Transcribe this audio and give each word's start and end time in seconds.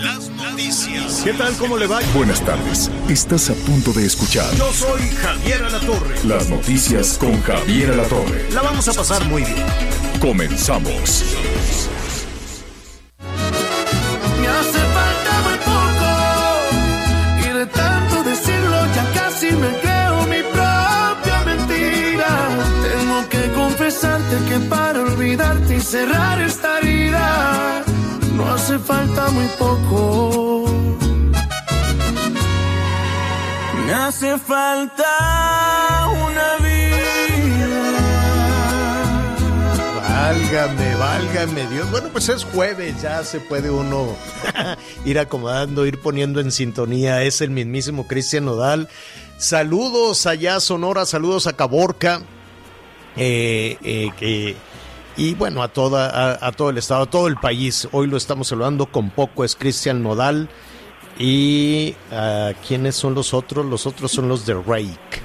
Las 0.00 0.28
noticias. 0.30 1.22
¿Qué 1.24 1.32
tal? 1.32 1.54
¿Cómo 1.56 1.76
le 1.76 1.86
va? 1.86 2.00
Buenas 2.14 2.40
tardes. 2.44 2.90
Estás 3.08 3.50
a 3.50 3.54
punto 3.54 3.92
de 3.92 4.04
escuchar 4.06 4.52
Yo 4.54 4.72
soy 4.72 5.00
Javier 5.22 5.62
Alatorre. 5.64 6.14
las 6.24 6.48
noticias 6.48 7.16
con 7.18 7.40
Javier 7.42 7.90
Alatorre. 7.92 8.48
La 8.52 8.62
vamos 8.62 8.86
a 8.88 8.92
pasar 8.92 9.24
muy 9.26 9.42
bien. 9.42 9.64
Comenzamos. 10.20 11.24
Me 14.40 14.48
hace 14.48 14.78
falta 14.96 15.32
muy 15.46 15.58
poco 15.64 17.48
y 17.50 17.58
de 17.58 17.66
tanto 17.66 18.22
decirlo 18.24 18.86
ya 18.94 19.12
casi 19.14 19.50
me 19.52 19.68
creo 19.80 20.26
mi 20.26 20.42
propia 20.52 21.42
mentira. 21.44 22.48
Tengo 22.82 23.28
que 23.28 23.52
confesarte 23.52 24.36
que 24.48 24.58
para 24.68 25.00
olvidarte 25.02 25.76
y 25.76 25.80
cerrar 25.80 26.40
esta 26.42 26.75
falta 28.78 29.30
muy 29.30 29.46
poco. 29.58 30.64
Me 33.86 33.92
hace 33.92 34.38
falta 34.38 36.08
una 36.26 36.56
vida. 36.66 37.92
Válgame, 40.08 40.94
válgame 40.96 41.66
Dios. 41.68 41.90
Bueno, 41.90 42.08
pues 42.10 42.28
es 42.28 42.44
jueves, 42.44 43.00
ya 43.00 43.22
se 43.24 43.38
puede 43.40 43.70
uno 43.70 44.16
ir 45.04 45.18
acomodando, 45.18 45.86
ir 45.86 46.00
poniendo 46.00 46.40
en 46.40 46.50
sintonía. 46.50 47.22
Es 47.22 47.40
el 47.40 47.50
mismísimo 47.50 48.06
Cristian 48.06 48.44
Nodal. 48.46 48.88
Saludos 49.38 50.26
allá, 50.26 50.58
Sonora, 50.60 51.04
saludos 51.06 51.46
a 51.46 51.52
Caborca. 51.54 52.22
eh, 53.16 53.78
eh, 53.82 54.10
que- 54.18 54.56
y 55.16 55.34
bueno, 55.34 55.62
a, 55.62 55.68
toda, 55.68 56.38
a, 56.46 56.52
todo 56.52 56.70
el 56.70 56.78
estado, 56.78 57.02
a 57.02 57.06
todo 57.06 57.28
el 57.28 57.36
país. 57.36 57.88
Hoy 57.92 58.06
lo 58.06 58.16
estamos 58.16 58.48
saludando 58.48 58.86
con 58.86 59.10
poco, 59.10 59.44
es 59.44 59.56
Cristian 59.56 60.02
Nodal. 60.02 60.48
¿Y 61.18 61.94
ah, 62.12 62.52
quiénes 62.66 62.94
son 62.94 63.14
los 63.14 63.32
otros? 63.32 63.64
Los 63.64 63.86
otros 63.86 64.12
son 64.12 64.28
los 64.28 64.44
de 64.44 64.54
Rake. 64.54 65.22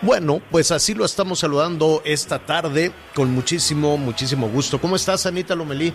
Bueno, 0.00 0.40
pues 0.50 0.70
así 0.70 0.94
lo 0.94 1.04
estamos 1.04 1.38
saludando 1.38 2.02
esta 2.04 2.38
tarde 2.38 2.92
con 3.14 3.32
muchísimo, 3.32 3.96
muchísimo 3.96 4.48
gusto. 4.48 4.80
¿Cómo 4.80 4.96
estás, 4.96 5.26
Anita 5.26 5.54
Lomelí? 5.54 5.94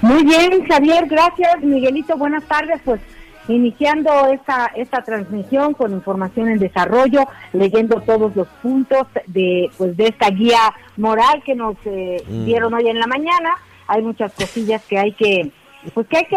Muy 0.00 0.24
bien, 0.24 0.66
Javier, 0.68 1.06
gracias. 1.06 1.62
Miguelito, 1.62 2.16
buenas 2.16 2.44
tardes. 2.44 2.80
Pues 2.84 3.00
iniciando 3.48 4.10
esta, 4.32 4.66
esta 4.74 5.02
transmisión 5.02 5.74
con 5.74 5.92
información 5.92 6.48
en 6.48 6.58
desarrollo, 6.58 7.26
leyendo 7.52 8.00
todos 8.00 8.34
los 8.34 8.48
puntos 8.62 9.06
de, 9.26 9.70
pues, 9.78 9.96
de 9.96 10.08
esta 10.08 10.30
guía 10.30 10.72
moral 10.96 11.42
que 11.44 11.54
nos 11.54 11.76
eh, 11.84 12.22
Mm. 12.28 12.44
dieron 12.44 12.74
hoy 12.74 12.88
en 12.88 12.98
la 12.98 13.06
mañana. 13.06 13.50
Hay 13.88 14.02
muchas 14.02 14.32
cosillas 14.32 14.82
que 14.88 14.98
hay 14.98 15.12
que, 15.12 15.50
pues 15.94 16.06
que 16.08 16.16
hay 16.16 16.24
que, 16.24 16.36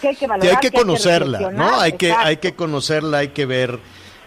que 0.00 0.08
hay 0.08 0.14
que 0.14 0.20
Que 0.20 0.26
valorar. 0.26 0.50
hay 0.50 0.56
que 0.70 0.76
conocerla, 0.76 1.50
¿no? 1.52 1.80
Hay 1.80 1.92
que, 1.92 2.10
hay 2.12 2.38
que 2.38 2.54
conocerla, 2.54 3.18
hay 3.18 3.28
que 3.28 3.46
ver, 3.46 3.78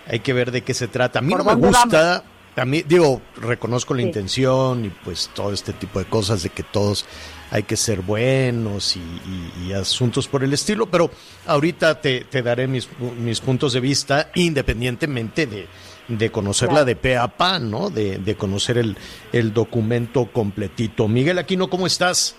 hay 0.09 0.19
que 0.19 0.31
ver 0.33 0.51
de 0.51 0.61
qué 0.61 0.73
se 0.73 0.87
trata. 0.87 1.19
A 1.19 1.21
mí 1.21 1.31
¿Por 1.33 1.43
no 1.45 1.55
me 1.55 1.67
gusta, 1.67 2.23
mí, 2.65 2.83
digo, 2.87 3.21
reconozco 3.41 3.93
la 3.93 4.01
Sí. 4.01 4.07
intención 4.07 4.85
y 4.85 4.89
pues 4.89 5.29
todo 5.33 5.51
este 5.53 5.73
tipo 5.73 5.99
de 5.99 6.05
cosas 6.05 6.41
de 6.43 6.49
que 6.49 6.63
todos 6.63 7.05
hay 7.51 7.63
que 7.63 7.77
ser 7.77 8.01
buenos 8.01 8.95
y, 8.95 8.99
y- 8.99 9.67
y 9.69 9.73
asuntos 9.73 10.27
por 10.27 10.43
el 10.43 10.53
estilo, 10.53 10.85
pero 10.87 11.09
ahorita 11.45 12.01
te, 12.01 12.21
te 12.21 12.41
daré 12.41 12.67
mis, 12.67 12.89
mis 13.19 13.39
puntos 13.39 13.73
de 13.73 13.79
vista 13.79 14.31
independientemente 14.35 15.45
de, 15.47 15.67
de 16.07 16.31
conocerla 16.31 16.73
Claro. 16.75 16.85
de 16.85 16.95
pe 16.95 17.17
a 17.17 17.27
pa, 17.27 17.59
¿no? 17.59 17.89
De, 17.89 18.17
de 18.17 18.35
conocer 18.35 18.77
el, 18.77 18.97
el 19.31 19.53
documento 19.53 20.25
completito. 20.31 21.07
Miguel 21.07 21.37
Aquino, 21.37 21.69
¿cómo 21.69 21.87
estás? 21.87 22.35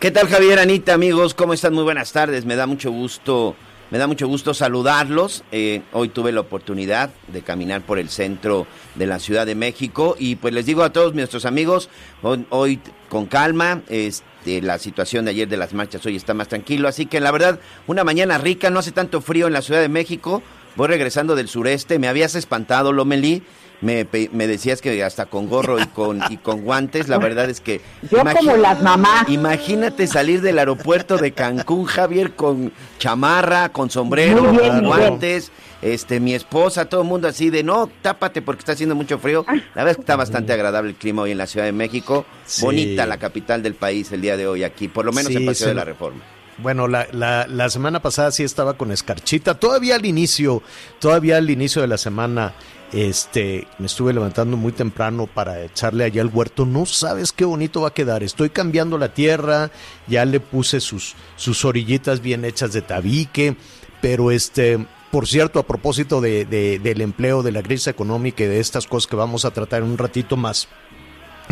¿Qué 0.00 0.10
tal 0.10 0.28
Javier, 0.28 0.58
Anita, 0.58 0.94
amigos? 0.94 1.34
¿Cómo 1.34 1.52
están? 1.54 1.74
Muy 1.74 1.84
buenas 1.84 2.10
tardes. 2.10 2.44
Me 2.44 2.56
da 2.56 2.66
mucho 2.66 2.90
gusto, 2.90 3.54
me 3.92 3.98
da 3.98 4.08
mucho 4.08 4.26
gusto 4.26 4.52
saludarlos. 4.54 5.44
Eh, 5.52 5.82
hoy 5.92 6.08
tuve 6.08 6.32
la 6.32 6.40
oportunidad 6.40 7.10
de 7.28 7.42
caminar 7.42 7.82
por 7.82 8.00
el 8.00 8.08
centro 8.08 8.66
de 8.94 9.06
la 9.06 9.18
Ciudad 9.18 9.46
de 9.46 9.54
México 9.54 10.16
y 10.18 10.36
pues 10.36 10.52
les 10.54 10.66
digo 10.66 10.82
a 10.82 10.92
todos 10.92 11.14
nuestros 11.14 11.44
amigos, 11.44 11.88
hoy, 12.50 12.80
con 13.08 13.26
calma, 13.26 13.82
este, 13.88 14.60
la 14.62 14.78
situación 14.78 15.24
de 15.24 15.30
ayer 15.32 15.48
de 15.48 15.56
las 15.56 15.72
marchas 15.72 16.04
hoy 16.06 16.16
está 16.16 16.34
más 16.34 16.48
tranquilo, 16.48 16.88
así 16.88 17.06
que 17.06 17.20
la 17.20 17.30
verdad, 17.30 17.60
una 17.86 18.04
mañana 18.04 18.38
rica, 18.38 18.70
no 18.70 18.80
hace 18.80 18.92
tanto 18.92 19.20
frío 19.20 19.46
en 19.46 19.52
la 19.52 19.62
Ciudad 19.62 19.80
de 19.80 19.88
México. 19.88 20.42
Voy 20.74 20.88
regresando 20.88 21.34
del 21.34 21.48
sureste, 21.48 21.98
me 21.98 22.08
habías 22.08 22.34
espantado, 22.34 22.92
Lomelí. 22.92 23.42
Me, 23.82 24.04
pe- 24.04 24.30
me 24.32 24.46
decías 24.46 24.80
que 24.80 25.02
hasta 25.02 25.26
con 25.26 25.48
gorro 25.48 25.78
y 25.80 25.86
con, 25.86 26.20
y 26.30 26.36
con 26.36 26.62
guantes, 26.62 27.08
la 27.08 27.18
verdad 27.18 27.50
es 27.50 27.60
que... 27.60 27.80
Yo 28.10 28.22
como 28.38 28.56
las 28.56 28.80
mamás. 28.80 29.28
Imagínate 29.28 30.06
salir 30.06 30.40
del 30.40 30.58
aeropuerto 30.60 31.18
de 31.18 31.32
Cancún, 31.32 31.84
Javier, 31.86 32.32
con 32.34 32.72
chamarra, 33.00 33.70
con 33.70 33.90
sombrero, 33.90 34.52
bien, 34.52 34.70
con 34.70 34.84
guantes, 34.86 35.50
este, 35.82 36.20
mi 36.20 36.32
esposa, 36.32 36.84
todo 36.84 37.02
el 37.02 37.08
mundo 37.08 37.26
así 37.26 37.50
de 37.50 37.64
no, 37.64 37.90
tápate 38.02 38.40
porque 38.40 38.60
está 38.60 38.70
haciendo 38.72 38.94
mucho 38.94 39.18
frío. 39.18 39.44
La 39.48 39.82
verdad 39.82 39.90
es 39.90 39.96
que 39.96 40.02
está 40.02 40.14
bastante 40.14 40.52
agradable 40.52 40.90
el 40.90 40.96
clima 40.96 41.22
hoy 41.22 41.32
en 41.32 41.38
la 41.38 41.48
Ciudad 41.48 41.66
de 41.66 41.72
México. 41.72 42.24
Sí. 42.46 42.64
Bonita 42.64 43.04
la 43.04 43.18
capital 43.18 43.64
del 43.64 43.74
país 43.74 44.12
el 44.12 44.20
día 44.20 44.36
de 44.36 44.46
hoy 44.46 44.62
aquí, 44.62 44.86
por 44.86 45.04
lo 45.04 45.12
menos 45.12 45.32
Sí, 45.32 45.38
en 45.38 45.46
Paseo 45.46 45.64
se 45.64 45.70
de 45.70 45.74
la 45.74 45.84
Reforma. 45.84 46.22
Bueno, 46.58 46.86
la, 46.86 47.08
la, 47.10 47.48
la 47.48 47.68
semana 47.68 48.00
pasada 48.00 48.30
sí 48.30 48.44
estaba 48.44 48.74
con 48.74 48.92
escarchita. 48.92 49.54
Todavía 49.58 49.96
al 49.96 50.06
inicio, 50.06 50.62
todavía 51.00 51.38
al 51.38 51.50
inicio 51.50 51.82
de 51.82 51.88
la 51.88 51.98
semana, 51.98 52.52
este, 52.92 53.66
me 53.78 53.86
estuve 53.86 54.12
levantando 54.12 54.56
muy 54.56 54.72
temprano 54.72 55.26
para 55.26 55.62
echarle 55.62 56.04
allá 56.04 56.22
al 56.22 56.28
huerto. 56.28 56.66
No 56.66 56.86
sabes 56.86 57.32
qué 57.32 57.44
bonito 57.44 57.80
va 57.82 57.88
a 57.88 57.94
quedar. 57.94 58.22
Estoy 58.22 58.50
cambiando 58.50 58.98
la 58.98 59.14
tierra, 59.14 59.70
ya 60.06 60.24
le 60.24 60.40
puse 60.40 60.80
sus, 60.80 61.14
sus 61.36 61.64
orillitas 61.64 62.20
bien 62.20 62.44
hechas 62.44 62.72
de 62.72 62.82
tabique, 62.82 63.56
pero 64.00 64.30
este, 64.30 64.86
por 65.10 65.26
cierto, 65.26 65.58
a 65.58 65.66
propósito 65.66 66.20
de, 66.20 66.44
de- 66.44 66.78
del 66.78 67.00
empleo, 67.00 67.42
de 67.42 67.52
la 67.52 67.62
crisis 67.62 67.86
económica 67.88 68.44
y 68.44 68.46
de 68.46 68.60
estas 68.60 68.86
cosas 68.86 69.08
que 69.08 69.16
vamos 69.16 69.44
a 69.44 69.50
tratar 69.52 69.82
en 69.82 69.90
un 69.90 69.98
ratito 69.98 70.36
más 70.36 70.68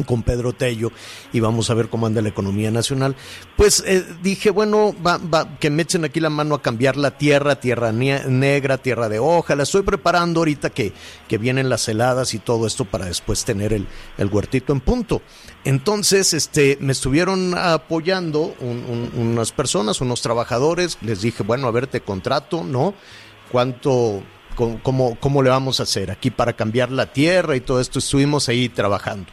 con 0.06 0.22
Pedro 0.22 0.52
Tello 0.52 0.92
y 1.32 1.40
vamos 1.40 1.68
a 1.70 1.74
ver 1.74 1.88
cómo 1.88 2.06
anda 2.06 2.22
la 2.22 2.28
economía 2.30 2.70
nacional. 2.70 3.16
Pues 3.56 3.82
eh, 3.86 4.04
dije, 4.22 4.50
bueno, 4.50 4.94
va, 5.06 5.18
va, 5.18 5.58
que 5.58 5.70
me 5.70 5.82
echen 5.82 6.04
aquí 6.04 6.20
la 6.20 6.30
mano 6.30 6.54
a 6.54 6.62
cambiar 6.62 6.96
la 6.96 7.18
tierra, 7.18 7.60
tierra 7.60 7.92
negra, 7.92 8.78
tierra 8.78 9.08
de 9.08 9.18
hoja. 9.18 9.54
La 9.56 9.64
estoy 9.64 9.82
preparando 9.82 10.40
ahorita 10.40 10.70
que, 10.70 10.92
que 11.28 11.38
vienen 11.38 11.68
las 11.68 11.86
heladas 11.88 12.34
y 12.34 12.38
todo 12.38 12.66
esto 12.66 12.84
para 12.84 13.06
después 13.06 13.44
tener 13.44 13.72
el, 13.72 13.86
el 14.18 14.28
huertito 14.28 14.72
en 14.72 14.80
punto. 14.80 15.22
Entonces, 15.64 16.32
este, 16.32 16.78
me 16.80 16.92
estuvieron 16.92 17.56
apoyando 17.56 18.54
un- 18.60 19.10
un- 19.14 19.28
unas 19.32 19.52
personas, 19.52 20.00
unos 20.00 20.22
trabajadores. 20.22 20.96
Les 21.02 21.20
dije, 21.20 21.42
bueno, 21.42 21.66
a 21.66 21.70
ver, 21.70 21.86
te 21.86 22.00
contrato, 22.00 22.64
¿no? 22.64 22.94
¿Cuánto, 23.50 24.22
cómo, 24.82 25.16
cómo 25.20 25.42
le 25.42 25.50
vamos 25.50 25.80
a 25.80 25.82
hacer 25.82 26.10
aquí 26.10 26.30
para 26.30 26.52
cambiar 26.54 26.90
la 26.90 27.12
tierra 27.12 27.56
y 27.56 27.60
todo 27.60 27.80
esto? 27.80 27.98
Estuvimos 27.98 28.48
ahí 28.48 28.68
trabajando. 28.68 29.26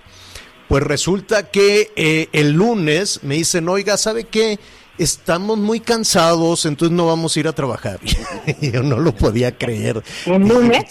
Pues 0.68 0.84
resulta 0.84 1.50
que 1.50 1.92
eh, 1.96 2.28
el 2.34 2.52
lunes 2.52 3.22
me 3.24 3.36
dicen, 3.36 3.70
oiga, 3.70 3.98
¿sabe 3.98 4.26
qué? 4.26 4.60
Estamos 4.98 5.58
muy 5.58 5.80
cansados, 5.80 6.66
entonces 6.66 6.96
no 6.96 7.06
vamos 7.06 7.36
a 7.36 7.40
ir 7.40 7.48
a 7.48 7.54
trabajar. 7.54 8.00
Yo 8.62 8.84
no 8.84 8.98
lo 9.00 9.16
podía 9.16 9.58
creer. 9.58 10.04
¿El 10.26 10.48
lunes? 10.48 10.86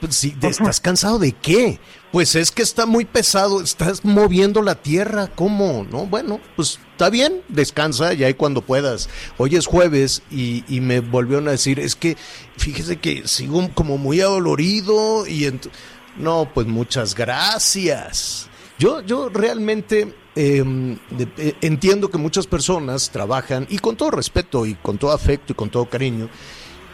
Pues 0.00 0.16
sí, 0.16 0.34
¿estás 0.42 0.80
cansado 0.80 1.18
de 1.18 1.32
qué? 1.32 1.78
Pues 2.10 2.34
es 2.34 2.50
que 2.50 2.62
está 2.62 2.86
muy 2.86 3.04
pesado, 3.04 3.62
estás 3.62 4.04
moviendo 4.04 4.62
la 4.62 4.74
tierra, 4.74 5.28
¿cómo? 5.28 5.86
No, 5.88 6.06
bueno, 6.06 6.40
pues 6.56 6.80
está 6.90 7.08
bien, 7.08 7.42
descansa 7.48 8.12
ya 8.14 8.28
y 8.28 8.34
cuando 8.34 8.62
puedas. 8.62 9.08
Hoy 9.38 9.54
es 9.54 9.66
jueves 9.66 10.22
y, 10.30 10.64
y 10.68 10.80
me 10.80 11.00
volvieron 11.00 11.46
a 11.46 11.52
decir, 11.52 11.78
es 11.78 11.94
que 11.94 12.16
fíjese 12.56 12.96
que 12.96 13.28
sigo 13.28 13.70
como 13.74 13.96
muy 13.96 14.20
adolorido 14.20 15.26
y 15.26 15.48
no, 16.16 16.50
pues 16.52 16.66
muchas 16.66 17.14
gracias. 17.14 18.49
Yo, 18.80 19.02
yo 19.02 19.28
realmente 19.28 20.14
de- 20.34 20.96
eh, 21.36 21.54
entiendo 21.60 22.08
que 22.10 22.16
muchas 22.16 22.46
personas 22.46 23.10
trabajan, 23.10 23.66
y 23.68 23.76
con 23.78 23.94
todo 23.94 24.10
respeto 24.10 24.64
y 24.64 24.74
con 24.74 24.96
todo 24.96 25.12
afecto 25.12 25.52
y 25.52 25.54
con 25.54 25.68
todo 25.68 25.84
cariño, 25.84 26.30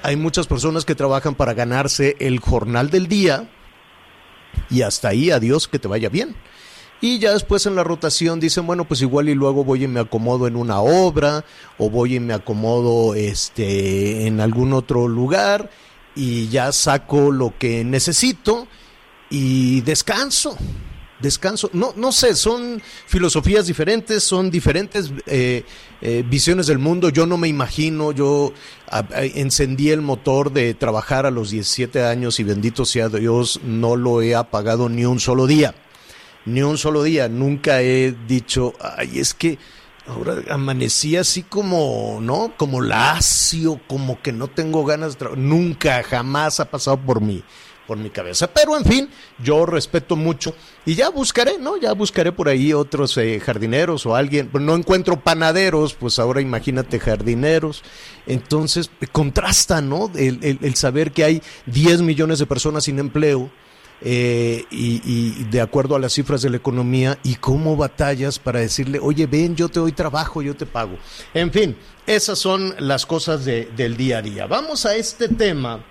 hay 0.02 0.16
muchas 0.16 0.48
personas 0.48 0.84
que 0.84 0.96
trabajan 0.96 1.36
para 1.36 1.54
ganarse 1.54 2.16
el 2.18 2.40
jornal 2.40 2.90
del 2.90 3.06
día 3.06 3.48
y 4.68 4.82
hasta 4.82 5.08
ahí, 5.10 5.30
adiós, 5.30 5.68
que 5.68 5.78
te 5.78 5.86
vaya 5.86 6.08
bien. 6.08 6.34
Y 7.00 7.20
ya 7.20 7.32
después 7.34 7.66
en 7.66 7.76
la 7.76 7.84
rotación 7.84 8.40
dicen, 8.40 8.66
bueno, 8.66 8.84
pues 8.88 9.00
igual 9.02 9.28
y 9.28 9.34
luego 9.34 9.62
voy 9.62 9.84
y 9.84 9.86
me 9.86 10.00
acomodo 10.00 10.48
en 10.48 10.56
una 10.56 10.80
obra 10.80 11.44
o 11.78 11.88
voy 11.88 12.16
y 12.16 12.20
me 12.20 12.34
acomodo 12.34 13.14
este 13.14 14.26
en 14.26 14.40
algún 14.40 14.72
otro 14.72 15.06
lugar 15.06 15.70
y 16.16 16.48
ya 16.48 16.72
saco 16.72 17.30
lo 17.30 17.54
que 17.56 17.84
necesito 17.84 18.66
y 19.30 19.82
descanso. 19.82 20.56
Descanso, 21.20 21.70
no, 21.72 21.94
no 21.96 22.12
sé, 22.12 22.34
son 22.34 22.82
filosofías 23.06 23.66
diferentes, 23.66 24.22
son 24.22 24.50
diferentes 24.50 25.12
eh, 25.26 25.64
eh, 26.02 26.24
visiones 26.28 26.66
del 26.66 26.78
mundo. 26.78 27.08
Yo 27.08 27.26
no 27.26 27.38
me 27.38 27.48
imagino, 27.48 28.12
yo 28.12 28.52
encendí 29.34 29.90
el 29.90 30.02
motor 30.02 30.52
de 30.52 30.74
trabajar 30.74 31.24
a 31.26 31.30
los 31.30 31.50
17 31.50 32.04
años 32.04 32.38
y 32.38 32.44
bendito 32.44 32.84
sea 32.84 33.08
Dios, 33.08 33.60
no 33.64 33.96
lo 33.96 34.20
he 34.20 34.34
apagado 34.34 34.88
ni 34.88 35.04
un 35.04 35.18
solo 35.18 35.46
día 35.46 35.74
ni 36.46 36.62
un 36.62 36.78
solo 36.78 37.02
día. 37.02 37.28
Nunca 37.28 37.82
he 37.82 38.14
dicho, 38.26 38.72
ay, 38.80 39.18
es 39.18 39.34
que 39.34 39.58
ahora 40.06 40.36
amanecí 40.48 41.16
así 41.16 41.42
como, 41.42 42.18
¿no? 42.22 42.54
Como 42.56 42.80
lacio, 42.80 43.80
como 43.86 44.22
que 44.22 44.32
no 44.32 44.48
tengo 44.48 44.84
ganas 44.84 45.12
de 45.12 45.18
trabajar. 45.18 45.44
Nunca, 45.44 46.02
jamás 46.02 46.60
ha 46.60 46.70
pasado 46.70 46.96
por 46.96 47.20
mí, 47.20 47.42
por 47.86 47.98
mi 47.98 48.08
cabeza. 48.08 48.46
Pero 48.46 48.76
en 48.76 48.84
fin, 48.84 49.10
yo 49.42 49.66
respeto 49.66 50.16
mucho 50.16 50.54
y 50.86 50.94
ya 50.94 51.10
buscaré, 51.10 51.58
¿no? 51.58 51.76
Ya 51.76 51.92
buscaré 51.92 52.30
por 52.30 52.48
ahí 52.48 52.72
otros 52.72 53.18
eh, 53.18 53.40
jardineros 53.40 54.06
o 54.06 54.14
alguien. 54.14 54.48
No 54.52 54.76
encuentro 54.76 55.18
panaderos, 55.20 55.94
pues 55.94 56.20
ahora 56.20 56.40
imagínate 56.40 57.00
jardineros. 57.00 57.82
Entonces, 58.24 58.88
contrasta, 59.10 59.82
¿no? 59.82 60.12
El, 60.14 60.76
saber 60.76 61.10
que 61.10 61.24
hay 61.24 61.42
10 61.66 62.02
millones 62.02 62.38
de 62.38 62.46
personas 62.46 62.84
sin 62.84 63.00
empleo 63.00 63.50
eh, 64.00 64.64
y, 64.70 65.44
de 65.50 65.60
acuerdo 65.60 65.96
a 65.96 65.98
las 65.98 66.12
cifras 66.12 66.40
de 66.42 66.50
la 66.50 66.58
economía 66.58 67.18
y 67.24 67.34
cómo 67.34 67.76
batallas 67.76 68.38
para 68.38 68.60
decirle, 68.60 69.00
oye, 69.02 69.26
ven, 69.26 69.56
yo 69.56 69.68
te 69.68 69.80
doy 69.80 69.90
trabajo, 69.90 70.40
yo 70.40 70.54
te 70.54 70.66
pago. 70.66 70.98
En 71.34 71.50
fin, 71.50 71.76
esas 72.06 72.38
son 72.38 72.76
las 72.78 73.06
cosas 73.06 73.44
del 73.44 73.96
día 73.96 74.18
a 74.18 74.22
día. 74.22 74.46
Vamos 74.46 74.86
a 74.86 74.94
este 74.94 75.28
tema 75.28 75.84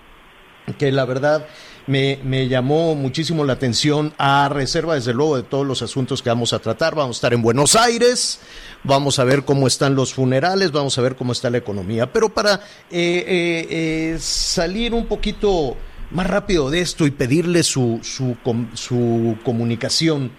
que 0.78 0.90
la 0.94 1.04
verdad 1.04 1.46
me, 1.88 2.48
llamó 2.48 2.96
muchísimo 2.96 3.44
la 3.44 3.54
atención 3.54 4.14
a 4.18 4.50
reserva, 4.50 4.96
desde 4.96 5.14
luego, 5.14 5.38
de 5.38 5.44
todos 5.44 5.66
los 5.66 5.82
asuntos 5.82 6.22
que 6.22 6.30
vamos 6.30 6.54
a 6.54 6.60
tratar. 6.60 6.96
Vamos 6.96 7.18
a 7.18 7.20
estar 7.20 7.34
en 7.34 7.42
Buenos 7.42 7.76
Aires, 7.76 8.40
vamos 8.84 9.20
a 9.20 9.24
ver 9.24 9.46
cómo 9.46 9.68
están 9.68 9.96
los 9.96 10.14
funerales, 10.14 10.72
vamos 10.72 10.98
a 10.98 11.02
ver 11.02 11.16
cómo 11.16 11.32
está 11.32 11.50
la 11.50 11.58
economía. 11.58 12.12
Pero 12.12 12.30
para 12.30 12.56
eh, 12.90 13.68
eh, 13.70 14.18
salir 14.20 14.94
un 14.94 15.06
poquito 15.06 15.78
más 16.12 16.28
rápido 16.28 16.70
de 16.70 16.82
esto 16.82 17.06
y 17.06 17.12
pedirle 17.12 17.64
su, 17.64 18.00
su, 18.04 18.36
su 18.74 19.38
comunicación 19.44 20.32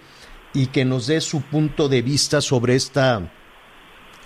y 0.53 0.67
que 0.67 0.85
nos 0.85 1.07
dé 1.07 1.21
su 1.21 1.41
punto 1.41 1.87
de 1.87 2.01
vista 2.01 2.41
sobre 2.41 2.75
esta 2.75 3.31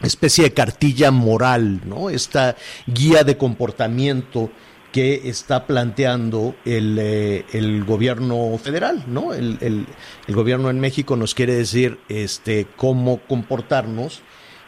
especie 0.02 0.46
de 0.46 0.54
cartilla 0.54 1.12
moral, 1.12 1.82
¿no? 1.86 2.10
Esta 2.10 2.56
guía 2.88 3.24
de 3.24 3.38
comportamiento 3.38 4.50
que 4.92 5.30
está 5.30 5.68
planteando 5.68 6.56
el, 6.66 6.98
eh, 7.00 7.46
el 7.54 7.84
gobierno 7.86 8.58
federal, 8.62 9.04
¿no? 9.08 9.34
El, 9.34 9.58
el, 9.62 10.36
gobierno 10.36 10.70
en 10.70 10.80
México 10.80 11.16
nos 11.16 11.34
quiere 11.34 11.56
decir 11.56 12.00
este, 12.10 12.68
cómo 12.76 13.22
comportarnos 13.28 14.22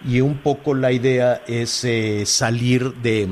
y 0.07 0.21
un 0.21 0.37
poco 0.37 0.73
la 0.73 0.91
idea 0.91 1.41
es 1.47 1.83
eh, 1.83 2.23
salir 2.25 2.93
de, 2.95 3.27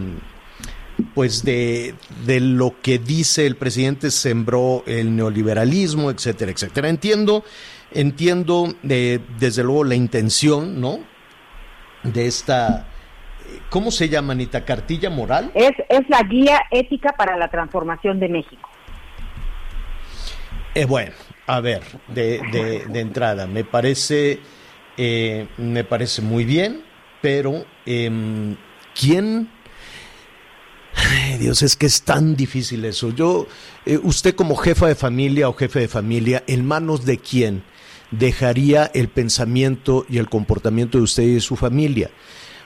pues 1.13 1.43
de, 1.43 1.95
de, 2.25 2.39
lo 2.39 2.75
que 2.81 2.99
dice 2.99 3.45
el 3.45 3.55
presidente 3.55 4.11
sembró 4.11 4.83
el 4.85 5.15
neoliberalismo, 5.15 6.11
etcétera, 6.11 6.51
etcétera. 6.51 6.89
Entiendo, 6.89 7.43
entiendo 7.91 8.73
de, 8.83 9.21
desde 9.39 9.63
luego 9.63 9.83
la 9.83 9.95
intención, 9.95 10.79
¿no? 10.79 10.99
De 12.03 12.25
esta, 12.25 12.87
¿cómo 13.69 13.91
se 13.91 14.09
llama, 14.09 14.33
Anita? 14.33 14.65
¿Cartilla 14.65 15.09
moral? 15.09 15.51
Es, 15.53 15.71
es 15.89 16.09
la 16.09 16.23
guía 16.23 16.61
ética 16.71 17.15
para 17.17 17.37
la 17.37 17.49
transformación 17.49 18.19
de 18.19 18.29
México. 18.29 18.69
Eh, 20.73 20.85
bueno, 20.85 21.13
a 21.47 21.59
ver, 21.59 21.81
de, 22.07 22.41
de, 22.51 22.85
de 22.87 22.99
entrada, 22.99 23.47
me 23.47 23.63
parece, 23.63 24.39
eh, 24.97 25.47
me 25.57 25.83
parece 25.83 26.21
muy 26.21 26.45
bien, 26.45 26.83
pero 27.21 27.65
eh, 27.85 28.55
¿quién 28.99 29.49
Ay, 30.93 31.37
Dios, 31.37 31.61
es 31.61 31.75
que 31.75 31.85
es 31.85 32.03
tan 32.03 32.35
difícil 32.35 32.83
eso. 32.85 33.09
Yo, 33.11 33.47
eh, 33.85 33.97
usted 34.01 34.35
como 34.35 34.55
jefa 34.55 34.87
de 34.87 34.95
familia 34.95 35.49
o 35.49 35.53
jefe 35.53 35.79
de 35.79 35.87
familia, 35.87 36.43
¿en 36.47 36.65
manos 36.65 37.05
de 37.05 37.17
quién 37.17 37.63
dejaría 38.11 38.91
el 38.93 39.07
pensamiento 39.07 40.05
y 40.09 40.17
el 40.17 40.29
comportamiento 40.29 40.97
de 40.97 41.05
usted 41.05 41.23
y 41.23 41.33
de 41.35 41.39
su 41.39 41.55
familia? 41.55 42.09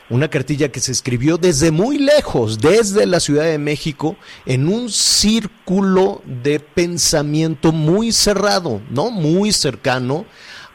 Una 0.10 0.30
cartilla 0.30 0.72
que 0.72 0.80
se 0.80 0.92
escribió 0.92 1.38
desde 1.38 1.72
muy 1.72 1.98
lejos, 1.98 2.60
desde 2.60 3.06
la 3.06 3.20
Ciudad 3.20 3.46
de 3.46 3.58
México, 3.58 4.18
en 4.46 4.68
un 4.68 4.90
círculo 4.90 6.22
de 6.26 6.60
pensamiento 6.60 7.72
muy 7.72 8.12
cerrado, 8.12 8.82
¿no? 8.90 9.10
Muy 9.10 9.52
cercano 9.52 10.26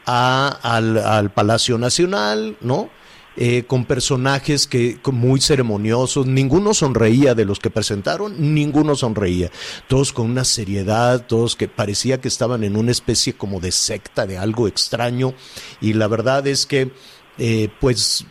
al 0.05 1.31
Palacio 1.33 1.77
Nacional, 1.77 2.57
¿no? 2.59 2.89
eh, 3.37 3.63
con 3.63 3.85
personajes 3.85 4.67
que 4.67 4.99
muy 5.11 5.39
ceremoniosos, 5.39 6.27
ninguno 6.27 6.73
sonreía 6.73 7.33
de 7.33 7.45
los 7.45 7.59
que 7.59 7.69
presentaron, 7.69 8.53
ninguno 8.53 8.95
sonreía, 8.95 9.49
todos 9.87 10.11
con 10.11 10.29
una 10.29 10.43
seriedad, 10.43 11.25
todos 11.25 11.55
que 11.55 11.67
parecía 11.67 12.19
que 12.19 12.27
estaban 12.27 12.63
en 12.63 12.75
una 12.75 12.91
especie 12.91 13.33
como 13.33 13.59
de 13.59 13.71
secta, 13.71 14.27
de 14.27 14.37
algo 14.37 14.67
extraño, 14.67 15.33
y 15.79 15.93
la 15.93 16.07
verdad 16.07 16.45
es 16.47 16.65
que 16.65 16.91
eh, 17.37 17.69
pues 17.79 18.25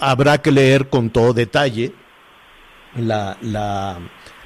habrá 0.00 0.38
que 0.38 0.50
leer 0.50 0.88
con 0.88 1.10
todo 1.10 1.32
detalle 1.32 1.92
la, 2.96 3.36
la 3.42 3.98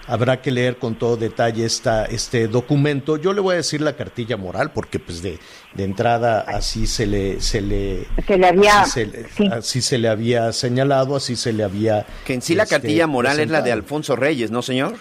habrá 0.07 0.41
que 0.41 0.51
leer 0.51 0.77
con 0.77 0.97
todo 0.97 1.17
detalle 1.17 1.65
esta, 1.65 2.05
este 2.05 2.49
documento. 2.49 3.17
Yo 3.17 3.33
le 3.33 3.41
voy 3.41 3.55
a 3.55 3.57
decir 3.59 3.81
la 3.81 3.95
cartilla 3.95 4.37
moral 4.37 4.73
porque 4.73 4.99
pues 4.99 5.23
de, 5.23 5.39
de 5.75 5.85
entrada 5.85 6.41
así 6.41 6.87
se 6.87 7.07
le 7.07 7.41
se 7.41 7.61
le, 7.61 8.07
se 8.27 8.37
le 8.37 8.49
había 8.49 8.81
así 8.81 9.07
se, 9.07 9.29
sí. 9.29 9.49
así 9.53 9.81
se, 9.81 9.99
le 9.99 10.09
había 10.09 10.53
señalado, 10.53 11.17
así 11.17 11.37
se 11.37 11.53
le 11.53 11.63
había 11.63 12.05
que 12.25 12.35
en 12.35 12.43
sí 12.43 12.55
la 12.55 12.65
este, 12.65 12.77
cartilla 12.77 13.07
moral 13.07 13.37
presentado. 13.37 13.59
es 13.59 13.61
la 13.61 13.65
de 13.65 13.73
Alfonso 13.73 14.17
Reyes, 14.17 14.51
¿no, 14.51 14.63
señor? 14.63 14.97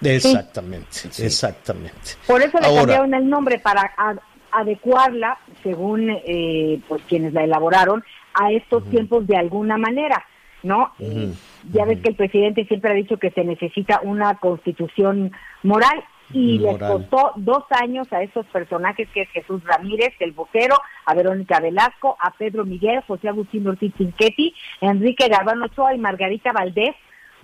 Exactamente, 0.00 0.88
sí. 0.90 1.24
exactamente. 1.24 2.12
Por 2.26 2.42
eso 2.42 2.58
le 2.60 2.66
Ahora, 2.66 2.80
cambiaron 2.80 3.14
el 3.14 3.28
nombre 3.28 3.58
para 3.58 3.92
ad 3.96 4.18
adecuarla, 4.54 5.36
según 5.64 6.10
eh, 6.10 6.80
pues 6.86 7.02
quienes 7.08 7.32
la 7.32 7.42
elaboraron, 7.42 8.04
a 8.34 8.52
estos 8.52 8.82
uh 8.82 8.86
-huh. 8.86 8.90
tiempos 8.90 9.26
de 9.26 9.36
alguna 9.36 9.76
manera, 9.78 10.24
¿no? 10.62 10.92
Uh 10.98 11.06
-huh. 11.06 11.34
Ya 11.72 11.84
ves 11.84 12.00
que 12.00 12.10
el 12.10 12.16
presidente 12.16 12.64
siempre 12.66 12.90
ha 12.90 12.94
dicho 12.94 13.16
que 13.16 13.30
se 13.30 13.44
necesita 13.44 14.00
una 14.02 14.34
constitución 14.38 15.32
moral 15.62 16.04
y 16.32 16.58
moral. 16.58 16.78
les 16.78 16.88
costó 16.90 17.32
dos 17.36 17.64
años 17.70 18.12
a 18.12 18.22
esos 18.22 18.46
personajes 18.46 19.08
que 19.10 19.22
es 19.22 19.30
Jesús 19.30 19.62
Ramírez, 19.64 20.12
el 20.20 20.32
vocero, 20.32 20.76
a 21.06 21.14
Verónica 21.14 21.60
Velasco, 21.60 22.16
a 22.20 22.30
Pedro 22.32 22.64
Miguel, 22.64 23.02
José 23.06 23.28
Agustín 23.28 23.66
Ortiz 23.66 23.92
Cinquetti, 23.96 24.54
Enrique 24.80 25.28
Garbano 25.28 25.66
Ochoa 25.66 25.94
y 25.94 25.98
Margarita 25.98 26.52
Valdés, 26.52 26.94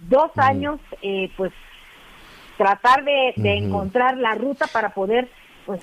dos 0.08 0.30
años 0.36 0.80
eh, 1.02 1.30
pues 1.36 1.52
tratar 2.56 3.04
de, 3.04 3.32
de 3.36 3.56
encontrar 3.56 4.16
la 4.18 4.34
ruta 4.34 4.66
para 4.66 4.90
poder 4.90 5.28
pues 5.66 5.80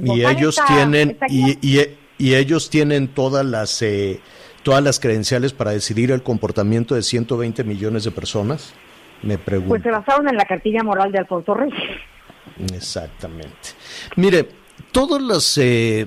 y 0.00 0.24
ellos 0.24 0.58
esta, 0.58 0.66
tienen 0.66 1.10
esta 1.10 1.26
y, 1.28 1.58
y, 1.60 1.80
y, 2.22 2.34
ellos 2.34 2.70
tienen 2.70 3.08
todas 3.08 3.44
las 3.44 3.82
eh, 3.82 4.20
todas 4.62 4.82
las 4.82 5.00
credenciales 5.00 5.52
para 5.52 5.72
decidir 5.72 6.10
el 6.10 6.22
comportamiento 6.22 6.94
de 6.94 7.02
120 7.02 7.64
millones 7.64 8.04
de 8.04 8.10
personas? 8.10 8.74
Me 9.22 9.38
pregunto. 9.38 9.70
Pues 9.70 9.82
se 9.82 9.90
basaron 9.90 10.28
en 10.28 10.36
la 10.36 10.44
cartilla 10.44 10.82
moral 10.82 11.12
de 11.12 11.18
Alfonso 11.18 11.54
Reyes. 11.54 11.78
Exactamente. 12.74 13.70
Mire, 14.16 14.48
todas 14.90 15.22
las, 15.22 15.58
eh, 15.58 16.06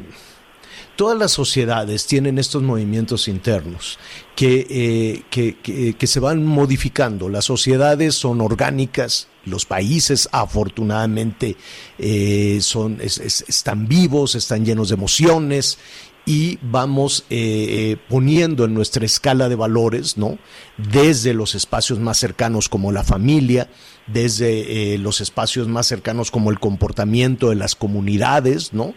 todas 0.95 1.17
las 1.17 1.31
sociedades 1.31 2.07
tienen 2.07 2.37
estos 2.37 2.61
movimientos 2.61 3.27
internos 3.27 3.99
que, 4.35 4.67
eh, 4.69 5.23
que, 5.29 5.57
que, 5.59 5.93
que, 5.93 6.07
se 6.07 6.19
van 6.19 6.43
modificando. 6.45 7.29
Las 7.29 7.45
sociedades 7.45 8.15
son 8.15 8.41
orgánicas, 8.41 9.29
los 9.45 9.65
países 9.65 10.27
afortunadamente 10.31 11.55
eh, 11.97 12.59
son, 12.61 12.99
es, 13.01 13.17
es, 13.19 13.45
están 13.47 13.87
vivos, 13.87 14.35
están 14.35 14.65
llenos 14.65 14.89
de 14.89 14.95
emociones 14.95 15.77
y 16.25 16.57
vamos 16.61 17.25
eh, 17.29 17.37
eh, 17.69 17.97
poniendo 18.09 18.65
en 18.65 18.73
nuestra 18.73 19.05
escala 19.05 19.47
de 19.47 19.55
valores, 19.55 20.17
¿no? 20.17 20.37
Desde 20.77 21.33
los 21.33 21.55
espacios 21.55 21.99
más 21.99 22.17
cercanos 22.17 22.67
como 22.67 22.91
la 22.91 23.03
familia, 23.03 23.69
desde 24.07 24.93
eh, 24.93 24.97
los 24.97 25.21
espacios 25.21 25.67
más 25.67 25.87
cercanos 25.87 26.31
como 26.31 26.51
el 26.51 26.59
comportamiento 26.59 27.49
de 27.49 27.55
las 27.55 27.75
comunidades, 27.75 28.73
¿no? 28.73 28.93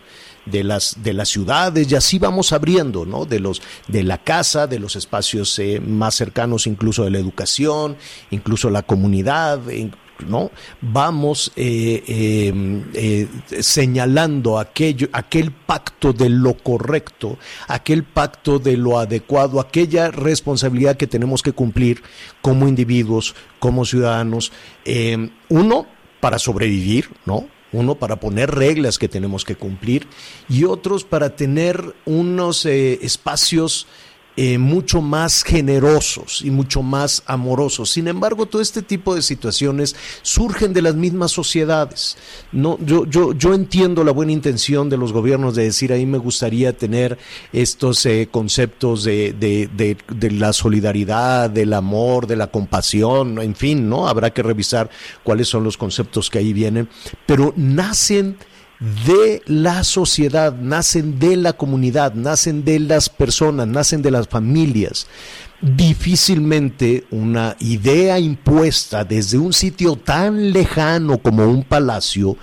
De 0.47 0.65
las, 0.65 1.03
de 1.03 1.13
las 1.13 1.29
ciudades, 1.29 1.91
y 1.91 1.95
así 1.95 2.19
vamos 2.19 2.53
abriendo, 2.53 3.05
¿no? 3.05 3.27
De 3.27 3.41
los, 3.41 3.61
de 3.87 4.03
la 4.03 4.19
casa, 4.19 4.67
de 4.67 4.79
los 4.79 4.97
espacios 4.97 5.59
eh, 5.59 5.81
más 5.81 6.15
cercanos, 6.15 6.67
incluso 6.67 7.05
de 7.05 7.11
la 7.11 7.19
educación, 7.19 7.97
incluso 8.31 8.71
la 8.71 8.83
comunidad, 8.83 9.61
¿no? 10.27 10.51
Vamos 10.81 11.53
eh, 11.57 12.03
eh, 12.07 12.53
eh, 12.95 13.29
señalando 13.63 14.59
aquello, 14.59 15.09
aquel 15.13 15.53
pacto 15.53 16.13
de 16.13 16.29
lo 16.29 16.55
correcto, 16.55 17.39
aquel 17.69 18.05
pacto 18.05 18.59
de 18.59 18.77
lo 18.77 18.99
adecuado, 18.99 19.61
aquella 19.61 20.11
responsabilidad 20.11 20.97
que 20.97 21.07
tenemos 21.07 21.43
que 21.43 21.53
cumplir 21.53 22.03
como 22.43 22.69
individuos, 22.69 23.35
como 23.59 23.85
ciudadanos. 23.85 24.53
uno, 25.49 25.87
para 26.21 26.39
sobrevivir, 26.39 27.11
¿no? 27.27 27.49
Uno 27.71 27.97
para 27.97 28.17
poner 28.17 28.51
reglas 28.51 28.99
que 28.99 29.09
tenemos 29.09 29.45
que 29.45 29.55
cumplir 29.55 30.07
y 30.49 30.65
otros 30.65 31.05
para 31.05 31.37
tener 31.37 31.95
unos 32.07 32.65
espacios 32.65 33.87
eh, 34.41 34.57
mucho 34.57 35.03
más 35.03 35.43
generosos 35.43 36.43
y 36.45 36.53
mucho 36.53 36.81
más 36.81 37.25
amorosos. 37.27 37.91
Sin 37.91 38.07
embargo, 38.07 38.47
todo 38.47 38.63
este 38.63 38.83
tipo 38.83 39.17
de 39.17 39.23
situaciones 39.23 39.97
surgen 40.23 40.73
de 40.73 40.81
las 40.81 40.95
mismas 40.95 41.33
sociedades. 41.33 42.17
No, 42.53 42.79
yo, 42.81 43.05
yo, 43.05 43.33
yo 43.33 43.53
entiendo 43.53 44.05
la 44.05 44.13
buena 44.13 44.31
intención 44.31 44.89
de 44.89 44.97
los 44.97 45.13
gobiernos 45.13 45.57
de 45.57 45.65
decir 45.65 45.93
ahí 45.93 46.07
me 46.07 46.19
gustaría 46.19 46.73
tener 46.73 47.19
estos 47.53 48.07
eh, 48.07 48.29
conceptos 48.31 49.03
de, 49.03 49.33
de, 49.33 49.97
de, 50.09 50.31
la 50.31 50.53
solidaridad, 50.53 51.51
del 51.51 51.73
amor, 51.73 52.29
de 52.29 52.37
la 52.37 52.47
compasión, 52.47 53.41
en 53.41 53.57
fin, 53.57 53.89
¿no? 53.89 54.07
Habrá 54.07 54.31
que 54.31 54.45
revisar 54.45 54.89
cuáles 55.25 55.49
son 55.49 55.65
los 55.65 55.77
conceptos 55.77 56.31
que 56.31 56.39
ahí 56.39 56.53
vienen, 56.53 56.89
pero 57.27 57.53
nacen 57.57 58.37
de 58.81 59.43
la 59.47 59.83
sociedad, 59.83 60.55
nacen 60.55 61.19
de 61.19 61.37
la 61.37 61.53
comunidad, 61.53 62.15
nacen 62.15 62.65
de 62.65 62.79
las 62.79 63.09
personas, 63.09 63.67
nacen 63.67 64.03
de 64.03 64.11
las 64.11 64.29
familias. 64.29 65.07
Difícilmente 65.61 67.05
una 67.11 67.57
idea 67.59 68.19
impuesta 68.21 69.05
desde 69.05 69.39
un 69.39 69.53
sitio 69.53 69.97
tan 69.97 70.53
lejano 70.53 71.19
como 71.19 71.45
un 71.45 71.65
palacio 71.65 72.37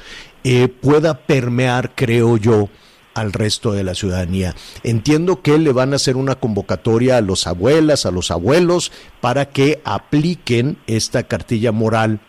eh, 0.44 0.68
pueda 0.68 1.18
permear, 1.25 1.96
creo 1.96 2.36
yo, 2.36 2.70
al 3.13 3.32
resto 3.32 3.72
de 3.72 3.86
la 3.86 3.96
ciudadanía. 3.96 4.54
Entiendo 4.84 5.42
que 5.42 5.58
le 5.58 5.72
van 5.72 5.94
a 5.94 5.96
hacer 5.96 6.18
una 6.18 6.36
convocatoria 6.36 7.15
a 7.15 7.22
los 7.22 7.48
abuelas, 7.48 8.06
a 8.06 8.12
los 8.12 8.30
abuelos, 8.30 8.92
para 9.22 9.46
que 9.50 9.82
apliquen 9.86 10.77
esta 10.86 11.24
cartilla 11.24 11.72
moral 11.72 12.20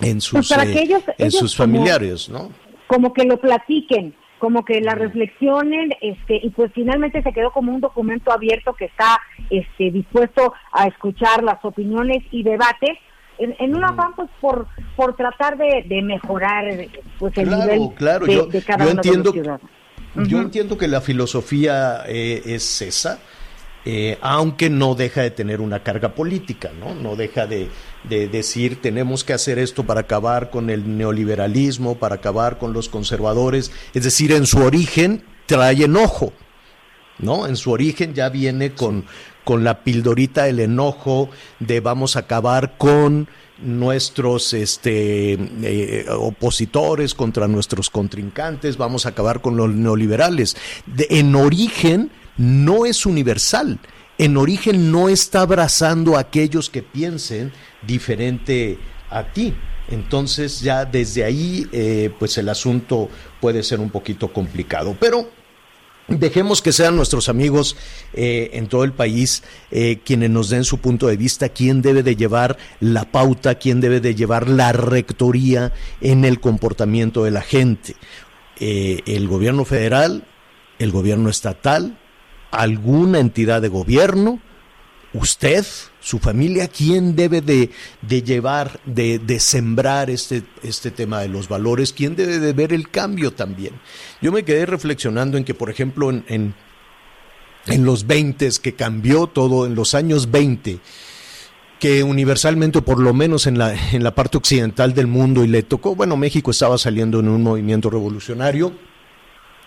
en 0.00 0.20
sus, 0.20 0.48
pues 0.48 0.66
eh, 0.66 1.00
en 1.16 1.30
sus 1.30 1.56
familiares, 1.56 2.28
¿no? 2.28 2.50
Como 2.86 3.12
que 3.12 3.24
lo 3.24 3.38
platiquen, 3.38 4.14
como 4.38 4.64
que 4.64 4.80
la 4.80 4.94
reflexionen, 4.94 5.90
este, 6.00 6.40
y 6.42 6.50
pues 6.50 6.70
finalmente 6.74 7.22
se 7.22 7.32
quedó 7.32 7.50
como 7.50 7.72
un 7.72 7.80
documento 7.80 8.32
abierto 8.32 8.74
que 8.74 8.86
está 8.86 9.18
este, 9.50 9.90
dispuesto 9.90 10.52
a 10.72 10.86
escuchar 10.86 11.42
las 11.42 11.64
opiniones 11.64 12.22
y 12.30 12.42
debates 12.42 12.98
en, 13.38 13.54
en 13.58 13.74
un 13.74 13.84
afán 13.84 14.14
pues 14.14 14.30
por 14.40 14.66
por 14.96 15.16
tratar 15.16 15.56
de, 15.56 16.02
mejorar 16.02 16.64
pues 17.18 17.36
el 17.36 17.50
nivel 17.50 17.88
de, 18.50 18.62
cada 18.62 18.84
uno 18.84 18.92
entiendo, 18.92 19.32
de 19.32 19.42
los 20.14 20.28
Yo 20.28 20.40
entiendo 20.40 20.78
que 20.78 20.88
la 20.88 21.00
filosofía 21.00 22.04
eh, 22.06 22.42
es 22.44 22.82
esa, 22.82 23.18
eh, 23.84 24.18
aunque 24.20 24.70
no 24.70 24.94
deja 24.94 25.22
de 25.22 25.30
tener 25.30 25.60
una 25.60 25.82
carga 25.82 26.14
política, 26.14 26.70
¿no? 26.78 26.94
No 26.94 27.16
deja 27.16 27.46
de, 28.08 28.28
decir 28.28 28.80
tenemos 28.80 29.24
que 29.24 29.32
hacer 29.32 29.58
esto 29.58 29.84
para 29.84 30.00
acabar 30.00 30.50
con 30.50 30.70
el 30.70 30.96
neoliberalismo, 30.96 31.96
para 31.96 32.16
acabar 32.16 32.58
con 32.58 32.72
los 32.72 32.88
conservadores, 32.88 33.72
es 33.94 34.04
decir, 34.04 34.32
en 34.32 34.46
su 34.46 34.58
origen 34.58 35.24
trae 35.46 35.84
enojo, 35.84 36.32
¿no? 37.18 37.46
En 37.46 37.56
su 37.56 37.70
origen 37.70 38.14
ya 38.14 38.28
viene 38.28 38.74
con, 38.74 39.04
con 39.44 39.64
la 39.64 39.84
pildorita 39.84 40.44
del 40.44 40.60
enojo 40.60 41.30
de 41.60 41.80
vamos 41.80 42.16
a 42.16 42.20
acabar 42.20 42.76
con 42.78 43.28
nuestros 43.58 44.52
este, 44.52 45.34
eh, 45.34 46.06
opositores, 46.10 47.14
contra 47.14 47.46
nuestros 47.46 47.90
contrincantes, 47.90 48.76
vamos 48.76 49.06
a 49.06 49.10
acabar 49.10 49.40
con 49.40 49.56
los 49.56 49.70
neoliberales. 49.70 50.56
en 50.96 51.34
origen 51.34 52.10
no 52.36 52.84
es 52.86 53.06
universal. 53.06 53.78
En 54.16 54.36
origen 54.36 54.92
no 54.92 55.08
está 55.08 55.40
abrazando 55.40 56.16
a 56.16 56.20
aquellos 56.20 56.70
que 56.70 56.82
piensen 56.82 57.52
diferente 57.86 58.78
a 59.10 59.24
ti. 59.24 59.54
Entonces 59.88 60.60
ya 60.60 60.84
desde 60.84 61.24
ahí 61.24 61.66
eh, 61.72 62.10
pues 62.18 62.38
el 62.38 62.48
asunto 62.48 63.08
puede 63.40 63.62
ser 63.62 63.80
un 63.80 63.90
poquito 63.90 64.32
complicado. 64.32 64.96
Pero 64.98 65.28
Dejemos 66.06 66.60
que 66.60 66.70
sean 66.70 66.96
nuestros 66.96 67.30
amigos 67.30 67.78
eh, 68.12 68.50
en 68.52 68.66
todo 68.66 68.84
el 68.84 68.92
país 68.92 69.42
eh, 69.70 70.00
quienes 70.04 70.28
nos 70.28 70.50
den 70.50 70.64
su 70.64 70.76
punto 70.76 71.06
de 71.06 71.16
vista, 71.16 71.48
quién 71.48 71.80
debe 71.80 72.02
de 72.02 72.14
llevar 72.14 72.58
la 72.78 73.10
pauta, 73.10 73.54
quién 73.54 73.80
debe 73.80 74.00
de 74.02 74.14
llevar 74.14 74.46
la 74.46 74.72
rectoría 74.72 75.72
en 76.02 76.26
el 76.26 76.40
comportamiento 76.40 77.24
de 77.24 77.30
la 77.30 77.40
gente. 77.40 77.96
el 78.60 79.28
gobierno 79.28 79.64
federal, 79.64 80.26
el 80.78 80.92
gobierno 80.92 81.30
estatal, 81.30 81.96
alguna 82.54 83.18
entidad 83.18 83.62
de 83.62 83.68
gobierno, 83.68 84.40
usted, 85.14 85.64
su 86.00 86.18
familia, 86.18 86.68
¿quién 86.68 87.16
debe 87.16 87.40
de, 87.40 87.70
llevar, 88.22 88.80
de, 88.84 89.40
sembrar 89.40 90.10
este, 90.10 90.42
este 90.62 90.90
tema 90.90 91.20
de 91.20 91.28
los 91.28 91.48
valores? 91.48 91.92
¿Quién 91.92 92.16
debe 92.16 92.38
de 92.38 92.52
ver 92.52 92.72
el 92.72 92.90
cambio 92.90 93.32
también? 93.32 93.74
Yo 94.20 94.32
me 94.32 94.44
quedé 94.44 94.66
reflexionando 94.66 95.38
en 95.38 95.44
que, 95.44 95.54
por 95.54 95.70
ejemplo, 95.70 96.10
en, 96.10 96.24
en, 96.28 97.84
los 97.84 98.06
20 98.06 98.50
que 98.60 98.74
cambió 98.74 99.28
todo, 99.28 99.66
en 99.66 99.74
los 99.74 99.94
años 99.94 100.30
20, 100.30 100.80
que 101.78 102.02
universalmente, 102.02 102.82
por 102.82 102.98
lo 103.00 103.14
menos 103.14 103.46
en 103.46 103.58
la, 103.58 103.74
en 103.92 104.02
la 104.02 104.14
parte 104.14 104.36
occidental 104.36 104.94
del 104.94 105.06
mundo, 105.06 105.44
y 105.44 105.48
le 105.48 105.62
tocó, 105.62 105.94
bueno, 105.94 106.16
México 106.16 106.50
estaba 106.50 106.76
saliendo 106.76 107.20
en 107.20 107.28
un 107.28 107.42
movimiento 107.42 107.88
revolucionario, 107.88 108.72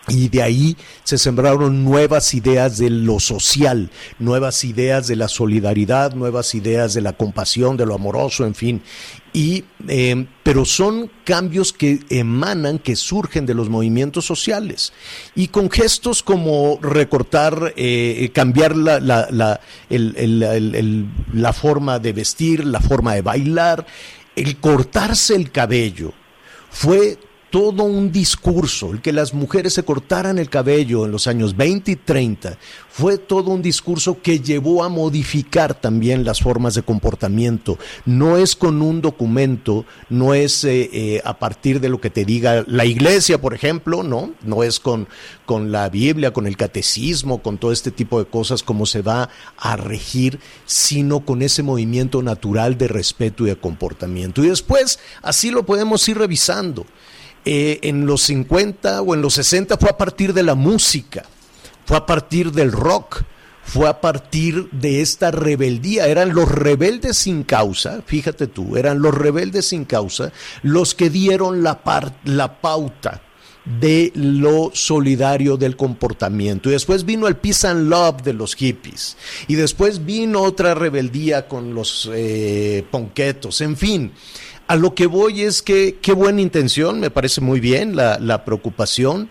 y 0.07 0.29
de 0.29 0.41
ahí 0.41 0.77
se 1.03 1.17
sembraron 1.17 1.83
nuevas 1.83 2.33
ideas 2.33 2.77
de 2.77 2.89
lo 2.89 3.19
social, 3.19 3.89
nuevas 4.19 4.63
ideas 4.63 5.07
de 5.07 5.17
la 5.17 5.27
solidaridad, 5.27 6.13
nuevas 6.13 6.55
ideas 6.55 6.93
de 6.93 7.01
la 7.01 7.13
compasión, 7.13 7.75
de 7.75 7.85
lo 7.85 7.95
amoroso, 7.95 8.45
en 8.45 8.55
fin. 8.55 8.81
Y, 9.33 9.65
eh, 9.87 10.25
pero 10.43 10.63
son 10.65 11.11
cambios 11.25 11.73
que 11.73 11.99
emanan, 12.09 12.79
que 12.79 12.95
surgen 12.95 13.45
de 13.45 13.53
los 13.53 13.69
movimientos 13.69 14.25
sociales. 14.25 14.93
Y 15.35 15.49
con 15.49 15.69
gestos 15.69 16.23
como 16.23 16.79
recortar, 16.81 17.73
eh, 17.75 18.31
cambiar 18.33 18.77
la, 18.77 18.99
la, 18.99 19.27
la, 19.29 19.59
la 19.89 21.53
forma 21.53 21.99
de 21.99 22.13
vestir, 22.13 22.65
la 22.65 22.79
forma 22.79 23.13
de 23.13 23.21
bailar, 23.21 23.85
el 24.35 24.57
cortarse 24.57 25.35
el 25.35 25.51
cabello, 25.51 26.13
fue 26.69 27.17
todo 27.57 27.85
un 27.85 28.11
discurso, 28.11 28.91
el 28.91 29.01
que 29.01 29.11
las 29.11 29.33
mujeres 29.33 29.73
se 29.73 29.81
cortaran 29.81 30.37
el 30.37 30.47
cabello 30.47 31.05
en 31.05 31.11
los 31.11 31.25
años 31.25 31.57
20 31.57 31.91
y 31.91 31.95
30, 31.95 32.55
fue 32.87 33.17
todo 33.17 33.49
un 33.49 33.63
discurso 33.63 34.21
que 34.21 34.41
llevó 34.41 34.83
a 34.83 34.89
modificar 34.89 35.73
también 35.73 36.23
las 36.23 36.39
formas 36.39 36.75
de 36.75 36.83
comportamiento. 36.83 37.79
No 38.05 38.37
es 38.37 38.55
con 38.55 38.83
un 38.83 39.01
documento, 39.01 39.85
no 40.07 40.35
es 40.35 40.63
eh, 40.65 40.87
eh, 40.93 41.21
a 41.25 41.39
partir 41.39 41.79
de 41.79 41.89
lo 41.89 41.99
que 41.99 42.11
te 42.11 42.25
diga 42.25 42.63
la 42.67 42.85
iglesia, 42.85 43.41
por 43.41 43.55
ejemplo, 43.55 44.03
no, 44.03 44.33
no 44.43 44.61
es 44.61 44.79
con, 44.79 45.07
con 45.47 45.71
la 45.71 45.89
Biblia, 45.89 46.33
con 46.33 46.45
el 46.45 46.57
catecismo, 46.57 47.41
con 47.41 47.57
todo 47.57 47.71
este 47.71 47.89
tipo 47.89 48.19
de 48.19 48.29
cosas 48.29 48.61
como 48.61 48.85
se 48.85 49.01
va 49.01 49.29
a 49.57 49.75
regir, 49.77 50.39
sino 50.67 51.21
con 51.21 51.41
ese 51.41 51.63
movimiento 51.63 52.21
natural 52.21 52.77
de 52.77 52.87
respeto 52.87 53.45
y 53.45 53.49
de 53.49 53.55
comportamiento. 53.55 54.43
Y 54.43 54.49
después, 54.49 54.99
así 55.23 55.49
lo 55.49 55.65
podemos 55.65 56.07
ir 56.07 56.19
revisando. 56.19 56.85
Eh, 57.49 57.79
en 57.83 58.05
los 58.05 58.23
50 58.23 59.03
o 59.03 59.13
en 59.13 59.21
los 59.21 59.35
60 59.35 59.77
fue 59.77 59.89
a 59.89 59.97
partir 59.97 60.33
de 60.33 60.43
la 60.43 60.53
música, 60.53 61.23
fue 61.85 61.95
a 61.95 62.05
partir 62.05 62.51
del 62.51 62.73
rock, 62.73 63.23
fue 63.63 63.87
a 63.87 64.01
partir 64.01 64.69
de 64.71 64.99
esta 64.99 65.31
rebeldía. 65.31 66.07
Eran 66.07 66.33
los 66.33 66.51
rebeldes 66.51 67.15
sin 67.15 67.43
causa, 67.43 68.01
fíjate 68.05 68.47
tú, 68.47 68.75
eran 68.75 69.01
los 69.01 69.15
rebeldes 69.15 69.67
sin 69.67 69.85
causa 69.85 70.33
los 70.61 70.93
que 70.93 71.09
dieron 71.09 71.63
la, 71.63 71.81
pauta 71.81 73.21
de 73.63 74.11
lo 74.13 74.71
solidario 74.73 75.55
del 75.55 75.77
comportamiento. 75.77 76.67
Y 76.67 76.73
después 76.73 77.05
vino 77.05 77.29
el 77.29 77.37
peace 77.37 77.65
and 77.65 77.87
love 77.87 78.23
de 78.23 78.33
los 78.33 78.55
hippies. 78.55 79.15
Y 79.47 79.55
después 79.55 80.03
vino 80.03 80.41
otra 80.41 80.75
rebeldía 80.75 81.47
con 81.47 81.73
los 81.73 82.09
eh, 82.13 82.85
ponquetos. 82.91 83.61
En 83.61 83.77
fin, 83.77 84.11
a 84.67 84.75
lo 84.75 84.93
que 84.93 85.07
voy 85.07 85.43
es 85.43 85.61
que 85.61 85.97
qué 86.01 86.13
buena 86.13 86.41
intención, 86.41 86.99
me 86.99 87.09
parece 87.09 87.41
muy 87.41 87.59
bien 87.59 87.95
la, 87.95 88.19
la 88.19 88.43
preocupación, 88.45 89.29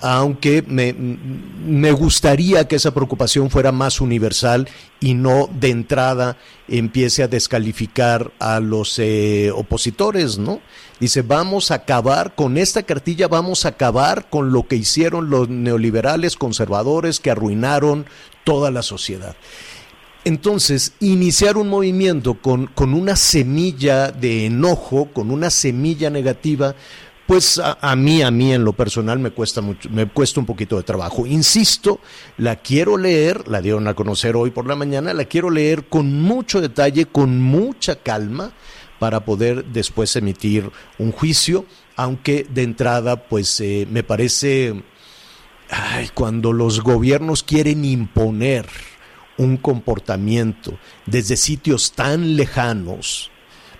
aunque 0.00 0.64
me, 0.66 0.94
me, 0.94 1.92
gustaría 1.92 2.66
que 2.66 2.76
esa 2.76 2.94
preocupación 2.94 3.50
fuera 3.50 3.70
más 3.70 4.00
universal 4.00 4.66
y 4.98 5.12
no 5.12 5.50
de 5.52 5.68
entrada 5.68 6.38
empiece 6.68 7.22
a 7.22 7.28
descalificar 7.28 8.32
a 8.38 8.60
los 8.60 8.98
eh, 8.98 9.50
opositores, 9.54 10.38
¿no? 10.38 10.60
Dice, 11.00 11.20
vamos 11.20 11.70
a 11.70 11.74
acabar 11.74 12.34
con 12.34 12.56
esta 12.56 12.82
cartilla, 12.82 13.28
vamos 13.28 13.66
a 13.66 13.70
acabar 13.70 14.30
con 14.30 14.52
lo 14.52 14.66
que 14.66 14.76
hicieron 14.76 15.28
los 15.28 15.50
neoliberales 15.50 16.36
conservadores 16.36 17.20
que 17.20 17.30
arruinaron 17.30 18.06
toda 18.44 18.70
la 18.70 18.82
sociedad. 18.82 19.36
Entonces, 20.24 20.92
iniciar 21.00 21.56
un 21.56 21.68
movimiento 21.68 22.34
con, 22.34 22.66
con 22.66 22.92
una 22.92 23.16
semilla 23.16 24.10
de 24.10 24.46
enojo, 24.46 25.08
con 25.12 25.30
una 25.30 25.48
semilla 25.48 26.10
negativa, 26.10 26.74
pues 27.26 27.58
a, 27.58 27.78
a, 27.80 27.96
mí, 27.96 28.22
a 28.22 28.30
mí 28.30 28.52
en 28.52 28.64
lo 28.64 28.72
personal 28.72 29.18
me 29.18 29.30
cuesta 29.30 29.60
mucho, 29.60 29.88
me 29.88 30.06
cuesta 30.06 30.40
un 30.40 30.46
poquito 30.46 30.76
de 30.76 30.82
trabajo. 30.82 31.26
Insisto, 31.26 32.00
la 32.36 32.56
quiero 32.56 32.96
leer, 32.96 33.48
la 33.48 33.62
dieron 33.62 33.88
a 33.88 33.94
conocer 33.94 34.36
hoy 34.36 34.50
por 34.50 34.66
la 34.66 34.76
mañana, 34.76 35.14
la 35.14 35.24
quiero 35.24 35.48
leer 35.48 35.88
con 35.88 36.20
mucho 36.20 36.60
detalle, 36.60 37.06
con 37.06 37.40
mucha 37.40 37.96
calma, 37.96 38.52
para 38.98 39.24
poder 39.24 39.64
después 39.64 40.14
emitir 40.14 40.70
un 40.98 41.10
juicio, 41.10 41.64
aunque 41.96 42.46
de 42.48 42.62
entrada, 42.62 43.28
pues 43.28 43.58
eh, 43.60 43.88
me 43.90 44.02
parece, 44.02 44.82
ay, 45.70 46.10
cuando 46.12 46.52
los 46.52 46.82
gobiernos 46.82 47.42
quieren 47.42 47.84
imponer 47.86 48.66
un 49.40 49.56
comportamiento 49.56 50.78
desde 51.06 51.36
sitios 51.36 51.92
tan 51.92 52.36
lejanos, 52.36 53.30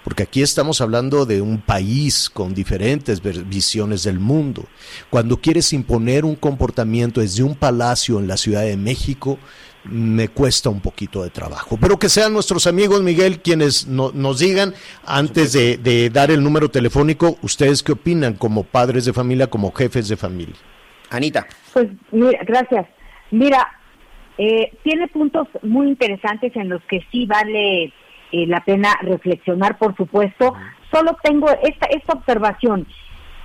porque 0.02 0.22
aquí 0.22 0.40
estamos 0.40 0.80
hablando 0.80 1.26
de 1.26 1.42
un 1.42 1.60
país 1.60 2.30
con 2.30 2.54
diferentes 2.54 3.20
visiones 3.46 4.02
del 4.02 4.18
mundo. 4.18 4.64
Cuando 5.10 5.36
quieres 5.36 5.74
imponer 5.74 6.24
un 6.24 6.34
comportamiento 6.34 7.20
desde 7.20 7.42
un 7.42 7.54
palacio 7.54 8.18
en 8.18 8.26
la 8.26 8.38
Ciudad 8.38 8.62
de 8.62 8.78
México, 8.78 9.38
me 9.84 10.28
cuesta 10.28 10.70
un 10.70 10.80
poquito 10.80 11.22
de 11.22 11.28
trabajo. 11.28 11.76
Pero 11.78 11.98
que 11.98 12.08
sean 12.08 12.32
nuestros 12.32 12.66
amigos, 12.66 13.02
Miguel, 13.02 13.40
quienes 13.40 13.86
no, 13.86 14.12
nos 14.14 14.38
digan, 14.38 14.72
antes 15.04 15.52
de, 15.52 15.76
de, 15.76 16.08
dar 16.08 16.30
el 16.30 16.42
número 16.42 16.70
telefónico, 16.70 17.36
ustedes 17.42 17.82
qué 17.82 17.92
opinan 17.92 18.34
como 18.34 18.64
padres 18.64 19.04
de 19.04 19.12
familia, 19.12 19.48
como 19.48 19.72
jefes 19.72 20.08
de 20.08 20.16
familia. 20.16 20.56
Anita. 21.10 21.46
Pues 21.74 21.88
mira, 22.12 22.40
gracias. 22.46 22.86
Mira, 23.30 23.66
eh, 24.42 24.72
tiene 24.82 25.06
puntos 25.08 25.48
muy 25.62 25.88
interesantes 25.88 26.56
en 26.56 26.70
los 26.70 26.82
que 26.84 27.04
sí 27.12 27.26
vale 27.26 27.92
eh, 28.32 28.46
la 28.46 28.64
pena 28.64 28.88
reflexionar, 29.02 29.76
por 29.76 29.94
supuesto. 29.96 30.54
Solo 30.90 31.14
tengo 31.22 31.46
esta, 31.62 31.86
esta 31.90 32.14
observación. 32.14 32.86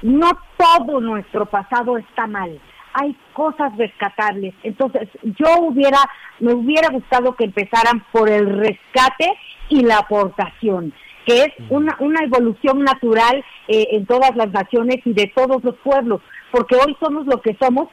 No 0.01 0.31
todo 0.55 1.01
nuestro 1.01 1.47
pasado 1.47 1.97
está 1.97 2.27
mal. 2.27 2.61
Hay 2.93 3.13
cosas 3.33 3.75
rescatables. 3.75 4.53
Entonces, 4.63 5.09
yo 5.21 5.47
hubiera, 5.59 5.99
me 6.39 6.53
hubiera 6.53 6.87
gustado 6.87 7.35
que 7.35 7.43
empezaran 7.43 8.05
por 8.13 8.29
el 8.29 8.57
rescate 8.57 9.33
y 9.67 9.81
la 9.81 9.97
aportación 9.97 10.93
que 11.25 11.41
es 11.41 11.49
una, 11.69 11.97
una 11.99 12.23
evolución 12.23 12.83
natural 12.83 13.43
eh, 13.67 13.87
en 13.93 14.05
todas 14.05 14.35
las 14.35 14.51
naciones 14.51 14.97
y 15.05 15.13
de 15.13 15.25
todos 15.35 15.63
los 15.63 15.75
pueblos, 15.77 16.21
porque 16.51 16.75
hoy 16.75 16.95
somos 16.99 17.25
lo 17.25 17.41
que 17.41 17.57
somos 17.59 17.89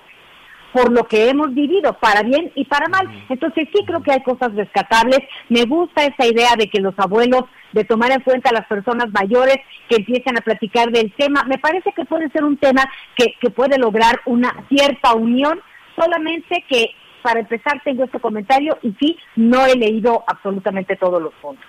por 0.72 0.90
lo 0.90 1.04
que 1.04 1.28
hemos 1.28 1.54
vivido, 1.54 1.92
para 2.00 2.22
bien 2.22 2.50
y 2.54 2.64
para 2.64 2.88
mal. 2.88 3.06
Entonces 3.28 3.68
sí 3.72 3.84
creo 3.86 4.02
que 4.02 4.12
hay 4.12 4.22
cosas 4.22 4.54
rescatables. 4.54 5.20
Me 5.48 5.64
gusta 5.64 6.04
esa 6.04 6.26
idea 6.26 6.56
de 6.56 6.68
que 6.68 6.80
los 6.80 6.94
abuelos, 6.98 7.44
de 7.72 7.84
tomar 7.84 8.10
en 8.10 8.20
cuenta 8.20 8.50
a 8.50 8.54
las 8.54 8.66
personas 8.66 9.08
mayores 9.12 9.56
que 9.88 9.96
empiecen 9.96 10.36
a 10.36 10.40
platicar 10.40 10.90
del 10.90 11.12
tema. 11.12 11.44
Me 11.44 11.58
parece 11.58 11.92
que 11.94 12.04
puede 12.04 12.30
ser 12.30 12.44
un 12.44 12.56
tema 12.56 12.84
que, 13.16 13.34
que 13.40 13.50
puede 13.50 13.78
lograr 13.78 14.20
una 14.26 14.64
cierta 14.68 15.14
unión, 15.14 15.60
solamente 15.96 16.64
que 16.68 16.90
para 17.22 17.40
empezar 17.40 17.80
tengo 17.84 18.04
este 18.04 18.18
comentario 18.18 18.78
y 18.82 18.92
sí, 18.98 19.16
no 19.36 19.64
he 19.64 19.76
leído 19.76 20.24
absolutamente 20.26 20.96
todos 20.96 21.22
los 21.22 21.32
puntos. 21.34 21.64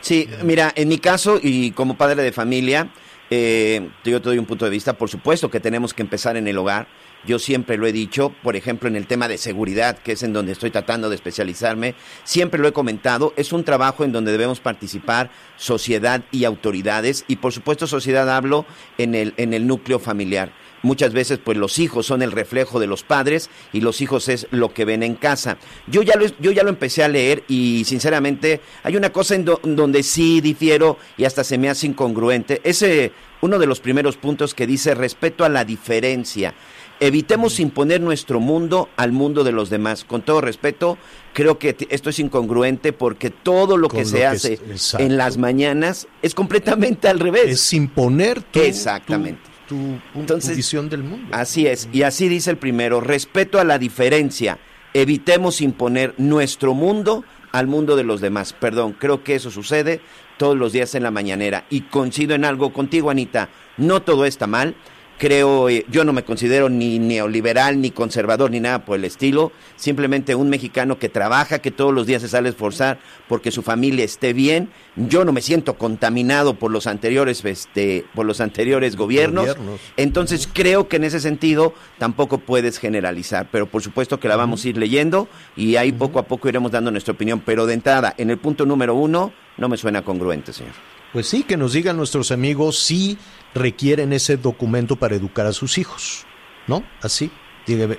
Sí, 0.00 0.28
mira, 0.44 0.72
en 0.74 0.88
mi 0.88 0.98
caso 0.98 1.38
y 1.42 1.72
como 1.72 1.96
padre 1.96 2.22
de 2.22 2.32
familia, 2.32 2.88
eh, 3.30 3.88
yo 4.04 4.22
te 4.22 4.28
doy 4.28 4.38
un 4.38 4.46
punto 4.46 4.64
de 4.64 4.70
vista, 4.70 4.92
por 4.92 5.08
supuesto 5.08 5.50
que 5.50 5.60
tenemos 5.60 5.92
que 5.92 6.02
empezar 6.02 6.36
en 6.36 6.46
el 6.46 6.56
hogar 6.56 6.86
yo 7.26 7.38
siempre 7.38 7.76
lo 7.76 7.86
he 7.86 7.92
dicho, 7.92 8.32
por 8.42 8.56
ejemplo, 8.56 8.88
en 8.88 8.96
el 8.96 9.06
tema 9.06 9.28
de 9.28 9.38
seguridad, 9.38 9.98
que 9.98 10.12
es 10.12 10.22
en 10.22 10.32
donde 10.32 10.52
estoy 10.52 10.70
tratando 10.70 11.08
de 11.08 11.16
especializarme, 11.16 11.94
siempre 12.24 12.60
lo 12.60 12.68
he 12.68 12.72
comentado, 12.72 13.32
es 13.36 13.52
un 13.52 13.64
trabajo 13.64 14.04
en 14.04 14.12
donde 14.12 14.32
debemos 14.32 14.60
participar 14.60 15.30
sociedad 15.56 16.22
y 16.30 16.44
autoridades, 16.44 17.24
y 17.28 17.36
por 17.36 17.52
supuesto 17.52 17.86
sociedad 17.86 18.34
hablo 18.34 18.66
en 18.98 19.14
el, 19.14 19.34
en 19.36 19.54
el 19.54 19.66
núcleo 19.66 19.98
familiar. 19.98 20.52
Muchas 20.82 21.12
veces 21.12 21.40
pues 21.42 21.58
los 21.58 21.78
hijos 21.78 22.06
son 22.06 22.22
el 22.22 22.30
reflejo 22.30 22.78
de 22.78 22.86
los 22.86 23.02
padres 23.02 23.50
y 23.72 23.80
los 23.80 24.00
hijos 24.00 24.28
es 24.28 24.46
lo 24.52 24.72
que 24.72 24.84
ven 24.84 25.02
en 25.02 25.16
casa. 25.16 25.58
Yo 25.88 26.02
ya 26.02 26.14
lo, 26.14 26.26
yo 26.38 26.52
ya 26.52 26.62
lo 26.62 26.68
empecé 26.68 27.02
a 27.02 27.08
leer 27.08 27.42
y 27.48 27.84
sinceramente 27.84 28.60
hay 28.84 28.96
una 28.96 29.10
cosa 29.10 29.34
en 29.34 29.44
donde 29.44 30.02
sí 30.04 30.40
difiero 30.40 30.96
y 31.16 31.24
hasta 31.24 31.42
se 31.42 31.58
me 31.58 31.68
hace 31.68 31.88
incongruente. 31.88 32.60
Ese 32.62 33.12
uno 33.40 33.58
de 33.58 33.66
los 33.66 33.80
primeros 33.80 34.16
puntos 34.16 34.54
que 34.54 34.66
dice 34.66 34.94
respeto 34.94 35.44
a 35.44 35.48
la 35.48 35.64
diferencia. 35.64 36.54
Evitemos 37.00 37.60
imponer 37.60 38.00
nuestro 38.00 38.40
mundo 38.40 38.88
al 38.96 39.12
mundo 39.12 39.44
de 39.44 39.52
los 39.52 39.70
demás. 39.70 40.04
Con 40.04 40.22
todo 40.22 40.40
respeto, 40.40 40.98
creo 41.32 41.58
que 41.58 41.76
esto 41.90 42.10
es 42.10 42.18
incongruente 42.18 42.92
porque 42.92 43.30
todo 43.30 43.76
lo 43.76 43.88
que 43.88 44.04
se 44.04 44.26
hace 44.26 44.58
en 44.98 45.16
las 45.16 45.38
mañanas 45.38 46.08
es 46.22 46.34
completamente 46.34 47.06
al 47.06 47.20
revés. 47.20 47.50
Es 47.50 47.72
imponer 47.72 48.42
tu, 48.42 48.60
Exactamente. 48.60 49.40
Tu, 49.68 49.98
tu, 50.26 50.54
visión 50.56 50.88
del 50.88 51.04
mundo. 51.04 51.28
Así 51.30 51.66
es. 51.66 51.88
Y 51.92 52.02
así 52.02 52.28
dice 52.28 52.50
el 52.50 52.56
primero, 52.56 53.00
respeto 53.00 53.60
a 53.60 53.64
la 53.64 53.78
diferencia. 53.78 54.58
Evitemos 54.92 55.60
imponer 55.60 56.14
nuestro 56.18 56.74
mundo 56.74 57.24
al 57.52 57.68
mundo 57.68 57.94
de 57.94 58.02
los 58.02 58.20
demás. 58.20 58.52
Perdón, 58.54 58.96
creo 58.98 59.22
que 59.22 59.36
eso 59.36 59.52
sucede 59.52 60.00
todos 60.36 60.56
los 60.56 60.72
días 60.72 60.96
en 60.96 61.04
la 61.04 61.12
mañanera. 61.12 61.64
Y 61.70 61.82
coincido 61.82 62.34
en 62.34 62.44
algo 62.44 62.72
contigo, 62.72 63.10
Anita. 63.10 63.50
No 63.76 64.02
todo 64.02 64.24
está 64.24 64.48
mal 64.48 64.74
creo, 65.18 65.68
eh, 65.68 65.84
yo 65.90 66.04
no 66.04 66.12
me 66.12 66.24
considero 66.24 66.68
ni 66.68 66.98
neoliberal, 66.98 67.80
ni 67.80 67.90
conservador, 67.90 68.50
ni 68.50 68.60
nada 68.60 68.84
por 68.84 68.96
el 68.96 69.04
estilo, 69.04 69.52
simplemente 69.76 70.34
un 70.34 70.48
mexicano 70.48 70.98
que 70.98 71.08
trabaja, 71.08 71.58
que 71.58 71.70
todos 71.70 71.92
los 71.92 72.06
días 72.06 72.22
se 72.22 72.28
sale 72.28 72.48
a 72.48 72.50
esforzar 72.50 72.98
porque 73.28 73.50
su 73.50 73.62
familia 73.62 74.04
esté 74.04 74.32
bien. 74.32 74.70
Yo 74.96 75.24
no 75.24 75.32
me 75.32 75.42
siento 75.42 75.74
contaminado 75.74 76.54
por 76.54 76.70
los 76.70 76.86
anteriores, 76.86 77.44
este, 77.44 78.04
por 78.14 78.24
los 78.24 78.40
anteriores 78.40 78.96
gobiernos. 78.96 79.48
gobiernos. 79.48 79.80
Entonces 79.96 80.48
creo 80.50 80.88
que 80.88 80.96
en 80.96 81.04
ese 81.04 81.20
sentido 81.20 81.74
tampoco 81.98 82.38
puedes 82.38 82.78
generalizar, 82.78 83.48
pero 83.50 83.66
por 83.66 83.82
supuesto 83.82 84.20
que 84.20 84.28
la 84.28 84.36
vamos 84.36 84.64
a 84.64 84.68
ir 84.68 84.78
leyendo 84.78 85.28
y 85.56 85.76
ahí 85.76 85.92
poco 85.92 86.18
a 86.18 86.22
poco 86.22 86.48
iremos 86.48 86.72
dando 86.72 86.90
nuestra 86.90 87.12
opinión. 87.12 87.42
Pero 87.44 87.66
de 87.66 87.74
entrada, 87.74 88.14
en 88.16 88.30
el 88.30 88.38
punto 88.38 88.64
número 88.64 88.94
uno, 88.94 89.32
no 89.56 89.68
me 89.68 89.76
suena 89.76 90.02
congruente, 90.02 90.52
señor. 90.52 90.74
Pues 91.12 91.26
sí, 91.26 91.42
que 91.42 91.56
nos 91.56 91.72
digan 91.72 91.96
nuestros 91.96 92.30
amigos 92.30 92.78
si 92.80 93.16
requieren 93.58 94.12
ese 94.12 94.36
documento 94.36 94.96
para 94.96 95.16
educar 95.16 95.46
a 95.46 95.52
sus 95.52 95.78
hijos, 95.78 96.26
¿no? 96.66 96.84
Así. 97.02 97.30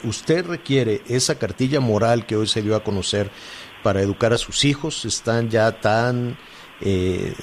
Usted 0.03 0.47
requiere 0.47 1.03
esa 1.07 1.37
cartilla 1.37 1.79
moral 1.79 2.25
que 2.25 2.35
hoy 2.35 2.47
se 2.47 2.63
dio 2.63 2.75
a 2.75 2.83
conocer 2.83 3.29
para 3.83 4.01
educar 4.01 4.33
a 4.33 4.39
sus 4.39 4.65
hijos, 4.65 5.05
están 5.05 5.49
ya 5.51 5.79
tan 5.79 6.39
eh, 6.81 7.35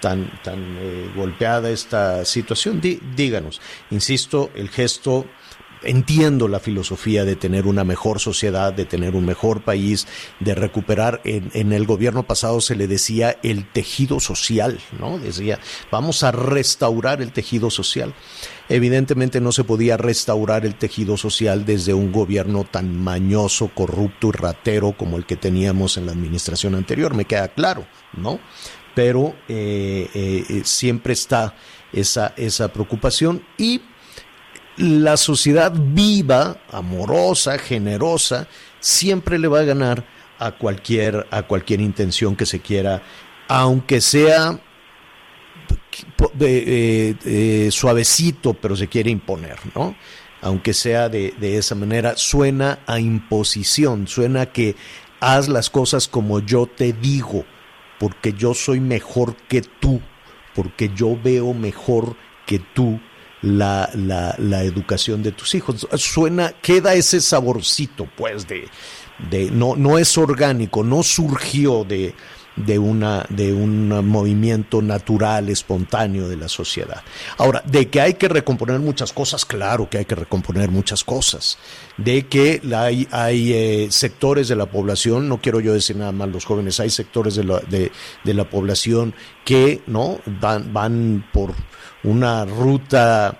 tan 0.00 0.30
tan 0.44 0.76
eh, 0.78 1.10
golpeada 1.16 1.70
esta 1.70 2.24
situación. 2.24 2.80
Dí, 2.80 3.00
díganos, 3.16 3.60
insisto, 3.90 4.50
el 4.54 4.68
gesto 4.68 5.26
entiendo 5.82 6.48
la 6.48 6.60
filosofía 6.60 7.24
de 7.24 7.36
tener 7.36 7.66
una 7.66 7.84
mejor 7.84 8.20
sociedad, 8.20 8.72
de 8.72 8.84
tener 8.84 9.14
un 9.14 9.24
mejor 9.24 9.62
país, 9.62 10.06
de 10.38 10.54
recuperar, 10.54 11.20
en, 11.24 11.72
el 11.72 11.86
gobierno 11.86 12.24
pasado 12.24 12.60
se 12.60 12.76
le 12.76 12.86
decía 12.86 13.38
el 13.42 13.70
tejido 13.70 14.20
social, 14.20 14.80
¿no? 14.98 15.18
Decía, 15.18 15.58
vamos 15.90 16.22
a 16.22 16.32
restaurar 16.32 17.22
el 17.22 17.32
tejido 17.32 17.70
social. 17.70 18.14
Evidentemente 18.68 19.40
no 19.40 19.52
se 19.52 19.64
podía 19.64 19.96
restaurar 19.96 20.64
el 20.64 20.74
tejido 20.74 21.16
social 21.16 21.64
desde 21.64 21.94
un 21.94 22.12
gobierno 22.12 22.64
tan 22.64 22.96
mañoso, 22.96 23.70
corrupto 23.74 24.28
y 24.28 24.32
ratero 24.32 24.96
como 24.96 25.16
el 25.16 25.26
que 25.26 25.36
teníamos 25.36 25.96
en 25.96 26.06
la 26.06 26.12
administración 26.12 26.74
anterior, 26.74 27.14
me 27.14 27.24
queda 27.24 27.48
claro, 27.48 27.86
¿no? 28.12 28.38
Pero 28.94 29.34
eh, 29.48 30.10
eh, 30.14 30.62
siempre 30.64 31.12
está 31.12 31.54
esa, 31.92 32.34
esa 32.36 32.72
preocupación 32.72 33.42
y 33.56 33.80
la 34.76 35.16
sociedad 35.16 35.72
viva, 35.76 36.58
amorosa, 36.70 37.58
generosa, 37.58 38.48
siempre 38.80 39.38
le 39.38 39.48
va 39.48 39.60
a 39.60 39.64
ganar 39.64 40.04
a 40.38 40.52
cualquier, 40.52 41.26
a 41.30 41.42
cualquier 41.42 41.80
intención 41.80 42.34
que 42.34 42.46
se 42.46 42.60
quiera, 42.60 43.02
aunque 43.48 44.00
sea 44.00 44.58
eh, 46.40 47.68
suavecito, 47.70 48.54
pero 48.54 48.74
se 48.76 48.88
quiere 48.88 49.10
imponer, 49.10 49.58
¿no? 49.74 49.94
Aunque 50.40 50.72
sea 50.72 51.10
de, 51.10 51.34
de 51.38 51.58
esa 51.58 51.74
manera, 51.74 52.16
suena 52.16 52.78
a 52.86 52.98
imposición, 52.98 54.08
suena 54.08 54.46
que 54.46 54.76
haz 55.20 55.48
las 55.48 55.68
cosas 55.68 56.08
como 56.08 56.40
yo 56.40 56.66
te 56.66 56.94
digo, 56.94 57.44
porque 57.98 58.32
yo 58.32 58.54
soy 58.54 58.80
mejor 58.80 59.36
que 59.36 59.60
tú, 59.60 60.00
porque 60.54 60.90
yo 60.94 61.18
veo 61.22 61.52
mejor 61.52 62.16
que 62.46 62.58
tú 62.58 62.98
la, 63.42 63.90
la, 63.94 64.34
la, 64.38 64.62
educación 64.62 65.22
de 65.22 65.32
tus 65.32 65.54
hijos. 65.54 65.86
Suena, 65.94 66.52
queda 66.60 66.94
ese 66.94 67.20
saborcito, 67.20 68.08
pues, 68.16 68.46
de, 68.46 68.68
de 69.30 69.50
no, 69.50 69.76
no 69.76 69.98
es 69.98 70.16
orgánico, 70.18 70.82
no 70.84 71.02
surgió 71.02 71.84
de, 71.84 72.14
de 72.56 72.78
una 72.78 73.24
de 73.28 73.52
un 73.52 73.88
movimiento 74.06 74.82
natural 74.82 75.48
espontáneo 75.48 76.28
de 76.28 76.36
la 76.36 76.48
sociedad. 76.48 77.02
Ahora 77.38 77.62
de 77.64 77.88
que 77.88 78.00
hay 78.00 78.14
que 78.14 78.28
recomponer 78.28 78.78
muchas 78.80 79.12
cosas 79.12 79.44
claro 79.44 79.88
que 79.88 79.98
hay 79.98 80.04
que 80.04 80.14
recomponer 80.14 80.70
muchas 80.70 81.04
cosas. 81.04 81.58
De 81.96 82.26
que 82.26 82.60
hay 82.74 83.06
hay 83.10 83.52
eh, 83.52 83.86
sectores 83.90 84.48
de 84.48 84.56
la 84.56 84.66
población 84.66 85.28
no 85.28 85.40
quiero 85.40 85.60
yo 85.60 85.72
decir 85.72 85.96
nada 85.96 86.12
más 86.12 86.28
los 86.28 86.44
jóvenes 86.44 86.80
hay 86.80 86.90
sectores 86.90 87.34
de 87.34 87.44
la 87.44 87.60
de, 87.60 87.92
de 88.24 88.34
la 88.34 88.48
población 88.48 89.14
que 89.44 89.80
no 89.86 90.18
van 90.40 90.72
van 90.72 91.28
por 91.32 91.54
una 92.02 92.44
ruta 92.44 93.38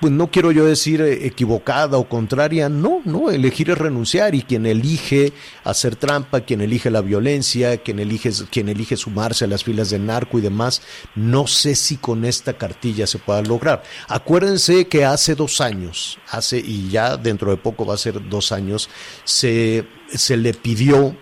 pues 0.00 0.12
no 0.12 0.30
quiero 0.30 0.52
yo 0.52 0.64
decir 0.64 1.00
eh, 1.02 1.26
equivocada 1.26 1.98
o 1.98 2.08
contraria, 2.08 2.68
no, 2.68 3.02
no, 3.04 3.30
elegir 3.30 3.70
es 3.70 3.78
renunciar 3.78 4.34
y 4.34 4.42
quien 4.42 4.64
elige 4.64 5.32
hacer 5.64 5.96
trampa, 5.96 6.40
quien 6.40 6.62
elige 6.62 6.90
la 6.90 7.02
violencia, 7.02 7.76
quien 7.78 7.98
elige, 7.98 8.30
quien 8.50 8.68
elige 8.68 8.96
sumarse 8.96 9.44
a 9.44 9.48
las 9.48 9.64
filas 9.64 9.90
del 9.90 10.06
narco 10.06 10.38
y 10.38 10.42
demás, 10.42 10.82
no 11.14 11.46
sé 11.46 11.74
si 11.74 11.98
con 11.98 12.24
esta 12.24 12.54
cartilla 12.54 13.06
se 13.06 13.18
pueda 13.18 13.42
lograr. 13.42 13.82
Acuérdense 14.08 14.88
que 14.88 15.04
hace 15.04 15.34
dos 15.34 15.60
años, 15.60 16.18
hace, 16.30 16.58
y 16.58 16.88
ya 16.88 17.16
dentro 17.16 17.50
de 17.50 17.58
poco 17.58 17.84
va 17.84 17.94
a 17.94 17.98
ser 17.98 18.28
dos 18.28 18.52
años, 18.52 18.88
se, 19.24 19.86
se 20.08 20.36
le 20.36 20.54
pidió 20.54 21.16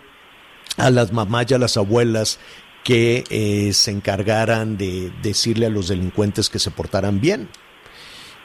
a 0.76 0.90
las 0.90 1.12
mamás 1.12 1.46
y 1.50 1.54
a 1.54 1.58
las 1.58 1.76
abuelas 1.76 2.38
que 2.84 3.24
eh, 3.30 3.72
se 3.72 3.90
encargaran 3.90 4.76
de 4.76 5.10
decirle 5.22 5.66
a 5.66 5.70
los 5.70 5.88
delincuentes 5.88 6.48
que 6.48 6.58
se 6.58 6.70
portaran 6.70 7.20
bien 7.20 7.48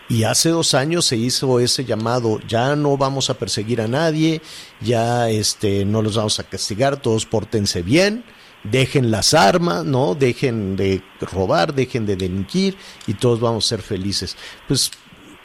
y 0.10 0.24
hace 0.24 0.50
dos 0.50 0.74
años 0.74 1.06
se 1.06 1.18
hizo 1.18 1.60
ese 1.60 1.86
llamado, 1.86 2.40
ya 2.48 2.76
no 2.76 2.98
vamos 2.98 3.30
a 3.30 3.36
perseguir 3.36 3.80
a 3.80 3.88
nadie, 3.88 4.42
ya 4.82 5.30
este, 5.30 5.86
no 5.86 6.02
los 6.02 6.16
vamos 6.16 6.40
a 6.40 6.44
castigar, 6.44 6.98
todos 6.98 7.28
pórtense 7.28 7.84
bien, 7.84 8.24
dejen 8.64 9.12
las 9.12 9.36
armas, 9.36 9.86
¿no? 9.86 10.16
Dejen 10.16 10.76
de 10.76 11.04
robar, 11.22 11.76
dejen 11.76 12.08
de 12.08 12.16
delinquir 12.16 12.76
y 13.06 13.14
todos 13.14 13.40
vamos 13.40 13.66
a 13.66 13.70
ser 13.70 13.82
felices. 13.84 14.36
Pues 14.68 14.90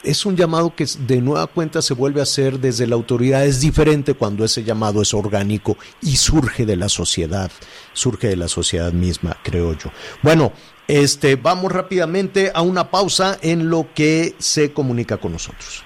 es 0.05 0.25
un 0.25 0.35
llamado 0.35 0.75
que 0.75 0.85
de 1.07 1.21
nueva 1.21 1.47
cuenta 1.47 1.81
se 1.81 1.93
vuelve 1.93 2.19
a 2.19 2.23
hacer 2.23 2.59
desde 2.59 2.87
la 2.87 2.95
autoridad. 2.95 3.45
Es 3.45 3.59
diferente 3.59 4.13
cuando 4.13 4.45
ese 4.45 4.63
llamado 4.63 5.01
es 5.01 5.13
orgánico 5.13 5.77
y 6.01 6.17
surge 6.17 6.65
de 6.65 6.75
la 6.75 6.89
sociedad, 6.89 7.51
surge 7.93 8.27
de 8.27 8.35
la 8.37 8.47
sociedad 8.47 8.93
misma, 8.93 9.37
creo 9.43 9.73
yo. 9.73 9.91
Bueno, 10.21 10.53
este, 10.87 11.35
vamos 11.35 11.71
rápidamente 11.71 12.51
a 12.53 12.61
una 12.61 12.91
pausa 12.91 13.37
en 13.41 13.69
lo 13.69 13.87
que 13.93 14.35
se 14.37 14.71
comunica 14.71 15.17
con 15.17 15.33
nosotros. 15.33 15.83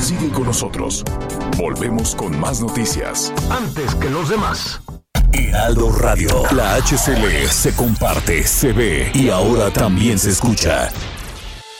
Sigue 0.00 0.30
con 0.30 0.44
nosotros. 0.44 1.04
Volvemos 1.58 2.14
con 2.14 2.38
más 2.40 2.60
noticias. 2.60 3.32
Antes 3.50 3.94
que 3.96 4.08
los 4.08 4.30
demás. 4.30 4.80
Heraldo 5.32 5.92
Radio. 5.92 6.42
La 6.52 6.76
HCL 6.76 7.48
se 7.48 7.74
comparte, 7.74 8.46
se 8.46 8.72
ve 8.72 9.10
y 9.14 9.28
ahora 9.28 9.70
también 9.70 10.18
se 10.18 10.30
escucha. 10.30 10.90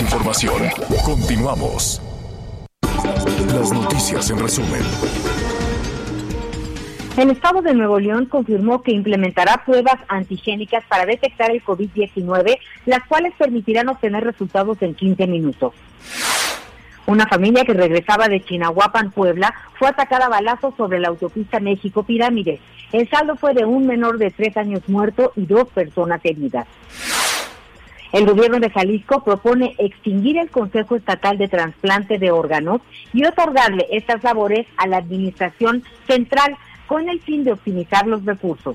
Información. 0.00 0.62
Continuamos. 1.04 2.02
Las 3.54 3.72
noticias 3.72 4.30
en 4.30 4.38
resumen. 4.38 4.82
El 7.16 7.30
Estado 7.30 7.62
de 7.62 7.72
Nuevo 7.72 7.98
León 7.98 8.26
confirmó 8.26 8.82
que 8.82 8.92
implementará 8.92 9.62
pruebas 9.64 9.96
antigénicas 10.08 10.84
para 10.88 11.06
detectar 11.06 11.50
el 11.50 11.64
COVID-19, 11.64 12.58
las 12.84 13.02
cuales 13.04 13.32
permitirán 13.38 13.88
obtener 13.88 14.24
resultados 14.24 14.82
en 14.82 14.94
15 14.94 15.26
minutos. 15.26 15.72
Una 17.06 17.26
familia 17.26 17.64
que 17.64 17.72
regresaba 17.72 18.28
de 18.28 18.44
Chinahuapan, 18.44 19.12
Puebla, 19.12 19.54
fue 19.78 19.88
atacada 19.88 20.26
a 20.26 20.30
balazos 20.30 20.74
sobre 20.76 20.98
la 20.98 21.08
autopista 21.08 21.60
México 21.60 22.02
Pirámides. 22.02 22.60
El 22.92 23.08
saldo 23.08 23.36
fue 23.36 23.54
de 23.54 23.64
un 23.64 23.86
menor 23.86 24.18
de 24.18 24.30
tres 24.30 24.56
años 24.56 24.82
muerto 24.88 25.32
y 25.36 25.46
dos 25.46 25.68
personas 25.68 26.20
heridas. 26.24 26.66
El 28.16 28.24
gobierno 28.24 28.58
de 28.60 28.70
Jalisco 28.70 29.22
propone 29.22 29.74
extinguir 29.76 30.38
el 30.38 30.48
Consejo 30.48 30.96
Estatal 30.96 31.36
de 31.36 31.48
Trasplante 31.48 32.16
de 32.16 32.30
Órganos 32.30 32.80
y 33.12 33.26
otorgarle 33.26 33.86
estas 33.90 34.24
labores 34.24 34.66
a 34.78 34.86
la 34.86 34.96
Administración 34.96 35.84
Central 36.06 36.56
con 36.86 37.10
el 37.10 37.20
fin 37.20 37.44
de 37.44 37.52
optimizar 37.52 38.06
los 38.06 38.24
recursos. 38.24 38.74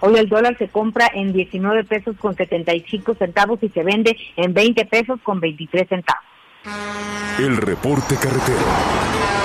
Hoy 0.00 0.16
el 0.16 0.30
dólar 0.30 0.56
se 0.56 0.68
compra 0.68 1.10
en 1.12 1.34
19 1.34 1.84
pesos 1.84 2.16
con 2.16 2.34
75 2.34 3.16
centavos 3.16 3.62
y 3.62 3.68
se 3.68 3.82
vende 3.82 4.16
en 4.36 4.54
20 4.54 4.86
pesos 4.86 5.20
con 5.22 5.40
23 5.40 5.86
centavos. 5.86 6.24
El 7.38 7.58
reporte 7.58 8.14
carretero. 8.16 9.43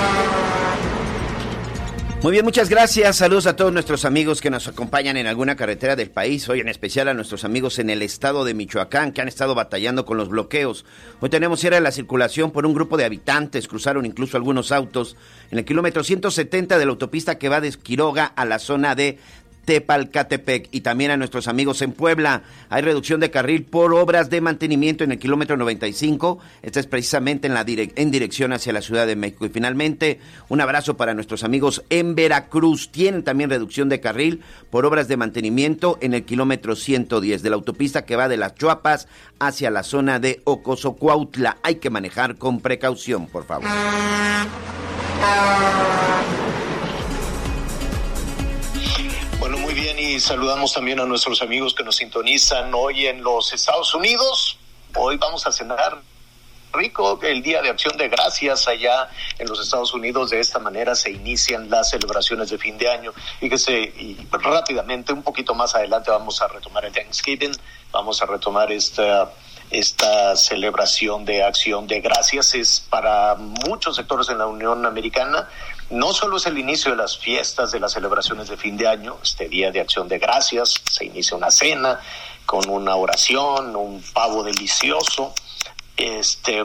Muy 2.22 2.32
bien, 2.32 2.44
muchas 2.44 2.68
gracias. 2.68 3.16
Saludos 3.16 3.46
a 3.46 3.56
todos 3.56 3.72
nuestros 3.72 4.04
amigos 4.04 4.42
que 4.42 4.50
nos 4.50 4.68
acompañan 4.68 5.16
en 5.16 5.26
alguna 5.26 5.56
carretera 5.56 5.96
del 5.96 6.10
país. 6.10 6.46
Hoy 6.50 6.60
en 6.60 6.68
especial 6.68 7.08
a 7.08 7.14
nuestros 7.14 7.44
amigos 7.44 7.78
en 7.78 7.88
el 7.88 8.02
estado 8.02 8.44
de 8.44 8.52
Michoacán 8.52 9.12
que 9.12 9.22
han 9.22 9.28
estado 9.28 9.54
batallando 9.54 10.04
con 10.04 10.18
los 10.18 10.28
bloqueos. 10.28 10.84
Hoy 11.20 11.30
tenemos 11.30 11.60
cierre 11.60 11.76
de 11.76 11.80
la 11.80 11.92
circulación 11.92 12.50
por 12.50 12.66
un 12.66 12.74
grupo 12.74 12.98
de 12.98 13.06
habitantes. 13.06 13.68
Cruzaron 13.68 14.04
incluso 14.04 14.36
algunos 14.36 14.70
autos 14.70 15.16
en 15.50 15.60
el 15.60 15.64
kilómetro 15.64 16.04
170 16.04 16.76
de 16.76 16.84
la 16.84 16.90
autopista 16.90 17.38
que 17.38 17.48
va 17.48 17.62
de 17.62 17.72
Quiroga 17.72 18.26
a 18.26 18.44
la 18.44 18.58
zona 18.58 18.94
de 18.94 19.18
Tepalcatepec 19.70 20.66
y 20.72 20.80
también 20.80 21.12
a 21.12 21.16
nuestros 21.16 21.46
amigos 21.46 21.80
en 21.80 21.92
Puebla. 21.92 22.42
Hay 22.70 22.82
reducción 22.82 23.20
de 23.20 23.30
carril 23.30 23.62
por 23.62 23.94
obras 23.94 24.28
de 24.28 24.40
mantenimiento 24.40 25.04
en 25.04 25.12
el 25.12 25.20
kilómetro 25.20 25.56
95. 25.56 26.40
Esta 26.62 26.80
es 26.80 26.88
precisamente 26.88 27.46
en, 27.46 27.54
la 27.54 27.64
en 27.64 28.10
dirección 28.10 28.52
hacia 28.52 28.72
la 28.72 28.82
Ciudad 28.82 29.06
de 29.06 29.14
México. 29.14 29.46
Y 29.46 29.50
finalmente, 29.50 30.18
un 30.48 30.60
abrazo 30.60 30.96
para 30.96 31.14
nuestros 31.14 31.44
amigos 31.44 31.84
en 31.88 32.16
Veracruz. 32.16 32.90
Tienen 32.90 33.22
también 33.22 33.48
reducción 33.48 33.88
de 33.88 34.00
carril 34.00 34.42
por 34.70 34.86
obras 34.86 35.06
de 35.06 35.16
mantenimiento 35.16 35.98
en 36.00 36.14
el 36.14 36.24
kilómetro 36.24 36.74
110 36.74 37.40
de 37.40 37.50
la 37.50 37.54
autopista 37.54 38.04
que 38.04 38.16
va 38.16 38.26
de 38.26 38.38
las 38.38 38.56
Chuapas 38.56 39.06
hacia 39.38 39.70
la 39.70 39.84
zona 39.84 40.18
de 40.18 40.40
Ocosocuautla. 40.46 41.58
Hay 41.62 41.76
que 41.76 41.90
manejar 41.90 42.38
con 42.38 42.58
precaución, 42.58 43.28
por 43.28 43.44
favor. 43.44 43.68
Y 50.10 50.18
saludamos 50.18 50.72
también 50.72 50.98
a 50.98 51.04
nuestros 51.04 51.40
amigos 51.40 51.72
que 51.72 51.84
nos 51.84 51.96
sintonizan 51.96 52.74
hoy 52.74 53.06
en 53.06 53.22
los 53.22 53.52
Estados 53.52 53.94
Unidos. 53.94 54.58
Hoy 54.96 55.16
vamos 55.18 55.46
a 55.46 55.52
cenar 55.52 56.02
rico 56.72 57.20
el 57.22 57.40
Día 57.42 57.62
de 57.62 57.70
Acción 57.70 57.96
de 57.96 58.08
Gracias 58.08 58.66
allá 58.66 59.08
en 59.38 59.48
los 59.48 59.60
Estados 59.60 59.94
Unidos. 59.94 60.30
De 60.30 60.40
esta 60.40 60.58
manera 60.58 60.96
se 60.96 61.12
inician 61.12 61.70
las 61.70 61.90
celebraciones 61.90 62.50
de 62.50 62.58
fin 62.58 62.76
de 62.76 62.88
año 62.88 63.12
y 63.40 63.48
que 63.48 63.56
se 63.56 63.72
y 63.72 64.26
rápidamente, 64.32 65.12
un 65.12 65.22
poquito 65.22 65.54
más 65.54 65.76
adelante, 65.76 66.10
vamos 66.10 66.42
a 66.42 66.48
retomar 66.48 66.84
el 66.84 66.92
Thanksgiving, 66.92 67.52
vamos 67.92 68.20
a 68.20 68.26
retomar 68.26 68.72
esta 68.72 69.30
esta 69.70 70.34
celebración 70.34 71.24
de 71.24 71.44
acción 71.44 71.86
de 71.86 72.00
gracias 72.00 72.56
es 72.56 72.80
para 72.90 73.36
muchos 73.36 73.94
sectores 73.94 74.28
en 74.28 74.38
la 74.38 74.48
Unión 74.48 74.84
Americana 74.84 75.48
no 75.90 76.12
solo 76.12 76.36
es 76.36 76.46
el 76.46 76.58
inicio 76.58 76.92
de 76.92 76.96
las 76.96 77.18
fiestas, 77.18 77.72
de 77.72 77.80
las 77.80 77.92
celebraciones 77.92 78.48
de 78.48 78.56
fin 78.56 78.76
de 78.76 78.88
año, 78.88 79.18
este 79.22 79.48
día 79.48 79.70
de 79.70 79.80
acción 79.80 80.08
de 80.08 80.18
gracias, 80.18 80.74
se 80.90 81.04
inicia 81.04 81.36
una 81.36 81.50
cena 81.50 82.00
con 82.46 82.68
una 82.68 82.96
oración, 82.96 83.76
un 83.76 84.02
pavo 84.12 84.42
delicioso, 84.42 85.34
este, 85.96 86.64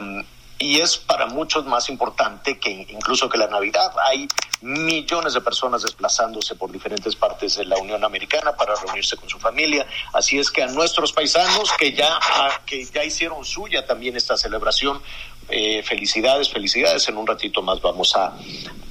y 0.58 0.80
es 0.80 0.96
para 0.96 1.26
muchos 1.26 1.66
más 1.66 1.88
importante 1.90 2.58
que 2.58 2.70
incluso 2.70 3.28
que 3.28 3.38
la 3.38 3.46
Navidad. 3.46 3.92
Hay 4.08 4.26
millones 4.62 5.34
de 5.34 5.40
personas 5.40 5.82
desplazándose 5.82 6.54
por 6.54 6.72
diferentes 6.72 7.14
partes 7.14 7.56
de 7.56 7.66
la 7.66 7.76
Unión 7.76 8.04
Americana 8.04 8.56
para 8.56 8.74
reunirse 8.74 9.16
con 9.16 9.28
su 9.28 9.38
familia. 9.38 9.86
Así 10.12 10.38
es 10.38 10.50
que 10.50 10.62
a 10.62 10.66
nuestros 10.68 11.12
paisanos 11.12 11.72
que 11.78 11.92
ya, 11.92 12.18
que 12.64 12.84
ya 12.84 13.04
hicieron 13.04 13.44
suya 13.44 13.86
también 13.86 14.16
esta 14.16 14.36
celebración, 14.36 15.02
eh, 15.48 15.82
felicidades, 15.82 16.48
felicidades. 16.48 17.06
En 17.08 17.18
un 17.18 17.26
ratito 17.26 17.60
más 17.60 17.80
vamos 17.82 18.16
a, 18.16 18.32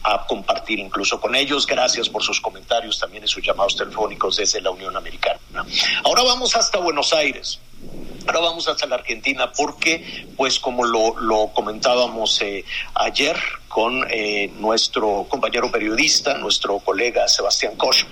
a 0.06 0.26
compartir 0.28 0.80
incluso 0.80 1.20
con 1.20 1.36
ellos. 1.36 1.66
Gracias 1.66 2.10
por 2.10 2.22
sus 2.22 2.40
comentarios 2.40 3.00
también 3.00 3.24
y 3.24 3.28
sus 3.28 3.44
llamados 3.44 3.76
telefónicos 3.76 4.38
desde 4.38 4.62
la 4.62 4.70
Unión 4.70 4.96
Americana. 4.96 5.40
Ahora 6.04 6.24
vamos 6.24 6.56
hasta 6.56 6.78
Buenos 6.78 7.12
Aires. 7.14 7.60
Ahora 8.28 8.40
vamos 8.40 8.68
hasta 8.68 8.88
la 8.88 8.96
Argentina 8.96 9.52
porque, 9.52 10.28
pues 10.36 10.60
como 10.60 10.84
lo, 10.84 11.52
comentábamos 11.54 12.42
eh, 12.42 12.66
ayer 12.96 13.38
con 13.68 14.06
eh, 14.10 14.52
nuestro 14.58 15.26
compañero 15.30 15.72
periodista, 15.72 16.36
nuestro 16.38 16.80
colega 16.80 17.28
Sebastián 17.28 17.76
Koch. 17.76 18.04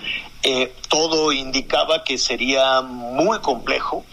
Eh, 0.43 0.73
todo 0.88 1.32
indicaba 1.32 2.03
que 2.03 2.17
sería 2.17 2.82
muy 2.82 3.39
complejo 3.39 4.06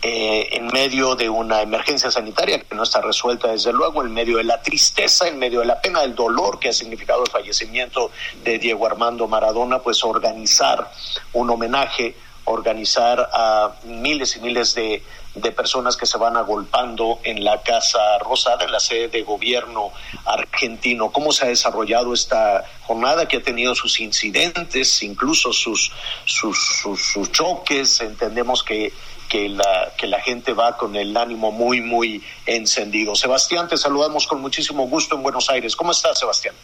eh, 0.00 0.48
en 0.52 0.68
medio 0.68 1.14
de 1.16 1.28
una 1.28 1.60
emergencia 1.60 2.10
sanitaria 2.10 2.60
que 2.60 2.74
no 2.74 2.82
está 2.82 3.02
resuelta 3.02 3.48
desde 3.48 3.72
luego, 3.72 4.02
en 4.02 4.12
medio 4.12 4.38
de 4.38 4.44
la 4.44 4.62
tristeza, 4.62 5.28
en 5.28 5.38
medio 5.38 5.60
de 5.60 5.66
la 5.66 5.80
pena, 5.80 6.00
del 6.00 6.14
dolor 6.14 6.58
que 6.58 6.70
ha 6.70 6.72
significado 6.72 7.22
el 7.24 7.30
fallecimiento 7.30 8.10
de 8.42 8.58
Diego 8.58 8.86
Armando 8.86 9.28
Maradona, 9.28 9.80
pues 9.80 10.02
organizar 10.02 10.90
un 11.34 11.50
homenaje, 11.50 12.16
organizar 12.44 13.28
a 13.32 13.74
miles 13.84 14.36
y 14.36 14.40
miles 14.40 14.74
de, 14.74 15.02
de 15.34 15.52
personas 15.52 15.96
que 15.96 16.06
se 16.06 16.18
van 16.18 16.36
agolpando 16.36 17.20
en 17.22 17.44
la 17.44 17.62
Casa 17.62 18.18
Rosada, 18.18 18.64
en 18.64 18.72
la 18.72 18.80
sede 18.80 19.08
de 19.08 19.22
gobierno 19.22 19.92
argentino. 20.24 21.12
¿Cómo 21.12 21.32
se 21.32 21.44
ha 21.44 21.48
desarrollado 21.48 22.14
esta 22.14 22.64
jornada 22.86 23.28
que 23.28 23.36
ha 23.36 23.42
tenido 23.42 23.74
sus 23.74 24.00
incidentes, 24.00 25.02
incluso 25.02 25.52
sus, 25.52 25.92
sus, 26.24 26.58
sus 26.82 27.30
choques? 27.30 28.00
Entendemos 28.00 28.62
que 28.62 28.92
que 29.32 29.48
la, 29.48 29.90
que 29.96 30.06
la 30.08 30.20
gente 30.20 30.52
va 30.52 30.76
con 30.76 30.94
el 30.94 31.16
ánimo 31.16 31.50
muy, 31.50 31.80
muy 31.80 32.22
encendido. 32.44 33.14
Sebastián, 33.14 33.66
te 33.66 33.78
saludamos 33.78 34.26
con 34.26 34.42
muchísimo 34.42 34.86
gusto 34.88 35.14
en 35.14 35.22
Buenos 35.22 35.48
Aires. 35.48 35.74
¿Cómo 35.74 35.92
estás, 35.92 36.18
Sebastián? 36.18 36.54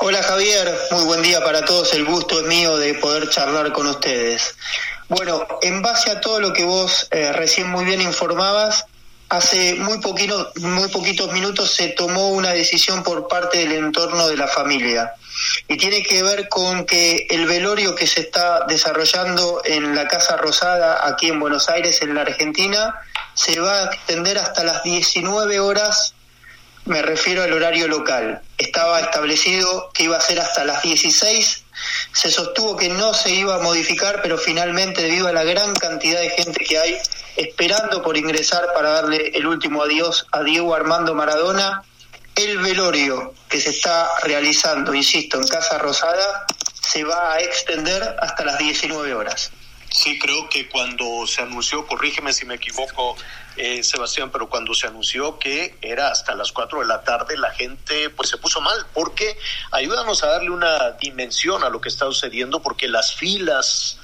Hola 0.00 0.20
Javier, 0.24 0.76
muy 0.90 1.04
buen 1.04 1.22
día 1.22 1.40
para 1.44 1.64
todos. 1.64 1.94
El 1.94 2.04
gusto 2.04 2.40
es 2.40 2.46
mío 2.48 2.76
de 2.78 2.94
poder 2.94 3.30
charlar 3.30 3.72
con 3.72 3.86
ustedes. 3.86 4.56
Bueno, 5.08 5.46
en 5.62 5.80
base 5.80 6.10
a 6.10 6.20
todo 6.20 6.40
lo 6.40 6.52
que 6.52 6.64
vos 6.64 7.06
eh, 7.12 7.30
recién 7.32 7.70
muy 7.70 7.84
bien 7.84 8.02
informabas, 8.02 8.86
hace 9.28 9.74
muy, 9.74 9.98
poquito, 9.98 10.52
muy 10.60 10.88
poquitos 10.88 11.32
minutos 11.32 11.74
se 11.74 11.88
tomó 11.88 12.30
una 12.30 12.52
decisión 12.52 13.02
por 13.02 13.28
parte 13.28 13.58
del 13.58 13.72
entorno 13.72 14.28
de 14.28 14.36
la 14.36 14.48
familia 14.48 15.12
y 15.68 15.76
tiene 15.76 16.02
que 16.02 16.22
ver 16.22 16.48
con 16.48 16.84
que 16.84 17.26
el 17.30 17.46
velorio 17.46 17.94
que 17.94 18.06
se 18.06 18.20
está 18.20 18.64
desarrollando 18.66 19.60
en 19.64 19.94
la 19.94 20.08
Casa 20.08 20.36
Rosada 20.36 21.06
aquí 21.06 21.28
en 21.28 21.40
Buenos 21.40 21.68
Aires, 21.68 22.02
en 22.02 22.14
la 22.14 22.22
Argentina, 22.22 22.94
se 23.34 23.60
va 23.60 23.82
a 23.82 23.84
extender 23.84 24.38
hasta 24.38 24.64
las 24.64 24.82
19 24.82 25.60
horas, 25.60 26.14
me 26.86 27.02
refiero 27.02 27.42
al 27.42 27.52
horario 27.52 27.86
local. 27.86 28.40
Estaba 28.56 29.00
establecido 29.00 29.90
que 29.92 30.04
iba 30.04 30.16
a 30.16 30.20
ser 30.20 30.40
hasta 30.40 30.64
las 30.64 30.82
16, 30.82 31.64
se 32.12 32.30
sostuvo 32.30 32.76
que 32.76 32.88
no 32.88 33.14
se 33.14 33.30
iba 33.30 33.56
a 33.56 33.58
modificar, 33.58 34.20
pero 34.22 34.38
finalmente 34.38 35.02
debido 35.02 35.28
a 35.28 35.32
la 35.32 35.44
gran 35.44 35.74
cantidad 35.74 36.20
de 36.20 36.30
gente 36.30 36.64
que 36.64 36.78
hay 36.78 36.98
esperando 37.36 38.02
por 38.02 38.16
ingresar 38.16 38.72
para 38.74 38.90
darle 38.90 39.30
el 39.34 39.46
último 39.46 39.82
adiós 39.82 40.26
a 40.32 40.42
Diego 40.42 40.74
Armando 40.74 41.14
Maradona, 41.14 41.82
el 42.34 42.58
velorio 42.58 43.34
que 43.48 43.60
se 43.60 43.70
está 43.70 44.08
realizando, 44.22 44.94
insisto, 44.94 45.38
en 45.38 45.46
Casa 45.46 45.78
Rosada, 45.78 46.46
se 46.80 47.04
va 47.04 47.34
a 47.34 47.40
extender 47.40 48.16
hasta 48.20 48.44
las 48.44 48.58
19 48.58 49.14
horas. 49.14 49.50
Sí, 49.90 50.18
creo 50.18 50.48
que 50.48 50.68
cuando 50.68 51.26
se 51.26 51.42
anunció, 51.42 51.86
corrígeme 51.86 52.32
si 52.32 52.44
me 52.44 52.56
equivoco, 52.56 53.16
eh, 53.56 53.82
Sebastián, 53.82 54.30
pero 54.30 54.48
cuando 54.48 54.74
se 54.74 54.86
anunció 54.86 55.38
que 55.38 55.76
era 55.80 56.10
hasta 56.10 56.34
las 56.34 56.52
4 56.52 56.80
de 56.80 56.86
la 56.86 57.02
tarde, 57.02 57.36
la 57.36 57.50
gente 57.52 58.10
pues 58.10 58.28
se 58.28 58.36
puso 58.36 58.60
mal, 58.60 58.86
porque 58.92 59.38
ayúdanos 59.72 60.22
a 60.22 60.28
darle 60.28 60.50
una 60.50 60.92
dimensión 60.92 61.64
a 61.64 61.70
lo 61.70 61.80
que 61.80 61.88
está 61.88 62.04
sucediendo, 62.04 62.60
porque 62.60 62.86
las 62.86 63.14
filas, 63.14 63.98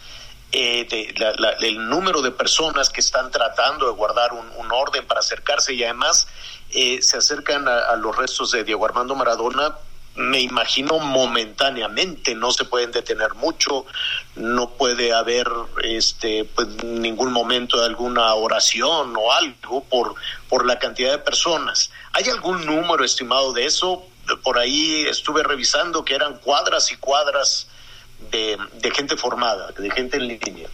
eh, 0.53 0.87
de, 0.89 1.67
el 1.67 1.89
número 1.89 2.23
de 2.23 2.31
personas 2.31 2.89
que 2.89 3.01
están 3.01 3.31
tratando 3.31 3.87
de 3.87 3.93
guardar 3.93 4.33
un 4.33 4.73
orden 4.73 5.07
para 5.07 5.21
acercarse 5.21 5.75
y 5.75 5.85
además 5.85 6.29
eh, 6.77 7.03
se 7.03 7.19
acercan 7.19 7.69
a, 7.69 7.95
los 7.95 8.17
restos 8.17 8.51
de 8.51 8.65
Diego 8.65 8.85
Armando 8.85 9.15
Maradona, 9.15 9.77
me 10.17 10.41
imagino 10.41 11.01
momentáneamente, 11.01 12.35
no 12.35 12.53
se 12.53 12.65
pueden 12.65 12.93
detener 12.93 13.35
mucho, 13.35 13.85
no 14.37 14.71
puede 14.71 15.13
haber 15.13 15.49
este 15.83 16.45
pues, 16.45 16.69
ningún 16.85 17.33
momento 17.33 17.81
de 17.81 17.87
alguna 17.87 18.33
oración 18.35 19.15
o 19.17 19.33
algo 19.33 19.83
por, 19.85 20.15
por 20.49 20.67
la 20.67 20.79
cantidad 20.79 21.11
de 21.11 21.19
personas. 21.19 21.91
¿Hay 22.13 22.29
algún 22.29 22.65
número 22.65 23.05
estimado 23.05 23.53
de 23.53 23.67
eso? 23.67 24.07
Por 24.43 24.59
ahí 24.59 25.05
estuve 25.09 25.43
revisando 25.43 26.05
que 26.05 26.15
eran 26.15 26.39
cuadras 26.39 26.93
y 26.93 26.97
cuadras 26.97 27.67
de, 28.31 28.57
de 28.75 28.91
gente 28.93 29.17
formada, 29.17 29.73
de 29.73 29.91
gente 29.91 30.17
en 30.17 30.29
línea. 30.29 30.69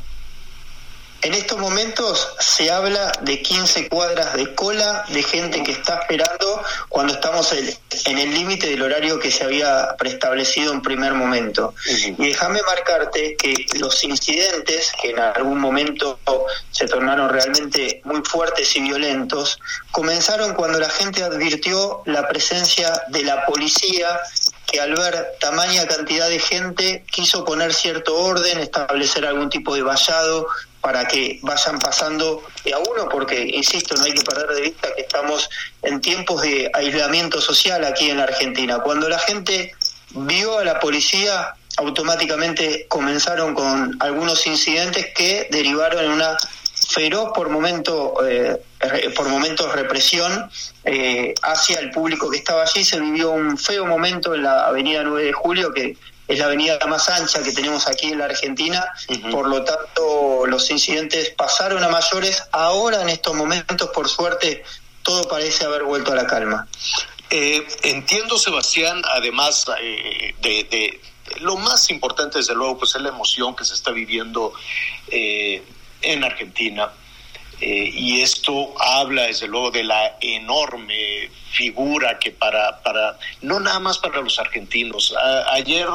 En 1.22 1.34
estos 1.34 1.58
momentos 1.58 2.28
se 2.38 2.70
habla 2.70 3.12
de 3.20 3.42
15 3.42 3.88
cuadras 3.88 4.34
de 4.34 4.54
cola 4.54 5.04
de 5.08 5.22
gente 5.22 5.62
que 5.62 5.72
está 5.72 5.96
esperando 5.96 6.62
cuando 6.88 7.12
estamos 7.12 7.52
en 7.52 8.18
el 8.18 8.32
límite 8.32 8.68
del 8.68 8.82
horario 8.82 9.18
que 9.18 9.30
se 9.30 9.44
había 9.44 9.96
preestablecido 9.98 10.72
en 10.72 10.80
primer 10.80 11.12
momento. 11.12 11.74
Y 11.86 12.12
déjame 12.12 12.62
marcarte 12.62 13.36
que 13.36 13.66
los 13.78 14.02
incidentes, 14.02 14.92
que 15.00 15.10
en 15.10 15.18
algún 15.18 15.58
momento 15.58 16.18
se 16.70 16.86
tornaron 16.86 17.28
realmente 17.28 18.00
muy 18.04 18.22
fuertes 18.24 18.74
y 18.76 18.80
violentos, 18.80 19.58
comenzaron 19.90 20.54
cuando 20.54 20.78
la 20.78 20.88
gente 20.88 21.22
advirtió 21.22 22.02
la 22.06 22.26
presencia 22.28 22.92
de 23.08 23.24
la 23.24 23.44
policía 23.44 24.20
que 24.66 24.80
al 24.80 24.94
ver 24.94 25.32
tamaña 25.40 25.86
cantidad 25.86 26.28
de 26.28 26.38
gente 26.38 27.04
quiso 27.10 27.44
poner 27.44 27.74
cierto 27.74 28.16
orden, 28.16 28.58
establecer 28.60 29.26
algún 29.26 29.50
tipo 29.50 29.74
de 29.74 29.82
vallado 29.82 30.46
para 30.80 31.06
que 31.06 31.38
vayan 31.42 31.78
pasando 31.78 32.42
de 32.64 32.72
a 32.72 32.78
uno, 32.78 33.08
porque, 33.10 33.40
insisto, 33.40 33.94
no 33.96 34.04
hay 34.04 34.14
que 34.14 34.22
perder 34.22 34.48
de 34.48 34.60
vista 34.62 34.88
que 34.94 35.02
estamos 35.02 35.48
en 35.82 36.00
tiempos 36.00 36.42
de 36.42 36.70
aislamiento 36.72 37.40
social 37.40 37.84
aquí 37.84 38.10
en 38.10 38.16
la 38.16 38.24
Argentina. 38.24 38.78
Cuando 38.78 39.08
la 39.08 39.18
gente 39.18 39.74
vio 40.10 40.58
a 40.58 40.64
la 40.64 40.80
policía, 40.80 41.54
automáticamente 41.76 42.86
comenzaron 42.88 43.54
con 43.54 43.96
algunos 44.00 44.46
incidentes 44.46 45.08
que 45.14 45.48
derivaron 45.50 46.04
en 46.04 46.10
una 46.12 46.36
feroz 46.88 47.30
por 47.34 47.48
momento 47.48 48.14
eh, 48.26 48.58
por 49.14 49.28
momentos 49.28 49.72
represión 49.74 50.50
eh, 50.84 51.34
hacia 51.42 51.78
el 51.78 51.90
público 51.90 52.30
que 52.30 52.38
estaba 52.38 52.62
allí 52.62 52.84
se 52.84 52.98
vivió 52.98 53.30
un 53.30 53.56
feo 53.58 53.86
momento 53.86 54.34
en 54.34 54.42
la 54.42 54.66
avenida 54.66 55.02
9 55.04 55.24
de 55.24 55.32
julio 55.32 55.72
que 55.72 55.96
es 56.30 56.38
la 56.38 56.44
avenida 56.44 56.78
más 56.86 57.08
ancha 57.08 57.42
que 57.42 57.50
tenemos 57.50 57.88
aquí 57.88 58.06
en 58.06 58.18
la 58.18 58.26
Argentina, 58.26 58.86
por 59.32 59.48
lo 59.48 59.64
tanto 59.64 60.46
los 60.46 60.70
incidentes 60.70 61.30
pasaron 61.30 61.82
a 61.82 61.88
mayores, 61.88 62.44
ahora 62.52 63.02
en 63.02 63.08
estos 63.08 63.34
momentos 63.34 63.90
por 63.90 64.08
suerte 64.08 64.62
todo 65.02 65.26
parece 65.28 65.64
haber 65.64 65.82
vuelto 65.82 66.12
a 66.12 66.14
la 66.14 66.28
calma. 66.28 66.68
Eh, 67.30 67.66
entiendo 67.82 68.38
Sebastián, 68.38 69.02
además 69.10 69.66
eh, 69.80 70.36
de, 70.40 71.00
lo 71.40 71.56
más 71.56 71.90
importante 71.90 72.38
desde 72.38 72.54
luego 72.54 72.78
pues 72.78 72.94
es 72.94 73.02
la 73.02 73.08
emoción 73.08 73.56
que 73.56 73.64
se 73.64 73.74
está 73.74 73.90
viviendo 73.90 74.52
eh, 75.08 75.64
en 76.00 76.22
Argentina. 76.22 76.92
y 77.60 78.22
esto 78.22 78.72
habla 78.80 79.24
desde 79.24 79.46
luego 79.48 79.70
de 79.72 79.82
la 79.82 80.16
enorme 80.20 81.28
figura 81.52 82.18
que 82.20 82.30
para, 82.30 82.80
para 82.82 83.18
no 83.42 83.58
nada 83.58 83.80
más 83.80 83.98
para 83.98 84.20
los 84.22 84.38
argentinos. 84.38 85.12
ayer 85.50 85.86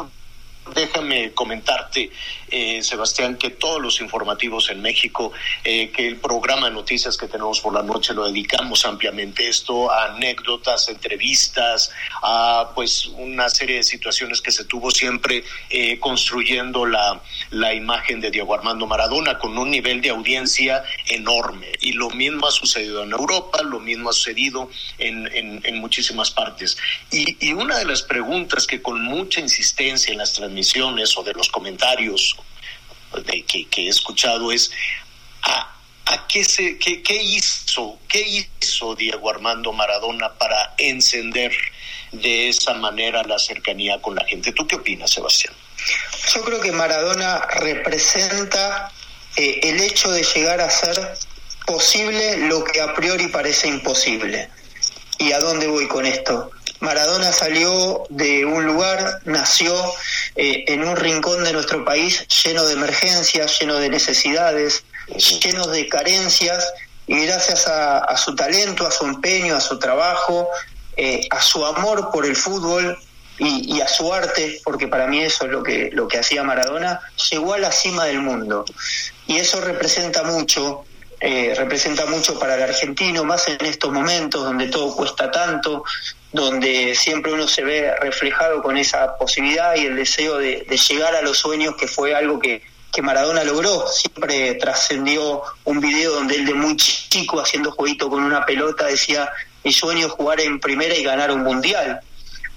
déjame 0.74 1.32
comentarte, 1.34 2.12
eh, 2.50 2.82
Sebastián, 2.82 3.38
que 3.38 3.52
todos 3.52 3.82
los 3.82 4.02
informativos 4.02 4.70
en 4.70 4.82
México, 4.82 5.32
eh, 5.64 5.92
que 5.92 6.08
el 6.08 6.18
programa 6.18 6.70
de 6.70 6.74
noticias 6.74 7.18
que 7.18 7.28
tenemos 7.28 7.60
por 7.60 7.74
la 7.74 7.84
noche 7.84 8.14
lo 8.14 8.26
dedicamos 8.26 8.86
ampliamente 8.86 9.48
esto, 9.48 9.92
a 9.92 10.14
anécdotas, 10.14 10.90
entrevistas, 10.90 11.92
a 12.22 12.72
pues 12.74 13.08
una 13.08 13.50
serie 13.50 13.78
de 13.78 13.84
situaciones 13.84 14.42
que 14.42 14.52
se 14.52 14.66
tuvo 14.66 14.90
siempre 14.92 15.44
eh, 15.70 16.00
construyendo 16.00 16.86
la, 16.86 17.22
la 17.52 17.74
imagen 17.74 18.20
de 18.22 18.32
Diego 18.32 18.54
Armando 18.54 18.88
Maradona 18.88 19.38
con 19.38 19.58
un 19.58 19.70
nivel 19.70 20.02
de 20.02 20.10
audiencia 20.10 20.84
enorme. 21.08 21.68
Y 21.82 21.94
lo 21.94 22.10
mismo 22.10 22.48
ha 22.48 22.52
sucedido 22.52 23.04
en 23.04 23.12
Europa, 23.12 23.62
lo 23.64 23.80
mismo 23.80 24.10
ha 24.10 24.14
sucedido 24.14 24.70
en, 24.98 25.28
en, 25.34 25.62
en 25.64 25.78
muchísimas 25.80 26.32
partes. 26.32 26.78
Y, 27.12 27.38
y 27.46 27.54
una 27.54 27.78
de 27.78 27.86
las 27.86 28.02
preguntas 28.02 28.66
que 28.66 28.82
con 28.82 29.04
mucha 29.04 29.40
insistencia 29.42 30.12
en 30.12 30.18
las 30.18 30.34
transmisiones 30.34 30.55
o 31.18 31.24
de 31.24 31.34
los 31.34 31.50
comentarios 31.50 32.36
de, 33.24 33.44
que, 33.44 33.68
he 33.78 33.88
escuchado 33.88 34.52
es 34.52 34.72
a, 35.44 35.72
qué, 36.28 36.44
se, 36.44 36.78
qué, 36.78 37.02
qué, 37.02 37.22
hizo, 37.22 38.00
qué 38.08 38.22
hizo 38.22 38.96
Diego 38.96 39.30
Armando 39.30 39.72
Maradona 39.74 40.34
para 40.34 40.74
encender 40.78 41.52
de 42.12 42.50
esa 42.50 42.74
manera 42.74 43.24
la 43.24 43.40
cercanía 43.40 44.02
con 44.02 44.16
la 44.16 44.26
gente. 44.26 44.52
¿Tú 44.52 44.68
qué 44.68 44.76
opinas, 44.76 45.12
Sebastián? 45.12 45.54
Yo 46.34 46.44
creo 46.44 46.62
que 46.62 46.72
Maradona 46.72 47.42
representa 47.60 48.92
eh, 49.36 49.60
el 49.64 49.82
hecho 49.82 50.12
de 50.12 50.24
llegar 50.24 50.62
a 50.62 50.70
ser 50.70 51.18
posible 51.66 52.38
lo 52.48 52.64
que 52.64 52.82
a 52.82 52.94
priori 52.94 53.28
parece 53.28 53.68
imposible. 53.68 54.50
¿Y 55.18 55.32
a 55.32 55.40
dónde 55.40 55.68
voy 55.68 55.88
con 55.88 56.06
esto? 56.06 56.52
Maradona 56.80 57.32
salió 57.32 58.04
de 58.10 58.46
un 58.46 58.66
lugar, 58.66 59.22
nació 59.26 59.74
eh, 60.36 60.66
en 60.68 60.84
un 60.84 60.96
rincón 60.96 61.44
de 61.44 61.54
nuestro 61.54 61.86
país 61.86 62.28
lleno 62.44 62.66
de 62.66 62.74
emergencias, 62.74 63.60
lleno 63.60 63.76
de 63.76 63.90
necesidades, 63.90 64.84
lleno 65.42 65.68
de 65.68 65.88
carencias, 65.88 66.74
y 67.08 67.26
gracias 67.26 67.68
a, 67.68 68.18
su 68.18 68.36
talento, 68.36 68.88
a 68.88 68.92
su 68.92 69.06
empeño, 69.06 69.56
a 69.56 69.62
su 69.62 69.78
trabajo, 69.78 70.50
eh, 70.98 71.28
a 71.30 71.42
su 71.42 71.66
amor 71.66 72.10
por 72.12 72.26
el 72.26 72.36
fútbol 72.36 72.98
y, 73.38 73.80
a 73.82 73.88
su 73.88 74.12
arte, 74.14 74.62
porque 74.64 74.88
para 74.88 75.08
mí 75.08 75.22
eso 75.22 75.46
es 75.46 75.52
lo 75.52 75.62
que, 75.62 75.90
lo 75.92 76.08
que 76.08 76.20
hacía 76.20 76.44
Maradona, 76.44 77.02
llegó 77.30 77.54
a 77.54 77.60
la 77.60 77.72
cima 77.72 78.06
del 78.06 78.22
mundo. 78.22 78.66
Y 79.28 79.38
eso 79.38 79.62
representa 79.62 80.24
mucho, 80.24 80.86
eh, 81.28 81.56
representa 81.56 82.06
mucho 82.06 82.38
para 82.38 82.54
el 82.54 82.62
argentino, 82.62 83.24
más 83.24 83.48
en 83.48 83.66
estos 83.66 83.92
momentos 83.92 84.44
donde 84.44 84.68
todo 84.68 84.96
cuesta 84.96 85.32
tanto, 85.32 85.84
donde 86.32 86.94
siempre 86.94 87.34
uno 87.34 87.48
se 87.48 87.64
ve 87.64 87.96
reflejado 88.00 88.62
con 88.62 88.78
esa 88.78 89.18
posibilidad 89.18 89.76
y 89.76 89.88
el 89.88 89.96
deseo 89.96 90.38
de, 90.38 90.68
llegar 90.88 91.16
a 91.16 91.24
los 91.24 91.40
sueños, 91.40 91.78
que 91.78 91.88
fue 91.88 92.14
algo 92.14 92.38
que, 92.38 92.62
que 92.92 93.02
Maradona 93.02 93.44
logró. 93.44 93.88
Siempre 93.88 94.54
trascendió 94.54 95.42
un 95.64 95.80
video 95.80 96.14
donde 96.14 96.36
él 96.36 96.46
de 96.46 96.54
muy 96.54 96.78
chico, 96.78 97.42
haciendo 97.42 97.72
jueguito 97.72 98.08
con 98.08 98.22
una 98.22 98.46
pelota, 98.46 98.86
decía, 98.86 99.28
mi 99.64 99.74
sueño 99.74 100.06
es 100.06 100.12
jugar 100.12 100.40
en 100.42 100.60
primera 100.60 100.94
y 100.94 101.02
ganar 101.02 101.32
un 101.32 101.42
mundial. 101.42 102.02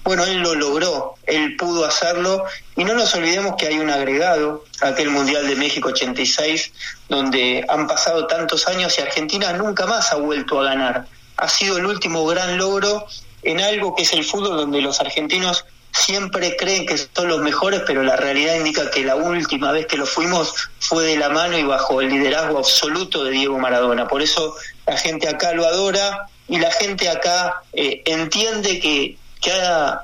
Bueno, 0.09 0.25
él 0.25 0.39
lo 0.39 0.55
logró, 0.55 1.13
él 1.27 1.55
pudo 1.55 1.85
hacerlo 1.85 2.43
y 2.75 2.83
no 2.83 2.95
nos 2.95 3.13
olvidemos 3.13 3.55
que 3.57 3.67
hay 3.67 3.77
un 3.77 3.91
agregado, 3.91 4.65
aquel 4.81 5.11
Mundial 5.11 5.47
de 5.47 5.55
México 5.55 5.89
86, 5.89 6.71
donde 7.09 7.63
han 7.69 7.85
pasado 7.85 8.25
tantos 8.25 8.67
años 8.67 8.97
y 8.97 9.03
Argentina 9.03 9.53
nunca 9.53 9.85
más 9.85 10.11
ha 10.11 10.15
vuelto 10.15 10.59
a 10.59 10.63
ganar. 10.63 11.05
Ha 11.37 11.47
sido 11.47 11.77
el 11.77 11.85
último 11.85 12.25
gran 12.25 12.57
logro 12.57 13.05
en 13.43 13.61
algo 13.61 13.93
que 13.93 14.01
es 14.01 14.11
el 14.13 14.23
fútbol, 14.23 14.57
donde 14.57 14.81
los 14.81 14.99
argentinos 14.99 15.63
siempre 15.91 16.57
creen 16.57 16.87
que 16.87 16.97
son 16.97 17.27
los 17.27 17.41
mejores, 17.41 17.83
pero 17.85 18.01
la 18.01 18.15
realidad 18.15 18.55
indica 18.55 18.89
que 18.89 19.05
la 19.05 19.15
última 19.15 19.71
vez 19.71 19.85
que 19.85 19.97
lo 19.97 20.07
fuimos 20.07 20.71
fue 20.79 21.05
de 21.05 21.17
la 21.17 21.29
mano 21.29 21.55
y 21.55 21.61
bajo 21.61 22.01
el 22.01 22.09
liderazgo 22.09 22.57
absoluto 22.57 23.25
de 23.25 23.29
Diego 23.29 23.59
Maradona. 23.59 24.07
Por 24.07 24.23
eso 24.23 24.55
la 24.87 24.97
gente 24.97 25.29
acá 25.29 25.53
lo 25.53 25.67
adora 25.67 26.25
y 26.47 26.57
la 26.57 26.71
gente 26.71 27.07
acá 27.09 27.61
eh, 27.73 28.01
entiende 28.05 28.79
que 28.79 29.18
que 29.41 29.51
ha, 29.51 30.03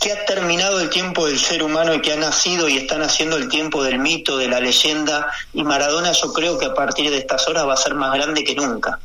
que 0.00 0.12
ha 0.12 0.24
terminado 0.24 0.80
el 0.80 0.90
tiempo 0.90 1.26
del 1.26 1.38
ser 1.38 1.62
humano 1.62 1.94
y 1.94 2.00
que 2.00 2.12
ha 2.12 2.16
nacido 2.16 2.68
y 2.68 2.76
está 2.76 2.98
naciendo 2.98 3.36
el 3.36 3.48
tiempo 3.48 3.82
del 3.82 3.98
mito, 3.98 4.38
de 4.38 4.48
la 4.48 4.60
leyenda, 4.60 5.30
y 5.52 5.62
Maradona 5.64 6.12
yo 6.12 6.32
creo 6.32 6.58
que 6.58 6.66
a 6.66 6.74
partir 6.74 7.10
de 7.10 7.18
estas 7.18 7.46
horas 7.48 7.66
va 7.66 7.74
a 7.74 7.76
ser 7.76 7.94
más 7.94 8.14
grande 8.14 8.44
que 8.44 8.54
nunca. 8.54 8.98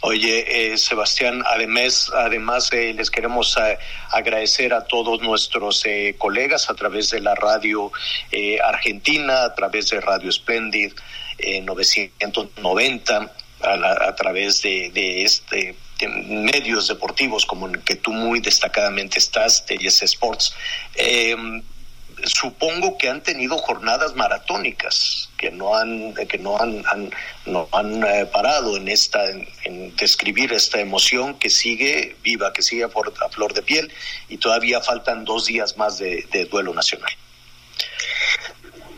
Oye, 0.00 0.72
eh, 0.72 0.78
Sebastián, 0.78 1.44
además, 1.46 2.10
además 2.12 2.72
eh, 2.72 2.92
les 2.92 3.10
queremos 3.10 3.56
eh, 3.56 3.78
agradecer 4.10 4.74
a 4.74 4.84
todos 4.84 5.20
nuestros 5.22 5.84
colegas 6.18 6.68
a 6.68 6.74
través 6.74 7.10
de 7.10 7.20
la 7.20 7.36
radio 7.36 7.92
argentina, 8.64 9.44
a 9.44 9.54
través 9.54 9.90
de 9.90 10.00
Radio 10.00 10.32
Splendid 10.32 10.92
990, 11.62 13.32
a, 13.60 14.08
a 14.08 14.14
través 14.16 14.62
de, 14.62 14.90
de 14.92 15.22
este 15.22 15.76
medios 16.08 16.88
deportivos 16.88 17.46
como 17.46 17.66
en 17.68 17.74
que 17.82 17.96
tú 17.96 18.12
muy 18.12 18.40
destacadamente 18.40 19.18
estás, 19.18 19.64
Yes 19.66 20.02
Sports, 20.02 20.54
eh, 20.94 21.36
supongo 22.24 22.98
que 22.98 23.08
han 23.08 23.22
tenido 23.22 23.58
jornadas 23.58 24.14
maratónicas 24.14 25.30
que 25.36 25.50
no 25.50 25.74
han 25.74 26.14
que 26.14 26.38
no 26.38 26.60
han, 26.60 26.84
no 27.46 27.68
han 27.72 28.04
eh, 28.04 28.26
parado 28.26 28.76
en 28.76 28.86
esta 28.86 29.28
en, 29.28 29.96
describir 29.96 30.52
esta 30.52 30.78
emoción 30.78 31.38
que 31.38 31.50
sigue 31.50 32.16
viva 32.22 32.52
que 32.52 32.62
sigue 32.62 32.84
a, 32.84 32.88
flor 32.88 33.54
de 33.54 33.62
piel 33.62 33.92
y 34.28 34.36
todavía 34.38 34.80
faltan 34.80 35.24
dos 35.24 35.46
días 35.46 35.76
más 35.76 35.98
de 35.98 36.48
duelo 36.50 36.72
nacional. 36.74 37.10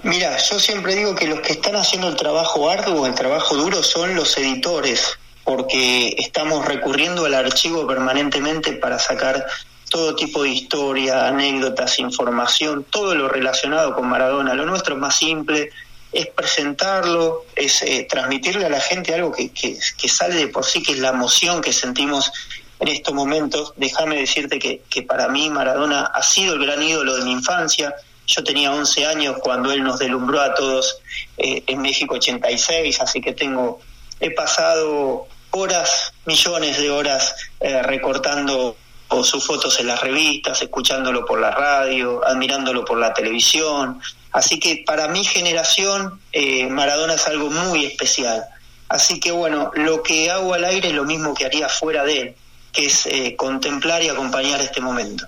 Mira, 0.05 0.37
yo 0.37 0.61
siempre 0.61 0.95
digo 0.95 1.15
que 1.15 1.27
los 1.27 1.41
que 1.41 1.55
están 1.55 1.77
haciendo 1.77 2.09
el 2.09 2.17
trabajo 2.17 2.69
arduo, 2.69 3.07
el 3.07 3.15
trabajo 3.15 3.57
duro, 3.57 3.83
son 3.83 4.15
los 4.15 4.37
editores, 4.37 5.19
porque 5.45 6.15
estamos 6.19 6.65
recurriendo 6.65 7.27
al 7.27 7.35
archivo 7.35 7.87
permanentemente 7.87 8.73
para 8.73 8.99
sacar 8.99 9.47
todo 9.91 10.17
tipo 10.17 10.43
de 10.43 10.49
historia, 10.49 11.29
anécdotas, 11.29 11.99
información, 11.99 12.85
todo 12.91 13.15
lo 13.15 13.29
relacionado 13.29 13.95
con 13.95 14.09
Maradona. 14.09 14.55
Lo 14.55 14.67
nuestro 14.67 14.95
es 14.95 15.01
más 15.01 15.17
simple, 15.17 15.71
es 16.11 16.27
presentarlo, 16.29 17.45
es 17.55 17.83
eh, 17.83 18.07
transmitirle 18.09 18.65
a 18.65 18.71
la 18.71 18.81
gente 18.81 19.15
algo 19.15 19.33
que, 19.33 19.51
que, 19.53 20.09
sale 20.09 20.35
de 20.35 20.49
por 20.49 20.65
sí, 20.65 20.83
que 20.83 20.93
es 20.93 20.99
la 20.99 21.11
emoción 21.11 21.61
que 21.61 21.73
sentimos 21.73 22.33
en 22.81 22.89
estos 22.89 23.15
momentos. 23.15 23.73
Déjame 23.77 24.17
decirte 24.17 24.59
que, 24.59 24.83
que 24.89 25.03
para 25.03 25.29
mí 25.29 25.51
Maradona 25.51 26.07
ha 26.07 26.23
sido 26.23 26.55
el 26.55 26.65
gran 26.65 26.83
ídolo 26.83 27.17
de 27.17 27.25
mi 27.25 27.33
infancia. 27.33 27.95
Yo 28.27 28.43
tenía 28.43 28.73
11 28.73 29.07
años 29.07 29.37
cuando 29.43 29.71
él 29.71 29.83
nos 29.83 29.99
delumbró 29.99 30.41
a 30.41 30.55
todos 30.55 30.99
eh, 31.37 31.63
en 31.67 31.83
México 31.83 32.15
86, 32.15 33.01
así 33.01 33.21
que 33.21 33.33
tengo, 33.33 33.81
he 34.19 34.31
pasado 34.31 35.29
horas, 35.55 36.13
millones 36.27 36.79
de 36.79 36.91
horas 36.91 37.35
eh, 37.61 37.83
recortando 37.83 38.77
sus 39.23 39.47
fotos 39.47 39.79
en 39.79 39.87
las 39.87 40.01
revistas, 40.01 40.61
escuchándolo 40.61 41.25
por 41.25 41.41
la 41.41 41.53
radio, 41.53 42.27
admirándolo 42.27 42.85
por 42.85 42.99
la 42.99 43.15
televisión. 43.15 44.01
Así 44.33 44.59
que 44.59 44.83
para 44.85 45.07
mi 45.07 45.23
generación 45.23 46.21
eh, 46.33 46.67
Maradona 46.67 47.15
es 47.15 47.27
algo 47.29 47.49
muy 47.49 47.85
especial. 47.85 48.45
Así 48.89 49.21
que 49.21 49.31
bueno, 49.31 49.71
lo 49.75 50.03
que 50.03 50.31
hago 50.31 50.55
al 50.55 50.65
aire 50.65 50.89
es 50.89 50.95
lo 50.95 51.05
mismo 51.05 51.33
que 51.33 51.45
haría 51.45 51.69
fuera 51.69 52.05
de 52.05 52.21
él, 52.21 52.35
que 52.73 52.87
es 52.87 53.07
eh, 53.07 53.37
contemplar 53.37 54.03
y 54.03 54.09
acompañar 54.09 54.61
este 54.61 54.81
momento. 54.81 55.27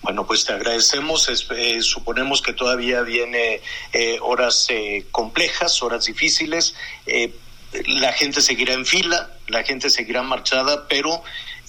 Bueno, 0.00 0.26
pues 0.26 0.44
te 0.44 0.52
agradecemos. 0.52 1.30
suponemos 1.82 2.42
que 2.42 2.52
todavía 2.52 3.02
viene 3.02 3.60
horas 4.20 4.66
complejas, 5.12 5.80
horas 5.80 6.06
difíciles 6.06 6.74
la 7.86 8.12
gente 8.12 8.40
seguirá 8.40 8.74
en 8.74 8.84
fila, 8.84 9.30
la 9.48 9.62
gente 9.62 9.90
seguirá 9.90 10.22
marchada, 10.22 10.86
pero 10.88 11.22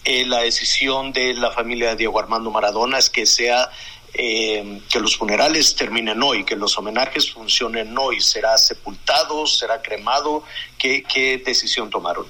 eh, 0.05 0.25
la 0.25 0.39
decisión 0.39 1.13
de 1.13 1.33
la 1.33 1.51
familia 1.51 1.89
de 1.89 1.95
Diego 1.95 2.19
Armando 2.19 2.51
Maradona 2.51 2.97
es 2.97 3.09
que 3.09 3.25
sea 3.25 3.69
eh, 4.13 4.81
que 4.89 4.99
los 4.99 5.17
funerales 5.17 5.75
terminen 5.75 6.21
hoy, 6.21 6.43
que 6.43 6.55
los 6.55 6.77
homenajes 6.77 7.31
funcionen 7.31 7.97
hoy. 7.97 8.21
¿Será 8.21 8.57
sepultado? 8.57 9.47
¿Será 9.47 9.81
cremado? 9.81 10.43
¿Qué, 10.77 11.41
decisión 11.45 11.89
tomaron? 11.89 12.25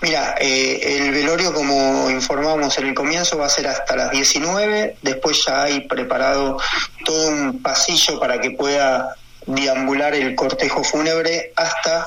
Mira, 0.00 0.36
eh, 0.38 0.98
el 0.98 1.10
velorio, 1.10 1.52
como 1.52 2.08
informamos 2.10 2.76
en 2.78 2.88
el 2.88 2.94
comienzo, 2.94 3.38
va 3.38 3.46
a 3.46 3.50
ser 3.50 3.66
hasta 3.66 3.96
las 3.96 4.10
19. 4.10 4.98
Después 5.02 5.44
ya 5.44 5.62
hay 5.62 5.80
preparado 5.88 6.58
todo 7.04 7.28
un 7.28 7.62
pasillo 7.62 8.20
para 8.20 8.40
que 8.40 8.50
pueda 8.52 9.16
deambular 9.46 10.14
el 10.14 10.34
cortejo 10.34 10.84
fúnebre 10.84 11.52
hasta 11.56 12.06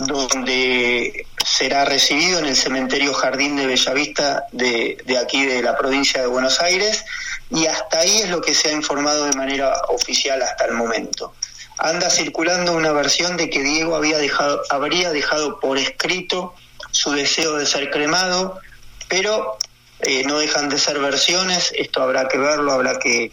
donde 0.00 1.26
será 1.44 1.84
recibido 1.84 2.38
en 2.38 2.46
el 2.46 2.56
cementerio 2.56 3.14
Jardín 3.14 3.56
de 3.56 3.66
Bellavista 3.66 4.46
de, 4.52 4.98
de 5.04 5.18
aquí 5.18 5.44
de 5.46 5.62
la 5.62 5.76
provincia 5.76 6.20
de 6.20 6.26
Buenos 6.26 6.60
Aires 6.60 7.04
y 7.50 7.66
hasta 7.66 8.00
ahí 8.00 8.18
es 8.22 8.30
lo 8.30 8.40
que 8.40 8.54
se 8.54 8.68
ha 8.68 8.72
informado 8.72 9.26
de 9.26 9.36
manera 9.36 9.72
oficial 9.88 10.42
hasta 10.42 10.64
el 10.64 10.72
momento. 10.72 11.32
Anda 11.78 12.10
circulando 12.10 12.72
una 12.72 12.92
versión 12.92 13.36
de 13.36 13.50
que 13.50 13.62
Diego 13.62 13.94
había 13.94 14.18
dejado, 14.18 14.62
habría 14.70 15.10
dejado 15.10 15.60
por 15.60 15.78
escrito 15.78 16.54
su 16.90 17.12
deseo 17.12 17.56
de 17.56 17.66
ser 17.66 17.90
cremado, 17.90 18.58
pero 19.08 19.58
eh, 20.00 20.24
no 20.24 20.38
dejan 20.38 20.68
de 20.68 20.78
ser 20.78 20.98
versiones, 20.98 21.72
esto 21.76 22.02
habrá 22.02 22.28
que 22.28 22.38
verlo, 22.38 22.72
habrá 22.72 22.98
que, 22.98 23.30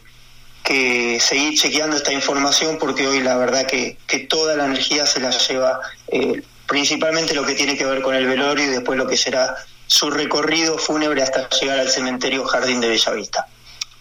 que 0.63 1.19
seguir 1.19 1.58
chequeando 1.58 1.97
esta 1.97 2.13
información 2.13 2.78
porque 2.80 3.08
hoy 3.08 3.21
la 3.21 3.38
verdad 3.38 3.65
que, 3.65 3.97
que 4.08 4.19
toda 4.19 4.56
la 4.56 4.65
energía 4.65 5.06
se 5.06 5.19
la 5.19 5.32
lleva 5.32 5.80
eh, 6.10 6.41
principalmente 6.67 7.34
lo 7.34 7.45
que 7.45 7.56
tiene 7.56 7.78
que 7.78 7.86
ver 7.86 8.02
con 8.02 8.15
el 8.15 8.26
velorio 8.26 8.65
y 8.65 8.69
después 8.69 8.97
lo 8.97 9.08
que 9.08 9.17
será 9.17 9.56
su 9.88 10.10
recorrido 10.10 10.78
fúnebre 10.78 11.21
hasta 11.21 11.49
llegar 11.49 11.80
al 11.80 11.89
cementerio 11.89 12.45
Jardín 12.45 12.80
de 12.80 12.89
Bellavista. 12.89 13.47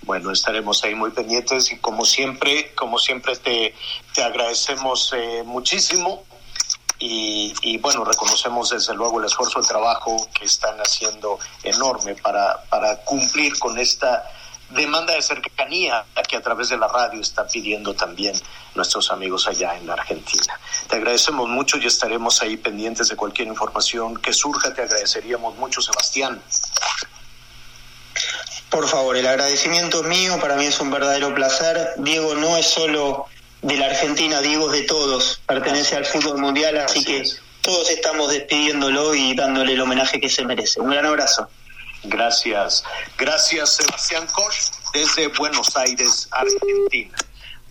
Bueno, 0.03 0.33
estaremos 0.33 0.83
ahí 0.83 0.94
muy 0.94 1.11
pendientes 1.11 1.70
y 1.70 1.79
como 1.79 2.05
siempre, 2.05 2.72
como 2.75 2.98
siempre 2.98 3.37
te, 3.37 3.75
te 4.14 4.22
agradecemos 4.22 5.12
eh, 5.16 5.42
muchísimo 5.44 6.25
y, 6.98 7.53
y, 7.62 7.79
bueno, 7.79 8.05
reconocemos 8.05 8.70
desde 8.70 8.94
luego 8.94 9.20
el 9.20 9.27
esfuerzo, 9.27 9.59
el 9.59 9.66
trabajo 9.66 10.29
que 10.33 10.44
están 10.44 10.77
haciendo 10.79 11.38
enorme 11.62 12.14
para, 12.14 12.62
para 12.68 12.98
cumplir 12.98 13.59
con 13.59 13.79
esta 13.79 14.25
demanda 14.70 15.14
de 15.14 15.22
cercanía 15.22 16.05
que 16.29 16.37
a 16.37 16.42
través 16.42 16.68
de 16.68 16.77
la 16.77 16.88
radio 16.88 17.20
está 17.20 17.46
pidiendo 17.46 17.94
también 17.94 18.35
nuestros 18.75 19.11
amigos 19.11 19.46
allá 19.46 19.77
en 19.77 19.87
la 19.87 19.94
Argentina. 19.94 20.59
Te 20.88 20.96
agradecemos 20.96 21.48
mucho 21.48 21.77
y 21.79 21.87
estaremos 21.87 22.40
ahí 22.42 22.57
pendientes 22.57 23.09
de 23.09 23.16
cualquier 23.16 23.48
información 23.48 24.16
que 24.16 24.33
surja. 24.33 24.72
Te 24.72 24.83
agradeceríamos 24.83 25.57
mucho, 25.57 25.81
Sebastián. 25.81 26.42
Por 28.70 28.88
favor, 28.88 29.16
el 29.16 29.27
agradecimiento 29.27 30.01
es 30.01 30.07
mío, 30.07 30.38
para 30.40 30.57
mí 30.57 30.64
es 30.64 30.81
un 30.81 30.90
verdadero 30.90 31.35
placer. 31.35 31.90
Diego 31.98 32.35
no 32.35 32.57
es 32.57 32.66
solo 32.66 33.27
de 33.61 33.77
la 33.77 33.87
Argentina, 33.87 34.40
Diego 34.40 34.72
es 34.72 34.81
de 34.81 34.87
todos, 34.87 35.40
pertenece 35.46 35.96
al 35.96 36.07
fútbol 36.07 36.38
mundial, 36.38 36.79
así, 36.79 37.05
que 37.05 37.22
todos 37.61 37.90
estamos 37.90 38.31
despidiéndolo 38.31 39.14
y 39.14 39.35
dándole 39.35 39.75
el 39.75 39.81
homenaje 39.81 40.20
que 40.20 40.29
se 40.29 40.44
merece. 40.44 40.81
Un 40.81 40.90
gran 40.90 41.07
abrazo. 41.07 41.49
Gracias. 42.05 42.84
Gracias, 43.18 43.76
Sebastián 43.76 44.26
Koch, 44.34 44.55
desde 44.92 45.28
Buenos 45.38 45.76
Aires, 45.76 46.28
Argentina. 46.32 47.16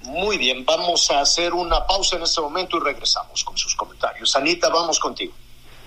Muy 0.06 0.38
bien, 0.38 0.66
vamos 0.66 1.12
a 1.12 1.22
hacer 1.22 1.54
una 1.54 1.86
pausa 1.86 2.18
en 2.18 2.24
este 2.24 2.42
momento 2.42 2.78
y 2.78 2.82
regresamos 2.82 3.44
con 3.44 3.58
sus 3.58 3.76
comentarios. 3.76 4.36
Anita, 4.36 4.70
vamos 4.70 5.00
contigo. 5.00 5.34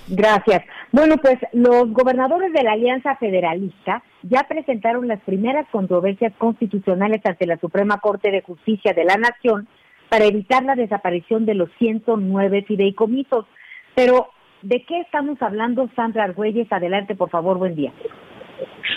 Gracias. 0.06 0.62
Bueno, 0.92 1.16
pues 1.16 1.38
los 1.52 1.90
gobernadores 1.90 2.52
de 2.52 2.62
la 2.62 2.72
Alianza 2.72 3.16
Federalista 3.16 4.02
ya 4.22 4.44
presentaron 4.44 5.08
las 5.08 5.20
primeras 5.22 5.66
controversias 5.70 6.32
constitucionales 6.36 7.22
ante 7.24 7.46
la 7.46 7.58
Suprema 7.58 7.98
Corte 7.98 8.30
de 8.30 8.42
Justicia 8.42 8.92
de 8.92 9.04
la 9.04 9.16
Nación 9.16 9.66
para 10.10 10.26
evitar 10.26 10.62
la 10.62 10.74
desaparición 10.74 11.46
de 11.46 11.54
los 11.54 11.70
109 11.78 12.64
fideicomisos. 12.68 13.46
Pero, 13.94 14.28
¿de 14.62 14.84
qué 14.84 15.00
estamos 15.00 15.40
hablando, 15.40 15.88
Sandra 15.96 16.24
Argüelles? 16.24 16.70
Adelante, 16.70 17.16
por 17.16 17.30
favor, 17.30 17.58
buen 17.58 17.74
día. 17.74 17.92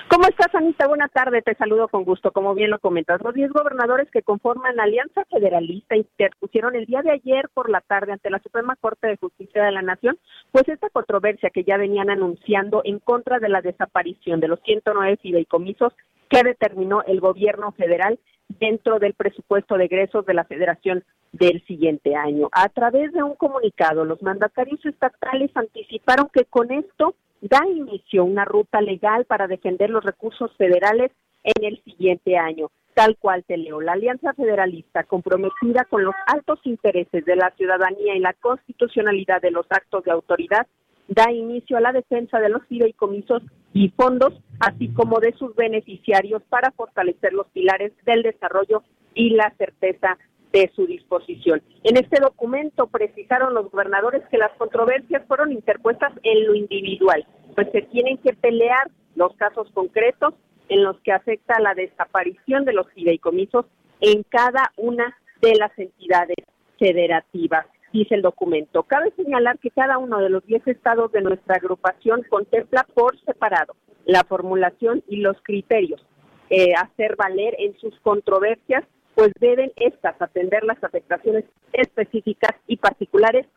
¿Cómo 0.10 0.28
estás, 0.28 0.54
Anita? 0.56 0.88
Buenas 0.88 1.12
tardes, 1.12 1.44
te 1.44 1.56
saludo 1.56 1.88
con 1.88 2.04
gusto. 2.04 2.32
Como 2.32 2.54
bien 2.56 2.70
lo 2.70 2.80
comentas, 2.80 3.22
los 3.22 3.34
10 3.34 3.52
gobernadores 3.52 4.10
que 4.12 4.22
conforman 4.22 4.80
Alianza 4.80 5.26
Federalista 5.26 5.96
interpusieron 5.96 6.76
el 6.76 6.86
día 6.86 7.02
de 7.02 7.12
ayer 7.12 7.50
por 7.54 7.70
la 7.70 7.82
tarde 7.82 8.14
ante 8.14 8.30
la 8.30 8.40
Suprema 8.40 8.76
Corte 8.76 9.08
de 9.08 9.18
Justicia 9.18 9.64
de 9.64 9.72
la 9.72 9.82
Nación, 9.82 10.18
pues 10.52 10.68
esta 10.68 10.90
controversia 10.90 11.50
que 11.50 11.64
ya 11.64 11.78
venían 11.78 12.10
anunciando 12.10 12.82
en 12.84 13.00
contra 13.00 13.40
de 13.40 13.50
la 13.50 13.62
desaparición 13.62 14.40
de 14.40 14.48
los 14.48 14.62
109 14.62 15.18
fideicomisos 15.22 15.94
que 16.30 16.44
determinó 16.44 17.04
el 17.04 17.20
gobierno 17.20 17.72
federal 17.72 18.20
dentro 18.50 19.00
del 19.00 19.14
presupuesto 19.14 19.78
de 19.78 19.86
egresos 19.86 20.26
de 20.26 20.34
la 20.34 20.46
Federación 20.46 21.04
del 21.32 21.64
siguiente 21.66 22.16
año. 22.16 22.50
A 22.52 22.70
través 22.70 23.12
de 23.14 23.24
un 23.24 23.36
comunicado, 23.36 24.06
los 24.06 24.22
mandatarios 24.22 24.84
estatales 24.86 25.52
anticiparon 25.56 26.30
que 26.32 26.46
con 26.46 26.72
esto 26.72 27.16
da 27.42 27.62
inicio 27.68 28.24
una 28.24 28.46
ruta 28.46 28.82
legal 28.82 29.26
para 29.26 29.48
defender 29.48 29.90
los 29.90 30.04
recursos 30.04 30.56
federales 30.58 31.12
en 31.44 31.64
el 31.64 31.82
siguiente 31.84 32.38
año. 32.38 32.70
Tal 32.94 33.16
cual 33.18 33.44
te 33.46 33.58
leo, 33.58 33.80
la 33.80 33.94
Alianza 33.94 34.34
Federalista, 34.34 35.04
comprometida 35.04 35.86
con 35.86 36.04
los 36.04 36.16
altos 36.26 36.60
intereses 36.64 37.24
de 37.26 37.36
la 37.36 37.52
ciudadanía 37.52 38.16
y 38.16 38.20
la 38.20 38.34
constitucionalidad 38.34 39.40
de 39.42 39.52
los 39.52 39.68
actos 39.70 40.04
de 40.04 40.12
autoridad, 40.12 40.66
da 41.08 41.32
inicio 41.32 41.78
a 41.78 41.82
la 41.82 41.92
defensa 41.92 42.40
de 42.40 42.50
los 42.50 42.66
fideicomisos 42.66 43.44
y 43.74 43.90
fondos, 43.90 44.34
así 44.60 44.90
como 44.90 45.20
de 45.20 45.34
sus 45.34 45.56
beneficiarios 45.56 46.42
para 46.50 46.72
fortalecer 46.72 47.34
los 47.34 47.48
pilares 47.48 47.94
del 48.06 48.24
desarrollo 48.24 48.84
y 49.14 49.30
la 49.30 49.54
certeza 49.58 50.18
de 50.52 50.72
su 50.76 50.86
disposición. 50.86 51.62
En 51.84 51.98
este 51.98 52.20
documento 52.22 52.88
precisaron 52.88 53.54
los 53.54 53.70
gobernadores 53.72 54.24
que 54.30 54.38
las 54.38 54.52
controversias 54.58 55.24
fueron 55.28 55.52
interpuestas 55.52 56.14
en 56.24 56.48
lo 56.48 56.56
individual, 56.56 57.26
pues 57.56 57.68
se 57.72 57.82
tienen 57.84 58.18
que 58.18 58.34
pelear 58.34 58.90
los 59.16 59.36
casos 59.36 59.70
concretos 59.74 60.34
en 60.70 60.84
los 60.84 61.00
que 61.02 61.12
afecta 61.12 61.60
la 61.60 61.74
desaparición 61.74 62.66
de 62.66 62.74
los 62.74 62.88
fideicomisos 62.94 63.66
en 64.02 64.24
cada 64.24 64.72
una 64.78 65.18
de 65.42 65.56
las 65.56 65.72
entidades 65.78 66.38
federativas, 66.78 67.66
dice 67.92 68.16
el 68.16 68.22
documento. 68.22 68.84
Cabe 68.84 69.12
señalar 69.16 69.58
que 69.60 69.72
cada 69.72 69.98
uno 69.98 70.20
de 70.20 70.30
los 70.30 70.46
10 70.46 70.68
estados 70.68 71.12
de 71.12 71.22
nuestra 71.22 71.56
agrupación 71.56 72.24
contempla 72.30 72.86
por 72.94 73.20
separado 73.22 73.76
la 74.06 74.24
formulación 74.24 75.04
y 75.08 75.18
los 75.18 75.38
criterios 75.44 76.06
eh, 76.50 76.74
hacer 76.76 77.16
valer 77.18 77.56
en 77.60 77.78
sus 77.78 78.00
controversias 78.00 78.84
pues 79.18 79.32
deben 79.40 79.72
estas 79.78 80.22
atender 80.22 80.64
las 80.64 80.82
afectaciones 80.84 81.44
específicas 81.74 82.52
y 82.68 82.78
particulares 82.78 83.48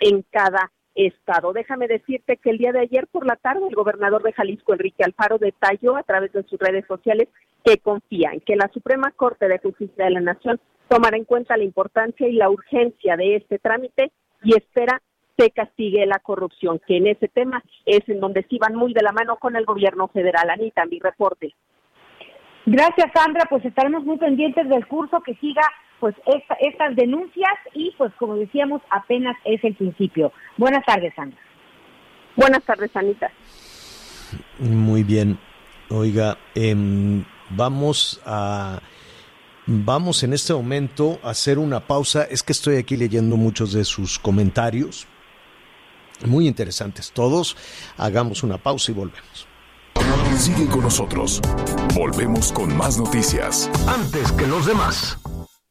en 0.00 0.24
cada 0.30 0.72
estado. 0.94 1.52
Déjame 1.52 1.88
decirte 1.88 2.38
que 2.38 2.48
el 2.48 2.56
día 2.56 2.72
de 2.72 2.80
ayer 2.80 3.06
por 3.06 3.26
la 3.26 3.36
tarde 3.36 3.68
el 3.68 3.74
gobernador 3.74 4.22
de 4.22 4.32
Jalisco, 4.32 4.72
Enrique 4.72 5.04
Alfaro, 5.04 5.36
detalló 5.36 5.96
a 5.96 6.04
través 6.04 6.32
de 6.32 6.42
sus 6.44 6.58
redes 6.58 6.86
sociales 6.86 7.28
que 7.62 7.76
confía 7.76 8.30
en 8.32 8.40
que 8.40 8.56
la 8.56 8.70
Suprema 8.72 9.10
Corte 9.10 9.46
de 9.46 9.58
Justicia 9.58 10.06
de 10.06 10.10
la 10.12 10.20
Nación 10.20 10.58
tomará 10.88 11.18
en 11.18 11.26
cuenta 11.26 11.58
la 11.58 11.64
importancia 11.64 12.26
y 12.26 12.32
la 12.32 12.48
urgencia 12.48 13.18
de 13.18 13.36
este 13.36 13.58
trámite 13.58 14.12
y 14.42 14.56
espera 14.56 15.02
se 15.36 15.50
castigue 15.50 16.06
la 16.06 16.20
corrupción, 16.20 16.80
que 16.86 16.96
en 16.96 17.08
ese 17.08 17.28
tema 17.28 17.62
es 17.84 18.08
en 18.08 18.20
donde 18.20 18.46
sí 18.48 18.56
van 18.58 18.74
muy 18.74 18.94
de 18.94 19.02
la 19.02 19.12
mano 19.12 19.36
con 19.36 19.54
el 19.54 19.66
gobierno 19.66 20.08
federal. 20.08 20.48
Anita, 20.48 20.86
mi 20.86 20.98
reporte. 20.98 21.54
Gracias, 22.66 23.10
Sandra. 23.14 23.46
Pues 23.48 23.64
estaremos 23.64 24.04
muy 24.04 24.18
pendientes 24.18 24.68
del 24.68 24.86
curso 24.86 25.20
que 25.20 25.34
siga 25.36 25.62
pues 25.98 26.14
estas 26.60 26.96
denuncias 26.96 27.52
y 27.74 27.94
pues 27.98 28.12
como 28.18 28.36
decíamos 28.36 28.80
apenas 28.90 29.36
es 29.44 29.62
el 29.64 29.74
principio. 29.74 30.32
Buenas 30.56 30.84
tardes, 30.84 31.12
Sandra. 31.14 31.38
Buenas 32.36 32.62
tardes, 32.64 32.94
Anita. 32.94 33.30
Muy 34.58 35.02
bien. 35.02 35.38
Oiga, 35.90 36.38
em, 36.54 37.24
vamos 37.50 38.20
a 38.24 38.80
vamos 39.66 40.22
en 40.22 40.32
este 40.32 40.52
momento 40.52 41.18
a 41.22 41.30
hacer 41.30 41.58
una 41.58 41.80
pausa. 41.80 42.24
Es 42.24 42.42
que 42.42 42.52
estoy 42.52 42.76
aquí 42.76 42.96
leyendo 42.96 43.36
muchos 43.36 43.72
de 43.72 43.84
sus 43.84 44.18
comentarios. 44.18 45.06
Muy 46.26 46.46
interesantes 46.46 47.12
todos. 47.12 47.56
Hagamos 47.96 48.42
una 48.42 48.58
pausa 48.58 48.92
y 48.92 48.94
volvemos. 48.94 49.49
Sigue 50.36 50.66
con 50.68 50.82
nosotros. 50.82 51.40
Volvemos 51.94 52.52
con 52.52 52.76
más 52.76 52.98
noticias. 52.98 53.70
Antes 53.86 54.32
que 54.32 54.46
los 54.46 54.66
demás. 54.66 55.18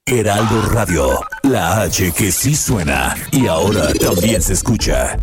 Heraldo 0.06 0.62
Radio, 0.74 1.20
la 1.44 1.82
H 1.82 2.12
que 2.18 2.32
sí 2.32 2.56
suena 2.56 3.16
y 3.32 3.48
ahora 3.48 3.94
también 3.94 4.42
se 4.42 4.54
escucha. 4.54 5.18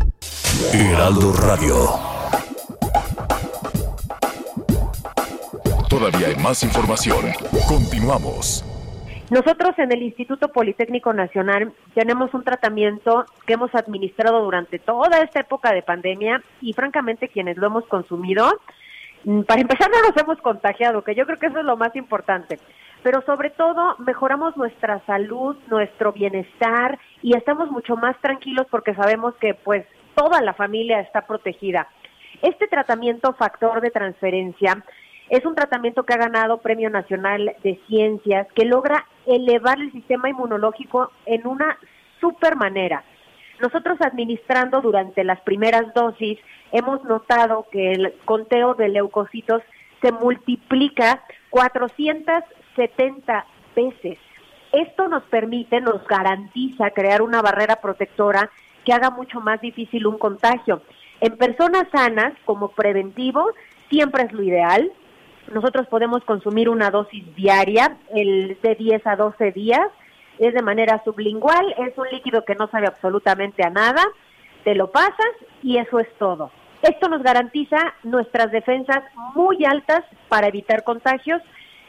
Heraldo 0.72 1.32
Radio. 1.32 1.88
Todavía 5.88 6.28
hay 6.28 6.36
más 6.36 6.62
información. 6.62 7.26
Continuamos. 7.68 8.64
Nosotros 9.30 9.76
en 9.78 9.90
el 9.90 10.02
Instituto 10.02 10.48
Politécnico 10.48 11.12
Nacional 11.12 11.72
tenemos 11.94 12.32
un 12.32 12.44
tratamiento 12.44 13.26
que 13.44 13.54
hemos 13.54 13.74
administrado 13.74 14.40
durante 14.42 14.78
toda 14.78 15.20
esta 15.20 15.40
época 15.40 15.72
de 15.72 15.82
pandemia 15.82 16.42
y 16.60 16.74
francamente 16.74 17.28
quienes 17.28 17.56
lo 17.56 17.66
hemos 17.66 17.86
consumido 17.86 18.60
para 19.46 19.60
empezar 19.60 19.90
no 19.92 20.08
nos 20.08 20.16
hemos 20.16 20.40
contagiado, 20.40 21.02
que 21.02 21.14
yo 21.14 21.26
creo 21.26 21.38
que 21.38 21.46
eso 21.46 21.58
es 21.58 21.64
lo 21.64 21.76
más 21.76 21.94
importante, 21.96 22.58
pero 23.02 23.22
sobre 23.22 23.50
todo 23.50 23.96
mejoramos 23.98 24.56
nuestra 24.56 25.04
salud, 25.06 25.56
nuestro 25.68 26.12
bienestar 26.12 26.98
y 27.22 27.36
estamos 27.36 27.70
mucho 27.70 27.96
más 27.96 28.16
tranquilos 28.20 28.66
porque 28.70 28.94
sabemos 28.94 29.34
que 29.36 29.54
pues 29.54 29.84
toda 30.14 30.40
la 30.42 30.54
familia 30.54 31.00
está 31.00 31.26
protegida. 31.26 31.88
Este 32.42 32.68
tratamiento 32.68 33.32
factor 33.34 33.80
de 33.80 33.90
transferencia 33.90 34.84
es 35.28 35.44
un 35.44 35.54
tratamiento 35.54 36.04
que 36.04 36.14
ha 36.14 36.18
ganado 36.18 36.58
Premio 36.58 36.88
Nacional 36.88 37.56
de 37.64 37.80
Ciencias, 37.88 38.46
que 38.54 38.64
logra 38.64 39.06
elevar 39.26 39.80
el 39.80 39.90
sistema 39.90 40.28
inmunológico 40.28 41.10
en 41.24 41.46
una 41.46 41.78
super 42.20 42.56
manera. 42.56 43.02
Nosotros 43.60 43.98
administrando 44.00 44.80
durante 44.82 45.24
las 45.24 45.40
primeras 45.40 45.92
dosis 45.94 46.38
hemos 46.76 47.02
notado 47.04 47.66
que 47.70 47.92
el 47.92 48.14
conteo 48.24 48.74
de 48.74 48.88
leucocitos 48.88 49.62
se 50.02 50.12
multiplica 50.12 51.22
470 51.50 53.46
veces. 53.74 54.18
Esto 54.72 55.08
nos 55.08 55.22
permite, 55.24 55.80
nos 55.80 56.06
garantiza 56.06 56.90
crear 56.90 57.22
una 57.22 57.40
barrera 57.40 57.76
protectora 57.76 58.50
que 58.84 58.92
haga 58.92 59.10
mucho 59.10 59.40
más 59.40 59.60
difícil 59.60 60.06
un 60.06 60.18
contagio. 60.18 60.82
En 61.20 61.36
personas 61.38 61.88
sanas, 61.90 62.34
como 62.44 62.68
preventivo, 62.68 63.46
siempre 63.88 64.24
es 64.24 64.32
lo 64.32 64.42
ideal. 64.42 64.92
Nosotros 65.52 65.86
podemos 65.86 66.22
consumir 66.24 66.68
una 66.68 66.90
dosis 66.90 67.24
diaria, 67.34 67.96
el 68.14 68.58
de 68.62 68.74
10 68.74 69.06
a 69.06 69.16
12 69.16 69.52
días, 69.52 69.88
es 70.38 70.52
de 70.52 70.62
manera 70.62 71.02
sublingual, 71.04 71.74
es 71.78 71.96
un 71.96 72.08
líquido 72.10 72.44
que 72.44 72.54
no 72.54 72.68
sabe 72.68 72.86
absolutamente 72.86 73.64
a 73.64 73.70
nada, 73.70 74.04
te 74.64 74.74
lo 74.74 74.90
pasas 74.90 75.32
y 75.62 75.78
eso 75.78 76.00
es 76.00 76.08
todo. 76.18 76.50
Esto 76.82 77.08
nos 77.08 77.22
garantiza 77.22 77.78
nuestras 78.02 78.50
defensas 78.52 79.02
muy 79.34 79.64
altas 79.64 80.02
para 80.28 80.48
evitar 80.48 80.84
contagios, 80.84 81.42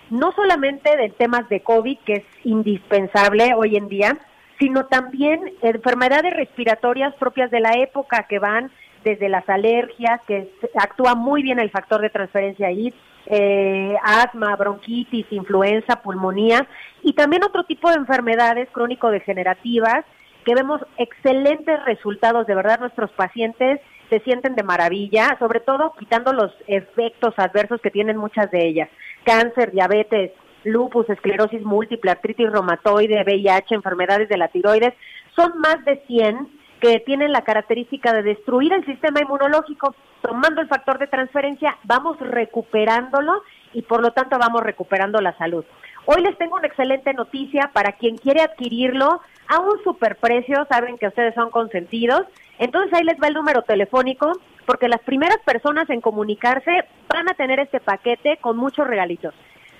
no 0.10 0.32
solamente 0.32 0.96
de 0.96 1.10
temas 1.10 1.48
de 1.50 1.62
COVID, 1.62 1.98
que 2.06 2.14
es 2.14 2.24
indispensable 2.44 3.54
hoy 3.56 3.76
en 3.76 3.90
día, 3.90 4.18
sino 4.60 4.86
también 4.86 5.54
enfermedades 5.62 6.34
respiratorias 6.34 7.14
propias 7.16 7.52
de 7.52 7.60
la 7.60 7.74
época 7.74 8.26
que 8.28 8.40
van 8.40 8.72
desde 9.04 9.30
las 9.30 9.48
alergias, 9.48 10.22
que 10.28 10.50
actúa 10.80 11.16
muy 11.16 11.44
bien 11.44 11.60
el 11.60 11.70
factor 11.70 12.02
de 12.02 12.10
transferencia 12.10 12.68
ahí, 12.68 12.94
eh, 13.28 13.96
asma, 14.04 14.56
bronquitis, 14.56 15.26
influenza, 15.32 16.02
pulmonía 16.02 16.66
y 17.04 17.14
también 17.14 17.44
otro 17.44 17.66
tipo 17.66 17.90
de 17.90 17.98
enfermedades 17.98 18.70
crónico-degenerativas 18.72 20.06
que 20.46 20.56
vemos 20.56 20.82
excelentes 20.98 21.84
resultados, 21.84 22.48
de 22.48 22.56
verdad 22.56 22.80
nuestros 22.80 23.12
pacientes 23.12 23.82
se 24.10 24.20
sienten 24.22 24.55
de 24.55 24.64
maravilla, 24.64 25.36
sobre 25.39 25.60
todo 25.60 25.93
quitando 25.97 26.34
los 26.34 26.51
efectos 26.68 27.34
adversos 27.38 27.82
que 27.82 27.91
tienen 27.91 28.18
muchas 28.18 28.49
de 28.51 28.68
ellas, 28.68 28.89
cáncer, 29.24 29.72
diabetes, 29.72 30.32
lupus, 30.64 31.10
esclerosis 31.10 31.62
múltiple, 31.64 32.12
artritis 32.12 32.51
reumatoide, 32.51 33.24
VIH, 33.24 33.76
enfermedades 33.76 34.30
de 34.30 34.38
la 34.38 34.47
tiroides, 34.47 34.93
son 35.36 35.60
más 35.60 35.84
de 35.86 36.01
100 36.08 36.47
que 36.80 36.99
tienen 36.99 37.32
la 37.32 37.41
característica 37.41 38.14
de 38.14 38.24
destruir 38.24 38.74
el 38.74 38.86
sistema 38.86 39.22
inmunológico. 39.22 39.95
Tomando 40.22 40.62
el 40.62 40.68
factor 40.68 40.99
de 40.99 41.08
transferencia, 41.08 41.78
vamos 41.84 42.20
recuperándolo 42.20 43.43
y 43.74 43.82
por 43.84 44.01
lo 44.01 44.12
tanto 44.12 44.38
vamos 44.38 44.62
recuperando 44.62 45.20
la 45.22 45.36
salud. 45.38 45.66
Hoy 46.05 46.22
les 46.22 46.38
tengo 46.38 46.55
una 46.55 46.68
excelente 46.68 47.14
noticia 47.14 47.72
para 47.74 47.93
quien 47.93 48.18
quiere 48.18 48.41
adquirirlo 48.41 49.22
a 49.48 49.60
un 49.60 49.82
superprecio, 49.84 50.66
saben 50.70 50.98
que 50.98 51.08
ustedes 51.08 51.34
son 51.36 51.50
consentidos. 51.50 52.24
Entonces 52.60 52.93
ahí 52.93 53.04
les 53.04 53.22
va 53.22 53.28
el 53.28 53.34
número 53.34 53.62
telefónico, 53.62 54.32
porque 54.66 54.88
las 54.88 55.02
primeras 55.02 55.38
personas 55.45 55.89
en 55.89 56.02
comunicarse 56.02 56.84
van 57.08 57.30
a 57.30 57.34
tener 57.34 57.60
este 57.60 57.80
paquete 57.80 58.38
con 58.41 58.58
muchos 58.58 58.88
regalitos. 58.88 59.34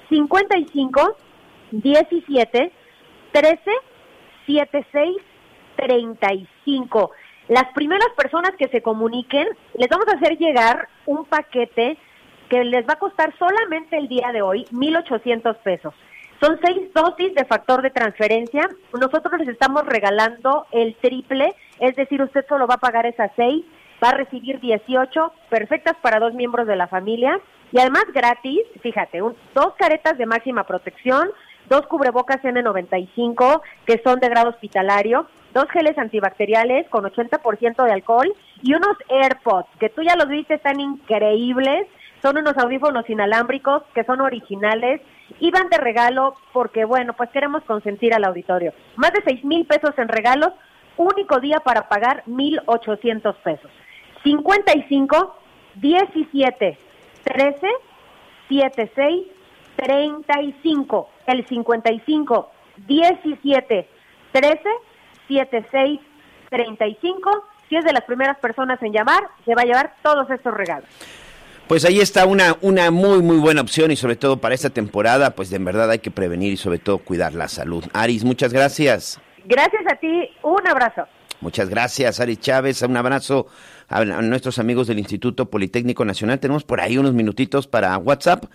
55 0.10 1.18
17 1.72 2.72
13 3.32 3.72
76 4.46 5.18
35. 5.78 7.12
Las 7.48 7.66
primeras 7.74 8.10
personas 8.18 8.52
que 8.58 8.68
se 8.68 8.82
comuniquen, 8.82 9.48
les 9.76 9.88
vamos 9.88 10.08
a 10.08 10.18
hacer 10.18 10.38
llegar 10.38 10.90
un 11.06 11.26
paquete 11.26 11.98
que 12.50 12.64
les 12.64 12.86
va 12.88 12.94
a 12.94 13.00
costar 13.00 13.34
solamente 13.38 13.98
el 13.98 14.08
día 14.08 14.32
de 14.34 14.42
hoy 14.42 14.66
1.800 14.72 15.56
pesos. 15.58 15.94
Son 16.40 16.60
seis 16.64 16.94
dosis 16.94 17.34
de 17.34 17.46
factor 17.46 17.82
de 17.82 17.90
transferencia. 17.90 18.70
Nosotros 18.94 19.40
les 19.40 19.48
estamos 19.48 19.86
regalando 19.86 20.68
el 20.72 20.96
triple, 20.96 21.56
es 21.80 21.96
decir, 21.96 22.22
usted 22.22 22.46
solo 22.48 22.68
va 22.68 22.76
a 22.76 22.80
pagar 22.80 23.08
esas 23.08 23.32
seis, 23.36 23.66
va 24.04 24.10
a 24.10 24.18
recibir 24.18 24.60
18, 24.60 25.34
perfectas 25.50 25.96
para 26.02 26.20
dos 26.20 26.36
miembros 26.36 26.68
de 26.68 26.76
la 26.76 26.88
familia. 26.88 27.40
Y 27.72 27.80
además 27.80 28.06
gratis, 28.14 28.62
fíjate, 28.82 29.20
dos 29.20 29.74
caretas 29.78 30.18
de 30.20 30.28
máxima 30.28 30.64
protección, 30.64 31.30
dos 31.70 31.88
cubrebocas 31.88 32.42
N95 32.44 33.62
que 33.86 34.00
son 34.04 34.20
de 34.20 34.30
grado 34.30 34.50
hospitalario, 34.50 35.28
dos 35.54 35.66
geles 35.72 35.98
antibacteriales 35.98 36.88
con 36.90 37.04
80% 37.04 37.84
de 37.84 37.92
alcohol 37.92 38.32
y 38.62 38.76
unos 38.76 38.96
AirPods 39.10 39.70
que 39.80 39.90
tú 39.90 40.04
ya 40.04 40.16
los 40.16 40.28
viste, 40.30 40.54
están 40.54 40.80
increíbles. 40.80 41.88
Son 42.22 42.38
unos 42.38 42.58
audífonos 42.58 43.10
inalámbricos 43.10 43.84
que 43.94 44.04
son 44.04 44.22
originales 44.22 45.02
y 45.40 45.52
van 45.52 45.70
de 45.70 45.78
regalo 45.78 46.36
porque, 46.54 46.86
bueno, 46.86 47.14
pues 47.14 47.30
queremos 47.30 47.64
consentir 47.64 48.14
al 48.14 48.24
auditorio. 48.26 48.74
Más 48.96 49.12
de 49.14 49.22
seis 49.26 49.44
mil 49.44 49.66
pesos 49.66 49.92
en 49.98 50.08
regalos, 50.08 50.54
único 50.98 51.40
día 51.40 51.60
para 51.60 51.88
pagar 51.88 52.24
mil 52.26 52.60
ochocientos 52.66 53.36
pesos. 53.38 53.72
55 54.24 55.36
17 55.76 56.78
13 57.24 57.68
76 58.50 59.28
35. 59.76 61.10
El 61.28 61.46
55 61.46 62.52
17 62.88 63.90
13 64.32 64.60
76 65.28 66.00
35. 66.50 67.48
Si 67.70 67.76
es 67.76 67.84
de 67.84 67.94
las 67.94 68.04
primeras 68.06 68.38
personas 68.40 68.82
en 68.82 68.94
llamar, 68.94 69.28
se 69.46 69.54
va 69.54 69.62
a 69.62 69.66
llevar 69.66 69.96
todos 70.02 70.30
estos 70.30 70.54
regalos. 70.54 70.90
Pues 71.68 71.84
ahí 71.84 72.00
está 72.00 72.26
una, 72.26 72.56
una 72.62 72.92
muy, 72.92 73.22
muy 73.22 73.38
buena 73.38 73.60
opción 73.60 73.92
y 73.92 73.98
sobre 73.98 74.16
todo 74.16 74.40
para 74.40 74.56
esta 74.56 74.70
temporada, 74.70 75.32
pues 75.36 75.50
de 75.50 75.60
verdad 75.60 75.92
hay 75.92 76.00
que 76.00 76.12
prevenir 76.12 76.54
y 76.54 76.58
sobre 76.58 76.80
todo 76.80 77.00
cuidar 77.00 77.34
la 77.34 77.50
salud. 77.50 77.84
Aris, 77.92 78.24
muchas 78.24 78.54
gracias. 78.54 79.20
Gracias 79.46 79.82
a 79.92 79.96
ti, 79.98 80.30
un 80.44 80.66
abrazo. 80.66 81.04
Muchas 81.42 81.70
gracias, 81.70 82.22
Aris 82.22 82.40
Chávez. 82.40 82.82
Un 82.84 82.96
abrazo 82.96 83.48
a 83.90 84.06
nuestros 84.06 84.60
amigos 84.60 84.88
del 84.88 84.98
Instituto 84.98 85.50
Politécnico 85.50 86.06
Nacional. 86.06 86.40
Tenemos 86.40 86.64
por 86.64 86.80
ahí 86.80 86.98
unos 86.98 87.14
minutitos 87.14 87.68
para 87.68 87.98
WhatsApp. 87.98 88.46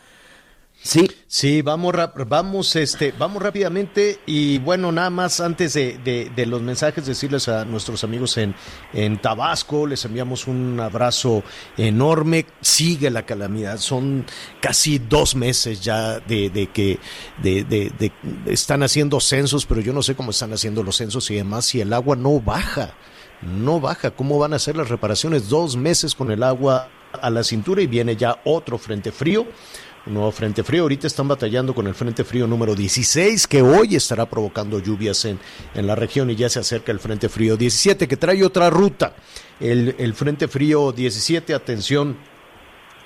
Sí. 0.83 1.11
Sí, 1.33 1.63
vamos, 1.63 1.95
vamos, 2.29 2.77
este, 2.77 3.15
vamos 3.19 3.43
rápidamente 3.43 4.19
y 4.27 4.59
bueno, 4.59 4.93
nada 4.93 5.09
más 5.09 5.41
antes 5.41 5.73
de, 5.73 5.97
de, 5.97 6.45
los 6.47 6.61
mensajes 6.61 7.07
decirles 7.07 7.49
a 7.49 7.65
nuestros 7.65 8.05
amigos 8.05 8.37
en, 8.37 8.55
en 8.93 9.17
Tabasco, 9.19 9.87
les 9.87 10.05
enviamos 10.05 10.47
un 10.47 10.79
abrazo 10.79 11.43
enorme, 11.79 12.45
sigue 12.61 13.09
la 13.09 13.25
calamidad, 13.25 13.79
son 13.79 14.27
casi 14.61 14.99
dos 14.99 15.35
meses 15.35 15.81
ya 15.81 16.21
de, 16.21 16.51
de 16.51 16.67
que 16.67 16.99
de, 17.43 17.65
de, 17.65 18.13
están 18.45 18.83
haciendo 18.83 19.19
censos, 19.19 19.65
pero 19.65 19.81
yo 19.81 19.95
no 19.95 20.03
sé 20.03 20.15
cómo 20.15 20.33
están 20.33 20.53
haciendo 20.53 20.83
los 20.83 20.97
censos 20.97 21.31
y 21.31 21.37
demás, 21.37 21.65
si 21.65 21.81
el 21.81 21.95
agua 21.95 22.15
no 22.15 22.41
baja, 22.41 22.95
no 23.41 23.81
baja, 23.81 24.11
¿cómo 24.11 24.39
van 24.39 24.53
a 24.53 24.57
hacer 24.57 24.77
las 24.77 24.91
reparaciones? 24.91 25.49
Dos 25.49 25.79
meses 25.79 26.15
con 26.15 26.31
el 26.31 26.43
agua 26.43 26.91
a 27.23 27.31
la 27.31 27.43
cintura 27.43 27.81
y 27.81 27.87
viene 27.87 28.17
ya 28.17 28.41
otro 28.45 28.77
frente 28.77 29.13
frío 29.13 29.47
un 30.07 30.15
nuevo 30.15 30.31
frente 30.33 30.63
frío. 30.65 30.83
Ahorita 30.83 31.07
están 31.07 31.29
batallando 31.29 31.75
con 31.75 31.87
el 31.87 31.95
frente 31.95 32.25
frío 32.25 32.47
número 32.47 32.75
16, 32.75 33.47
que 33.47 33.63
hoy 33.63 33.97
estará 33.97 34.27
provocando 34.27 34.79
lluvias 34.79 35.25
en, 35.25 35.39
en 35.75 35.87
la 35.87 35.95
región 35.95 36.31
y 36.31 36.37
ya 36.37 36.49
se 36.49 36.59
acerca 36.59 36.93
el 36.93 37.01
frente 37.01 37.29
frío 37.29 37.57
17, 37.57 38.09
que 38.09 38.17
trae 38.17 38.45
otra 38.45 38.71
ruta. 38.71 39.15
El, 39.61 39.95
el 39.99 40.15
frente 40.15 40.49
frío 40.49 40.93
17, 40.93 41.55
atención, 41.55 42.17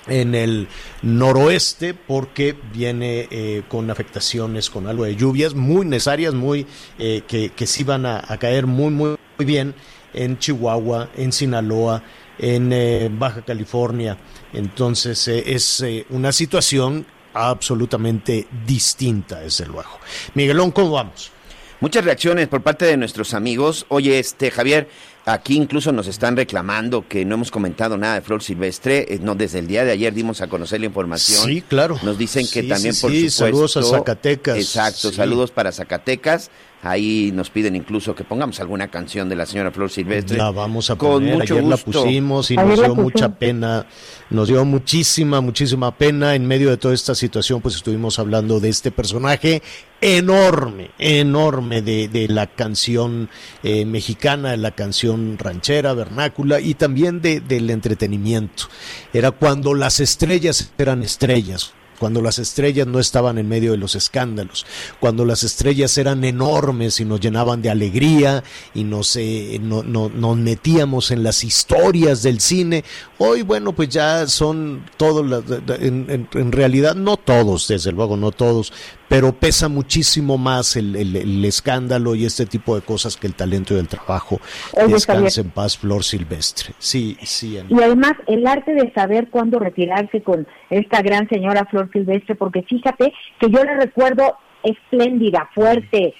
en 0.07 0.35
el 0.35 0.67
noroeste 1.01 1.93
porque 1.93 2.55
viene 2.73 3.27
eh, 3.29 3.63
con 3.67 3.89
afectaciones, 3.91 4.69
con 4.69 4.87
algo 4.87 5.03
de 5.03 5.15
lluvias 5.15 5.53
muy 5.53 5.85
necesarias, 5.85 6.33
muy 6.33 6.65
eh, 6.97 7.23
que, 7.27 7.49
que 7.49 7.67
sí 7.67 7.83
van 7.83 8.05
a, 8.05 8.21
caer 8.39 8.67
muy, 8.67 8.91
muy, 8.91 9.17
muy 9.37 9.45
bien 9.45 9.75
en 10.13 10.39
Chihuahua, 10.39 11.09
en 11.15 11.31
Sinaloa, 11.31 12.03
en 12.39 12.71
eh, 12.71 13.09
Baja 13.11 13.41
California. 13.41 14.17
Entonces 14.53 15.27
eh, 15.27 15.43
es 15.47 15.81
eh, 15.81 16.05
una 16.09 16.31
situación 16.31 17.05
absolutamente 17.33 18.47
distinta, 18.65 19.39
desde 19.39 19.65
luego. 19.65 19.99
Miguelón, 20.33 20.71
¿cómo 20.71 20.91
vamos? 20.91 21.31
Muchas 21.79 22.03
reacciones 22.03 22.47
por 22.47 22.63
parte 22.63 22.85
de 22.85 22.97
nuestros 22.97 23.33
amigos. 23.33 23.85
Oye, 23.89 24.17
este 24.17 24.49
Javier, 24.49 24.87
Aquí 25.27 25.57
incluso 25.57 25.91
nos 25.91 26.07
están 26.07 26.37
reclamando 26.37 27.05
que 27.05 27.25
no 27.25 27.35
hemos 27.35 27.51
comentado 27.51 27.97
nada 27.97 28.13
de 28.13 28.21
Flor 28.21 28.41
Silvestre. 28.41 29.19
no, 29.21 29.35
desde 29.35 29.59
el 29.59 29.67
día 29.67 29.83
de 29.83 29.91
ayer 29.91 30.13
dimos 30.13 30.39
a 30.39 30.47
conocer 30.47 30.79
la 30.79 30.85
información. 30.85 31.45
Sí, 31.45 31.61
claro. 31.61 31.99
Nos 32.01 32.17
dicen 32.17 32.47
que 32.47 32.63
también 32.63 32.95
por 33.01 33.11
sí, 33.11 33.29
supuesto. 33.29 33.67
Saludos 33.67 33.77
a 33.77 33.83
Zacatecas. 33.83 34.57
Exacto, 34.57 35.11
saludos 35.11 35.51
para 35.51 35.73
Zacatecas. 35.73 36.49
Ahí 36.83 37.31
nos 37.33 37.49
piden 37.49 37.75
incluso 37.75 38.13
que 38.13 38.23
pongamos 38.23 38.59
alguna 38.59 38.87
canción 38.89 39.27
de 39.27 39.35
la 39.35 39.45
señora 39.45 39.71
Flor 39.71 39.89
Silvestre. 39.89 40.37
La 40.37 40.51
vamos 40.51 40.89
a 40.89 40.95
poner. 40.95 41.31
Con 41.31 41.39
mucho 41.39 41.53
Ayer 41.55 41.63
la 41.63 41.77
pusimos 41.77 42.51
y 42.51 42.55
nos 42.55 42.79
dio 42.79 42.95
mucha 42.95 43.29
pena. 43.29 43.85
Nos 44.29 44.47
dio 44.47 44.63
muchísima, 44.63 45.41
muchísima 45.41 45.91
pena. 45.97 46.35
En 46.35 46.45
medio 46.45 46.69
de 46.69 46.77
toda 46.77 46.93
esta 46.93 47.15
situación, 47.15 47.61
pues 47.61 47.75
estuvimos 47.75 48.19
hablando 48.19 48.59
de 48.59 48.69
este 48.69 48.91
personaje 48.91 49.63
enorme, 50.01 50.91
enorme 50.99 51.81
de, 51.81 52.07
de 52.07 52.27
la 52.27 52.47
canción 52.47 53.29
eh, 53.63 53.85
mexicana, 53.85 54.51
de 54.51 54.57
la 54.57 54.71
canción 54.71 55.37
ranchera, 55.39 55.93
vernácula 55.93 56.59
y 56.59 56.75
también 56.75 57.21
de, 57.21 57.39
del 57.39 57.69
entretenimiento. 57.69 58.65
Era 59.13 59.31
cuando 59.31 59.73
las 59.73 59.99
estrellas 59.99 60.71
eran 60.77 61.01
estrellas, 61.01 61.73
cuando 61.99 62.21
las 62.21 62.39
estrellas 62.39 62.87
no 62.87 62.99
estaban 62.99 63.37
en 63.37 63.47
medio 63.47 63.71
de 63.71 63.77
los 63.77 63.95
escándalos, 63.95 64.65
cuando 64.99 65.25
las 65.25 65.43
estrellas 65.43 65.97
eran 65.97 66.23
enormes 66.23 66.99
y 66.99 67.05
nos 67.05 67.19
llenaban 67.19 67.61
de 67.61 67.69
alegría 67.69 68.43
y 68.73 68.83
nos, 68.83 69.15
eh, 69.15 69.59
no, 69.61 69.83
nos 69.83 70.37
metíamos 70.37 71.11
en 71.11 71.23
las 71.23 71.43
historias 71.43 72.23
del 72.23 72.39
cine. 72.39 72.83
Hoy, 73.17 73.41
bueno, 73.41 73.73
pues 73.73 73.89
ya 73.89 74.27
son 74.27 74.85
todos, 74.97 75.43
en, 75.79 76.51
realidad 76.51 76.95
no 76.95 77.17
todos, 77.17 77.67
desde 77.67 77.91
luego 77.91 78.17
no 78.17 78.31
todos, 78.31 78.73
pero 79.07 79.33
pesa 79.33 79.67
muchísimo 79.67 80.37
más 80.37 80.75
el, 80.75 80.95
el, 80.95 81.45
escándalo 81.45 82.15
y 82.15 82.25
este 82.25 82.45
tipo 82.45 82.75
de 82.75 82.81
cosas 82.81 83.17
que 83.17 83.27
el 83.27 83.35
talento 83.35 83.73
y 83.73 83.77
el 83.77 83.87
trabajo. 83.87 84.39
Descansa 84.87 85.41
en 85.41 85.49
paz, 85.49 85.77
Flor 85.77 86.03
Silvestre. 86.03 86.73
Sí, 86.77 87.17
sí. 87.21 87.59
Y 87.69 87.81
además 87.81 88.13
el 88.27 88.45
arte 88.45 88.73
de 88.73 88.91
saber 88.93 89.29
cuándo 89.29 89.59
retirarse 89.59 90.21
con 90.21 90.47
esta 90.69 91.01
gran 91.01 91.27
señora 91.29 91.65
Flor 91.65 91.89
Silvestre, 91.91 92.35
porque 92.35 92.63
fíjate 92.63 93.13
que 93.39 93.49
yo 93.49 93.63
le 93.63 93.75
recuerdo 93.75 94.37
espléndida, 94.63 95.49
fuerte, 95.53 96.13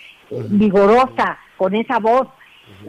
vigorosa, 0.49 1.37
con 1.57 1.75
esa 1.75 1.99
voz 1.99 2.27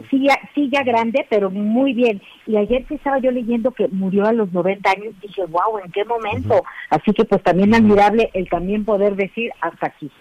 sí 0.09 0.23
ya, 0.27 0.37
sí 0.53 0.69
ya 0.71 0.83
grande, 0.83 1.25
pero 1.29 1.49
muy 1.49 1.93
bien. 1.93 2.21
Y 2.45 2.57
ayer 2.57 2.85
que 2.85 2.95
estaba 2.95 3.19
yo 3.19 3.31
leyendo 3.31 3.71
que 3.71 3.87
murió 3.89 4.25
a 4.25 4.33
los 4.33 4.51
90 4.51 4.89
años, 4.89 5.13
dije, 5.21 5.45
wow, 5.45 5.79
¿en 5.83 5.91
qué 5.91 6.05
momento? 6.05 6.63
Así 6.89 7.11
que 7.13 7.25
pues 7.25 7.41
también 7.43 7.73
admirable 7.73 8.29
el 8.33 8.49
también 8.49 8.85
poder 8.85 9.15
decir 9.15 9.51
hasta 9.61 9.87
aquí. 9.87 10.11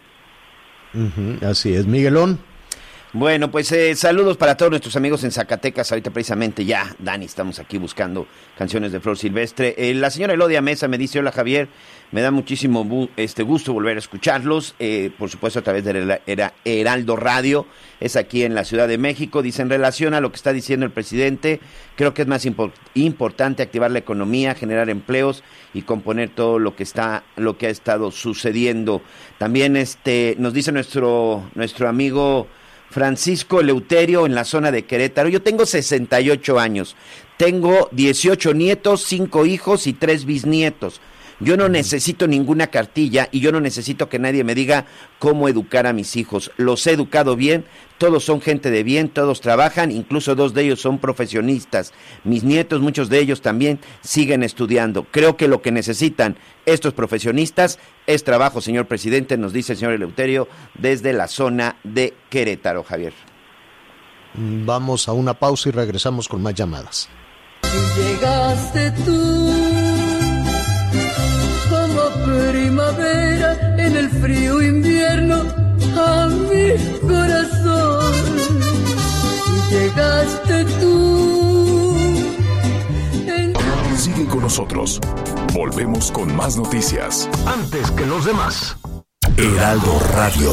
Así 1.42 1.74
es, 1.74 1.86
Miguelón. 1.86 2.38
Bueno, 3.14 3.50
pues 3.50 3.72
eh, 3.72 3.96
saludos 3.96 4.36
para 4.36 4.54
todos 4.54 4.68
nuestros 4.68 4.94
amigos 4.94 5.24
en 5.24 5.32
Zacatecas. 5.32 5.90
Ahorita 5.90 6.10
precisamente 6.10 6.66
ya, 6.66 6.94
Dani, 6.98 7.24
estamos 7.24 7.58
aquí 7.58 7.78
buscando 7.78 8.26
canciones 8.58 8.92
de 8.92 9.00
Flor 9.00 9.16
Silvestre. 9.16 9.74
Eh, 9.78 9.94
la 9.94 10.10
señora 10.10 10.34
Elodia 10.34 10.60
Mesa 10.60 10.88
me 10.88 10.98
dice, 10.98 11.18
hola 11.18 11.32
Javier, 11.32 11.68
me 12.12 12.20
da 12.20 12.30
muchísimo 12.30 13.08
este 13.16 13.42
gusto 13.44 13.72
volver 13.72 13.96
a 13.96 14.00
escucharlos, 14.00 14.74
eh, 14.78 15.10
por 15.16 15.30
supuesto 15.30 15.58
a 15.58 15.62
través 15.62 15.86
de 15.86 16.20
era 16.26 16.52
Heraldo 16.66 17.16
Radio, 17.16 17.66
es 17.98 18.14
aquí 18.14 18.42
en 18.42 18.54
la 18.54 18.64
Ciudad 18.64 18.86
de 18.86 18.98
México. 18.98 19.40
Dice, 19.40 19.62
en 19.62 19.70
relación 19.70 20.12
a 20.12 20.20
lo 20.20 20.30
que 20.30 20.36
está 20.36 20.52
diciendo 20.52 20.84
el 20.84 20.92
presidente, 20.92 21.60
creo 21.96 22.12
que 22.12 22.20
es 22.20 22.28
más 22.28 22.46
importante 22.92 23.62
activar 23.62 23.90
la 23.90 24.00
economía, 24.00 24.54
generar 24.54 24.90
empleos 24.90 25.44
y 25.72 25.80
componer 25.80 26.28
todo 26.28 26.58
lo 26.58 26.76
que 26.76 26.82
está, 26.82 27.24
lo 27.36 27.56
que 27.56 27.68
ha 27.68 27.70
estado 27.70 28.10
sucediendo. 28.10 29.00
También 29.38 29.78
este, 29.78 30.36
nos 30.38 30.52
dice 30.52 30.72
nuestro, 30.72 31.48
nuestro 31.54 31.88
amigo 31.88 32.48
Francisco 32.90 33.62
Leuterio 33.62 34.26
en 34.26 34.34
la 34.34 34.44
zona 34.44 34.70
de 34.70 34.84
Querétaro. 34.84 35.28
Yo 35.28 35.42
tengo 35.42 35.66
68 35.66 36.58
años, 36.58 36.96
tengo 37.36 37.88
18 37.92 38.54
nietos, 38.54 39.04
5 39.04 39.46
hijos 39.46 39.86
y 39.86 39.92
3 39.92 40.24
bisnietos. 40.24 41.00
Yo 41.40 41.56
no 41.56 41.68
necesito 41.68 42.26
ninguna 42.26 42.66
cartilla 42.66 43.28
y 43.30 43.40
yo 43.40 43.52
no 43.52 43.60
necesito 43.60 44.08
que 44.08 44.18
nadie 44.18 44.42
me 44.42 44.56
diga 44.56 44.86
cómo 45.20 45.48
educar 45.48 45.86
a 45.86 45.92
mis 45.92 46.16
hijos. 46.16 46.50
Los 46.56 46.84
he 46.86 46.92
educado 46.92 47.36
bien, 47.36 47.64
todos 47.98 48.24
son 48.24 48.40
gente 48.40 48.70
de 48.70 48.82
bien, 48.82 49.08
todos 49.08 49.40
trabajan, 49.40 49.92
incluso 49.92 50.34
dos 50.34 50.52
de 50.52 50.64
ellos 50.64 50.80
son 50.80 50.98
profesionistas. 50.98 51.92
Mis 52.24 52.42
nietos, 52.42 52.80
muchos 52.80 53.08
de 53.08 53.20
ellos 53.20 53.40
también 53.40 53.78
siguen 54.00 54.42
estudiando. 54.42 55.04
Creo 55.04 55.36
que 55.36 55.46
lo 55.46 55.62
que 55.62 55.70
necesitan 55.70 56.36
estos 56.66 56.92
profesionistas 56.92 57.78
es 58.06 58.24
trabajo, 58.24 58.60
señor 58.60 58.86
presidente, 58.86 59.36
nos 59.36 59.52
dice 59.52 59.72
el 59.72 59.78
señor 59.78 59.94
Eleuterio, 59.94 60.48
desde 60.74 61.12
la 61.12 61.28
zona 61.28 61.76
de 61.84 62.14
Querétaro, 62.30 62.82
Javier. 62.82 63.12
Vamos 64.34 65.08
a 65.08 65.12
una 65.12 65.34
pausa 65.34 65.68
y 65.68 65.72
regresamos 65.72 66.28
con 66.28 66.42
más 66.42 66.54
llamadas. 66.54 67.08
Llegaste 67.96 68.90
tú 69.04 69.67
primavera 72.50 73.76
en 73.76 73.96
el 73.96 74.08
frío 74.08 74.62
invierno 74.62 75.42
a 75.96 76.28
mi 76.28 76.74
corazón. 77.00 78.14
Llegaste 79.70 80.64
tú. 80.80 82.06
Sigue 83.96 84.26
con 84.26 84.40
nosotros. 84.42 85.00
Volvemos 85.52 86.10
con 86.10 86.34
más 86.34 86.56
noticias. 86.56 87.28
Antes 87.46 87.90
que 87.90 88.06
los 88.06 88.24
demás. 88.24 88.76
Heraldo 89.36 90.00
Radio. 90.14 90.50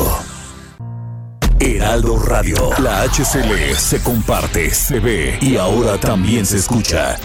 Heraldo 1.60 2.20
Radio. 2.20 2.72
La 2.80 3.04
HCL 3.04 3.76
se 3.78 4.02
comparte, 4.02 4.70
se 4.72 5.00
ve 5.00 5.38
y 5.42 5.56
ahora 5.56 5.98
también 5.98 6.46
se 6.46 6.58
escucha. 6.58 7.18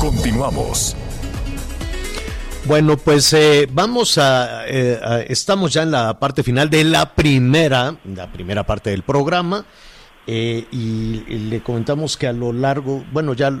Continuamos. 0.00 0.96
Bueno, 2.64 2.96
pues 2.96 3.32
eh, 3.34 3.68
vamos 3.70 4.16
a, 4.16 4.66
eh, 4.66 4.98
a- 5.02 5.20
Estamos 5.20 5.74
ya 5.74 5.82
en 5.82 5.90
la 5.90 6.18
parte 6.18 6.42
final 6.42 6.70
de 6.70 6.84
la 6.84 7.14
primera, 7.14 7.96
la 8.14 8.32
primera 8.32 8.64
parte 8.64 8.90
del 8.90 9.02
programa. 9.02 9.66
eh, 10.26 10.66
y, 10.72 11.22
y 11.28 11.38
le 11.50 11.62
comentamos 11.62 12.16
que 12.16 12.26
a 12.26 12.32
lo 12.32 12.52
largo, 12.52 13.04
bueno, 13.12 13.34
ya 13.34 13.52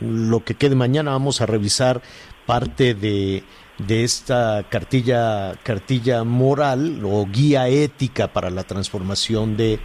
lo 0.00 0.44
que 0.44 0.54
quede 0.56 0.74
mañana 0.74 1.12
vamos 1.12 1.40
a 1.40 1.46
revisar 1.46 2.02
parte 2.44 2.92
de, 2.94 3.44
de 3.78 4.04
esta 4.04 4.66
cartilla, 4.68 5.54
cartilla 5.62 6.22
moral 6.24 7.00
o 7.04 7.24
guía 7.26 7.68
ética 7.68 8.30
para 8.32 8.50
la 8.50 8.64
transformación 8.64 9.56
de, 9.56 9.80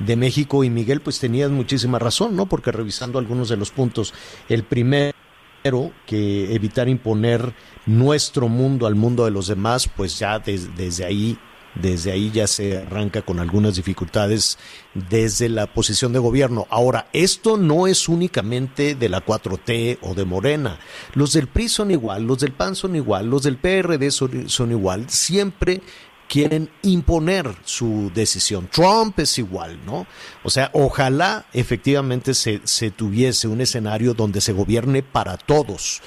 de 0.00 0.16
México. 0.16 0.64
Y 0.64 0.70
Miguel, 0.70 1.00
pues 1.00 1.18
tenías 1.20 1.50
muchísima 1.50 1.98
razón, 1.98 2.34
¿no? 2.36 2.46
Porque 2.46 2.72
revisando 2.72 3.18
algunos 3.18 3.48
de 3.48 3.56
los 3.56 3.70
puntos, 3.70 4.12
el 4.48 4.64
primer 4.64 5.14
Primero, 5.62 5.92
que 6.06 6.54
evitar 6.54 6.88
imponer 6.88 7.52
nuestro 7.84 8.48
mundo 8.48 8.86
al 8.86 8.94
mundo 8.94 9.26
de 9.26 9.30
los 9.30 9.46
demás, 9.46 9.90
pues 9.94 10.18
ya 10.18 10.38
des- 10.38 10.74
desde 10.74 11.04
ahí, 11.04 11.38
desde 11.74 12.12
ahí 12.12 12.30
ya 12.30 12.46
se 12.46 12.78
arranca 12.78 13.20
con 13.20 13.38
algunas 13.40 13.76
dificultades 13.76 14.56
desde 14.94 15.50
la 15.50 15.66
posición 15.66 16.14
de 16.14 16.18
gobierno. 16.18 16.66
Ahora, 16.70 17.08
esto 17.12 17.58
no 17.58 17.86
es 17.86 18.08
únicamente 18.08 18.94
de 18.94 19.08
la 19.10 19.20
4T 19.22 19.98
o 20.00 20.14
de 20.14 20.24
Morena. 20.24 20.78
Los 21.12 21.34
del 21.34 21.46
PRI 21.46 21.68
son 21.68 21.90
igual, 21.90 22.22
los 22.22 22.38
del 22.38 22.52
PAN 22.52 22.74
son 22.74 22.96
igual, 22.96 23.28
los 23.28 23.42
del 23.42 23.58
PRD 23.58 24.10
son, 24.12 24.48
son 24.48 24.70
igual. 24.70 25.10
Siempre 25.10 25.82
quieren 26.30 26.70
imponer 26.82 27.56
su 27.64 28.12
decisión. 28.14 28.68
Trump 28.70 29.18
es 29.18 29.36
igual, 29.38 29.80
¿no? 29.84 30.06
O 30.44 30.48
sea, 30.48 30.70
ojalá 30.74 31.44
efectivamente 31.52 32.34
se, 32.34 32.60
se 32.62 32.92
tuviese 32.92 33.48
un 33.48 33.60
escenario 33.60 34.14
donde 34.14 34.40
se 34.40 34.52
gobierne 34.52 35.02
para 35.02 35.36
todos, 35.36 36.00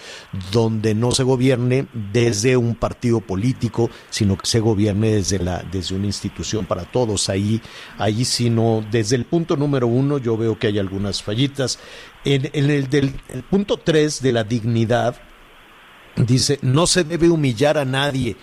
donde 0.54 0.96
no 0.96 1.12
se 1.12 1.24
gobierne 1.24 1.88
desde 2.14 2.56
un 2.56 2.76
partido 2.76 3.20
político, 3.20 3.90
sino 4.10 4.38
que 4.38 4.46
se 4.46 4.62
gobierne 4.62 5.16
desde, 5.16 5.40
la, 5.40 5.62
desde 5.70 5.94
una 5.94 6.06
institución 6.06 6.66
para 6.66 6.84
todos. 6.86 7.28
Ahí, 7.28 7.62
ahí 7.98 8.24
sí 8.24 8.50
no, 8.50 8.82
desde 8.90 9.18
el 9.18 9.26
punto 9.26 9.58
número 9.58 9.88
uno 9.88 10.20
yo 10.20 10.38
veo 10.38 10.58
que 10.58 10.68
hay 10.68 10.80
algunas 10.80 11.22
fallitas. 11.22 11.80
En, 12.24 12.50
en 12.54 12.70
el 12.72 12.90
del 12.90 13.20
el 13.28 13.44
punto 13.44 13.76
tres 13.76 14.22
de 14.22 14.32
la 14.32 14.46
dignidad, 14.46 15.18
dice, 16.16 16.60
no 16.62 16.88
se 16.88 17.04
debe 17.04 17.30
humillar 17.30 17.78
a 17.78 17.84
nadie. 17.84 18.38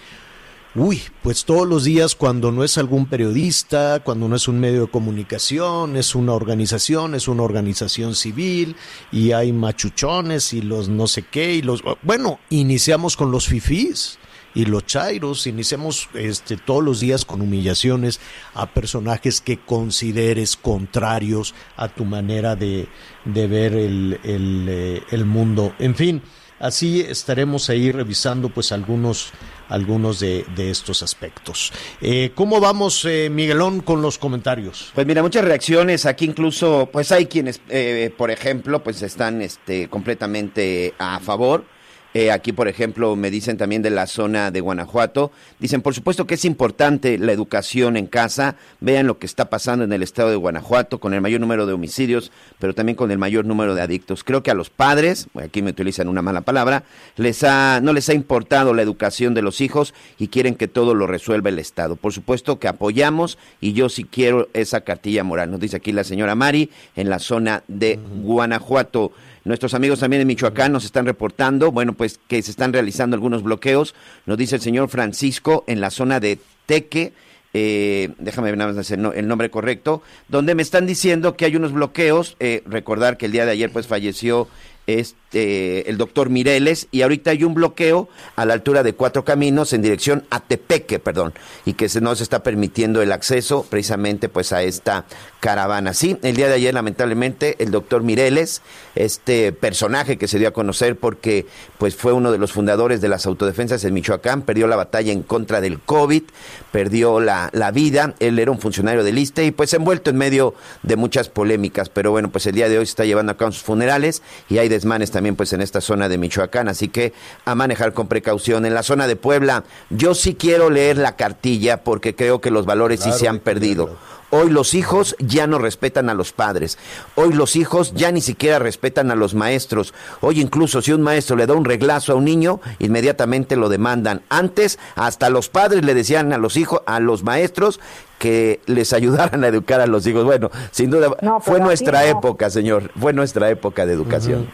Uy, 0.76 1.02
pues 1.24 1.44
todos 1.44 1.66
los 1.66 1.82
días 1.82 2.14
cuando 2.14 2.52
no 2.52 2.62
es 2.62 2.78
algún 2.78 3.06
periodista, 3.06 3.98
cuando 4.04 4.28
no 4.28 4.36
es 4.36 4.46
un 4.46 4.60
medio 4.60 4.82
de 4.82 4.90
comunicación, 4.90 5.96
es 5.96 6.14
una 6.14 6.32
organización, 6.32 7.16
es 7.16 7.26
una 7.26 7.42
organización 7.42 8.14
civil 8.14 8.76
y 9.10 9.32
hay 9.32 9.52
machuchones 9.52 10.52
y 10.52 10.62
los 10.62 10.88
no 10.88 11.08
sé 11.08 11.24
qué 11.28 11.54
y 11.54 11.62
los 11.62 11.82
bueno, 12.02 12.38
iniciamos 12.50 13.16
con 13.16 13.32
los 13.32 13.48
fifís 13.48 14.20
y 14.54 14.64
los 14.64 14.86
chairos, 14.86 15.48
iniciamos 15.48 16.08
este 16.14 16.56
todos 16.56 16.84
los 16.84 17.00
días 17.00 17.24
con 17.24 17.40
humillaciones 17.40 18.20
a 18.54 18.72
personajes 18.72 19.40
que 19.40 19.58
consideres 19.58 20.56
contrarios 20.56 21.52
a 21.76 21.88
tu 21.88 22.04
manera 22.04 22.54
de, 22.54 22.86
de 23.24 23.46
ver 23.48 23.74
el, 23.74 24.20
el, 24.22 24.66
eh, 24.68 25.02
el 25.10 25.24
mundo. 25.24 25.74
En 25.80 25.96
fin, 25.96 26.22
Así 26.60 27.00
estaremos 27.00 27.70
ahí 27.70 27.90
revisando 27.90 28.50
pues 28.50 28.70
algunos, 28.70 29.32
algunos 29.68 30.20
de, 30.20 30.44
estos 30.58 31.02
aspectos. 31.02 31.72
Eh, 32.02 32.32
¿Cómo 32.34 32.60
vamos, 32.60 33.06
eh, 33.06 33.30
Miguelón, 33.30 33.80
con 33.80 34.02
los 34.02 34.18
comentarios? 34.18 34.92
Pues 34.94 35.06
mira, 35.06 35.22
muchas 35.22 35.42
reacciones. 35.42 36.04
Aquí 36.04 36.26
incluso, 36.26 36.90
pues 36.92 37.10
hay 37.12 37.26
quienes, 37.26 37.62
eh, 37.70 38.12
por 38.16 38.30
ejemplo, 38.30 38.84
pues 38.84 39.00
están 39.00 39.40
este, 39.40 39.88
completamente 39.88 40.94
a 40.98 41.18
favor. 41.20 41.64
Eh, 42.12 42.32
aquí, 42.32 42.52
por 42.52 42.66
ejemplo, 42.66 43.14
me 43.14 43.30
dicen 43.30 43.56
también 43.56 43.82
de 43.82 43.90
la 43.90 44.06
zona 44.06 44.50
de 44.50 44.60
Guanajuato. 44.60 45.30
Dicen, 45.60 45.80
por 45.80 45.94
supuesto 45.94 46.26
que 46.26 46.34
es 46.34 46.44
importante 46.44 47.18
la 47.18 47.32
educación 47.32 47.96
en 47.96 48.06
casa. 48.06 48.56
Vean 48.80 49.06
lo 49.06 49.18
que 49.18 49.26
está 49.26 49.48
pasando 49.48 49.84
en 49.84 49.92
el 49.92 50.02
estado 50.02 50.30
de 50.30 50.36
Guanajuato 50.36 50.98
con 50.98 51.14
el 51.14 51.20
mayor 51.20 51.40
número 51.40 51.66
de 51.66 51.72
homicidios, 51.72 52.32
pero 52.58 52.74
también 52.74 52.96
con 52.96 53.10
el 53.12 53.18
mayor 53.18 53.44
número 53.44 53.74
de 53.74 53.82
adictos. 53.82 54.24
Creo 54.24 54.42
que 54.42 54.50
a 54.50 54.54
los 54.54 54.70
padres, 54.70 55.28
aquí 55.40 55.62
me 55.62 55.70
utilizan 55.70 56.08
una 56.08 56.22
mala 56.22 56.40
palabra, 56.40 56.82
les 57.16 57.44
ha, 57.44 57.80
no 57.80 57.92
les 57.92 58.08
ha 58.08 58.14
importado 58.14 58.74
la 58.74 58.82
educación 58.82 59.34
de 59.34 59.42
los 59.42 59.60
hijos 59.60 59.94
y 60.18 60.28
quieren 60.28 60.56
que 60.56 60.68
todo 60.68 60.94
lo 60.94 61.06
resuelva 61.06 61.48
el 61.48 61.58
Estado. 61.60 61.94
Por 61.94 62.12
supuesto 62.12 62.58
que 62.58 62.68
apoyamos 62.68 63.38
y 63.60 63.72
yo 63.72 63.88
sí 63.88 64.04
quiero 64.04 64.48
esa 64.52 64.80
cartilla 64.80 65.22
moral. 65.22 65.50
Nos 65.50 65.60
dice 65.60 65.76
aquí 65.76 65.92
la 65.92 66.04
señora 66.04 66.34
Mari 66.34 66.70
en 66.96 67.08
la 67.08 67.20
zona 67.20 67.62
de 67.68 68.00
Guanajuato. 68.22 69.12
Nuestros 69.44 69.74
amigos 69.74 70.00
también 70.00 70.20
de 70.20 70.26
Michoacán 70.26 70.72
nos 70.72 70.84
están 70.84 71.06
reportando, 71.06 71.72
bueno, 71.72 71.94
pues 71.94 72.20
que 72.28 72.42
se 72.42 72.50
están 72.50 72.72
realizando 72.72 73.14
algunos 73.14 73.42
bloqueos. 73.42 73.94
Nos 74.26 74.36
dice 74.36 74.56
el 74.56 74.62
señor 74.62 74.88
Francisco 74.88 75.64
en 75.66 75.80
la 75.80 75.90
zona 75.90 76.20
de 76.20 76.38
Teque, 76.66 77.12
eh, 77.52 78.10
déjame 78.18 78.50
ver 78.50 78.58
nada 78.58 78.72
más 78.72 78.90
el 78.90 79.28
nombre 79.28 79.50
correcto, 79.50 80.02
donde 80.28 80.54
me 80.54 80.62
están 80.62 80.86
diciendo 80.86 81.36
que 81.36 81.46
hay 81.46 81.56
unos 81.56 81.72
bloqueos. 81.72 82.36
eh, 82.38 82.62
recordar 82.66 83.16
que 83.16 83.26
el 83.26 83.32
día 83.32 83.44
de 83.44 83.52
ayer 83.52 83.70
pues 83.72 83.86
falleció 83.86 84.48
este 84.86 85.19
el 85.32 85.96
doctor 85.96 86.28
Mireles 86.28 86.88
y 86.90 87.02
ahorita 87.02 87.30
hay 87.30 87.44
un 87.44 87.54
bloqueo 87.54 88.08
a 88.36 88.44
la 88.44 88.54
altura 88.54 88.82
de 88.82 88.94
Cuatro 88.94 89.24
Caminos 89.24 89.72
en 89.72 89.82
dirección 89.82 90.24
a 90.30 90.40
Tepeque, 90.40 90.98
perdón, 90.98 91.32
y 91.64 91.74
que 91.74 91.88
se, 91.88 92.00
no 92.00 92.14
se 92.16 92.24
está 92.24 92.42
permitiendo 92.42 93.00
el 93.00 93.12
acceso 93.12 93.64
precisamente 93.68 94.28
pues 94.28 94.52
a 94.52 94.62
esta 94.62 95.04
caravana. 95.38 95.94
Sí, 95.94 96.18
el 96.22 96.36
día 96.36 96.48
de 96.48 96.54
ayer 96.54 96.74
lamentablemente 96.74 97.56
el 97.60 97.70
doctor 97.70 98.02
Mireles, 98.02 98.62
este 98.94 99.52
personaje 99.52 100.18
que 100.18 100.26
se 100.26 100.38
dio 100.38 100.48
a 100.48 100.52
conocer 100.52 100.96
porque 100.96 101.46
pues 101.78 101.94
fue 101.94 102.12
uno 102.12 102.32
de 102.32 102.38
los 102.38 102.52
fundadores 102.52 103.00
de 103.00 103.08
las 103.08 103.24
autodefensas 103.26 103.84
en 103.84 103.94
Michoacán, 103.94 104.42
perdió 104.42 104.66
la 104.66 104.76
batalla 104.76 105.12
en 105.12 105.22
contra 105.22 105.60
del 105.60 105.78
COVID, 105.78 106.24
perdió 106.72 107.20
la, 107.20 107.50
la 107.52 107.70
vida, 107.70 108.14
él 108.18 108.38
era 108.38 108.50
un 108.50 108.58
funcionario 108.58 109.04
del 109.04 109.18
ISTE 109.18 109.44
y 109.44 109.50
pues 109.52 109.72
envuelto 109.74 110.10
en 110.10 110.16
medio 110.16 110.54
de 110.82 110.96
muchas 110.96 111.28
polémicas, 111.28 111.88
pero 111.88 112.10
bueno, 112.10 112.30
pues 112.30 112.46
el 112.46 112.54
día 112.54 112.68
de 112.68 112.78
hoy 112.78 112.86
se 112.86 112.90
está 112.90 113.04
llevando 113.04 113.32
a 113.32 113.36
cabo 113.36 113.52
sus 113.52 113.62
funerales 113.62 114.22
y 114.48 114.58
hay 114.58 114.68
desmanes 114.68 115.10
también 115.10 115.19
pues 115.36 115.52
en 115.52 115.60
esta 115.60 115.80
zona 115.80 116.08
de 116.08 116.18
Michoacán, 116.18 116.68
así 116.68 116.88
que 116.88 117.12
a 117.44 117.54
manejar 117.54 117.92
con 117.92 118.08
precaución. 118.08 118.66
En 118.66 118.74
la 118.74 118.82
zona 118.82 119.06
de 119.06 119.16
Puebla, 119.16 119.64
yo 119.90 120.14
sí 120.14 120.34
quiero 120.34 120.70
leer 120.70 120.96
la 120.96 121.16
cartilla 121.16 121.84
porque 121.84 122.14
creo 122.14 122.40
que 122.40 122.50
los 122.50 122.66
valores 122.66 123.00
sí 123.00 123.12
se 123.12 123.28
han 123.28 123.38
perdido. 123.38 123.96
Hoy 124.32 124.48
los 124.48 124.74
hijos 124.74 125.16
ya 125.18 125.48
no 125.48 125.58
respetan 125.58 126.08
a 126.08 126.14
los 126.14 126.32
padres. 126.32 126.78
Hoy 127.16 127.32
los 127.32 127.56
hijos 127.56 127.92
ya 127.94 128.12
ni 128.12 128.20
siquiera 128.20 128.60
respetan 128.60 129.10
a 129.10 129.16
los 129.16 129.34
maestros. 129.34 129.92
Hoy 130.20 130.40
incluso 130.40 130.82
si 130.82 130.92
un 130.92 131.02
maestro 131.02 131.34
le 131.34 131.46
da 131.46 131.54
un 131.54 131.64
reglazo 131.64 132.12
a 132.12 132.14
un 132.14 132.24
niño, 132.24 132.60
inmediatamente 132.78 133.56
lo 133.56 133.68
demandan. 133.68 134.22
Antes 134.28 134.78
hasta 134.94 135.30
los 135.30 135.48
padres 135.48 135.84
le 135.84 135.94
decían 135.94 136.32
a 136.32 136.38
los 136.38 136.56
hijos, 136.56 136.80
a 136.86 137.00
los 137.00 137.24
maestros 137.24 137.80
que 138.20 138.60
les 138.66 138.92
ayudaran 138.92 139.42
a 139.42 139.48
educar 139.48 139.80
a 139.80 139.88
los 139.88 140.06
hijos. 140.06 140.24
Bueno, 140.24 140.50
sin 140.70 140.90
duda 140.90 141.10
fue 141.40 141.58
nuestra 141.58 142.06
época, 142.06 142.50
señor, 142.50 142.92
fue 143.00 143.12
nuestra 143.12 143.50
época 143.50 143.84
de 143.84 143.94
educación 143.94 144.48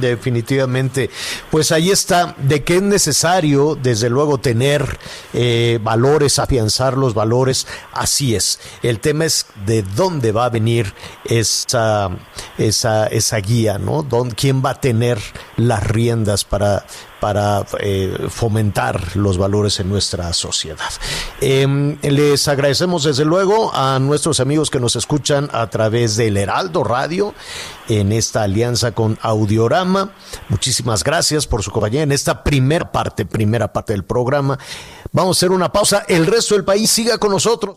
definitivamente. 0.00 1.10
Pues 1.50 1.72
ahí 1.72 1.90
está, 1.90 2.34
de 2.38 2.64
que 2.64 2.76
es 2.76 2.82
necesario, 2.82 3.76
desde 3.80 4.10
luego, 4.10 4.38
tener 4.38 4.98
eh, 5.32 5.78
valores, 5.82 6.38
afianzar 6.38 6.96
los 6.96 7.14
valores, 7.14 7.66
así 7.92 8.34
es. 8.34 8.58
El 8.82 9.00
tema 9.00 9.24
es 9.24 9.46
de 9.64 9.82
dónde 9.82 10.32
va 10.32 10.46
a 10.46 10.50
venir 10.50 10.92
esa, 11.24 12.10
esa, 12.58 13.06
esa 13.06 13.36
guía, 13.38 13.78
¿no? 13.78 14.06
¿Quién 14.36 14.62
va 14.64 14.70
a 14.70 14.80
tener 14.80 15.18
las 15.56 15.86
riendas 15.86 16.44
para 16.44 16.84
para 17.26 17.66
eh, 17.80 18.28
fomentar 18.30 19.16
los 19.16 19.36
valores 19.36 19.80
en 19.80 19.88
nuestra 19.88 20.32
sociedad. 20.32 20.92
Em, 21.40 21.98
les 22.02 22.46
agradecemos 22.46 23.02
desde 23.02 23.24
luego 23.24 23.74
a 23.74 23.98
nuestros 23.98 24.38
amigos 24.38 24.70
que 24.70 24.78
nos 24.78 24.94
escuchan 24.94 25.50
a 25.52 25.66
través 25.66 26.16
del 26.16 26.36
Heraldo 26.36 26.84
Radio 26.84 27.34
en 27.88 28.12
esta 28.12 28.44
alianza 28.44 28.92
con 28.92 29.18
Audiorama. 29.22 30.12
Muchísimas 30.48 31.02
gracias 31.02 31.48
por 31.48 31.64
su 31.64 31.72
compañía 31.72 32.04
en 32.04 32.12
esta 32.12 32.44
primera 32.44 32.92
parte, 32.92 33.26
primera 33.26 33.72
parte 33.72 33.92
del 33.92 34.04
programa. 34.04 34.56
Vamos 35.10 35.36
a 35.36 35.38
hacer 35.38 35.50
una 35.50 35.72
pausa. 35.72 36.04
El 36.06 36.28
resto 36.28 36.54
del 36.54 36.64
país 36.64 36.88
siga 36.88 37.18
con 37.18 37.32
nosotros. 37.32 37.76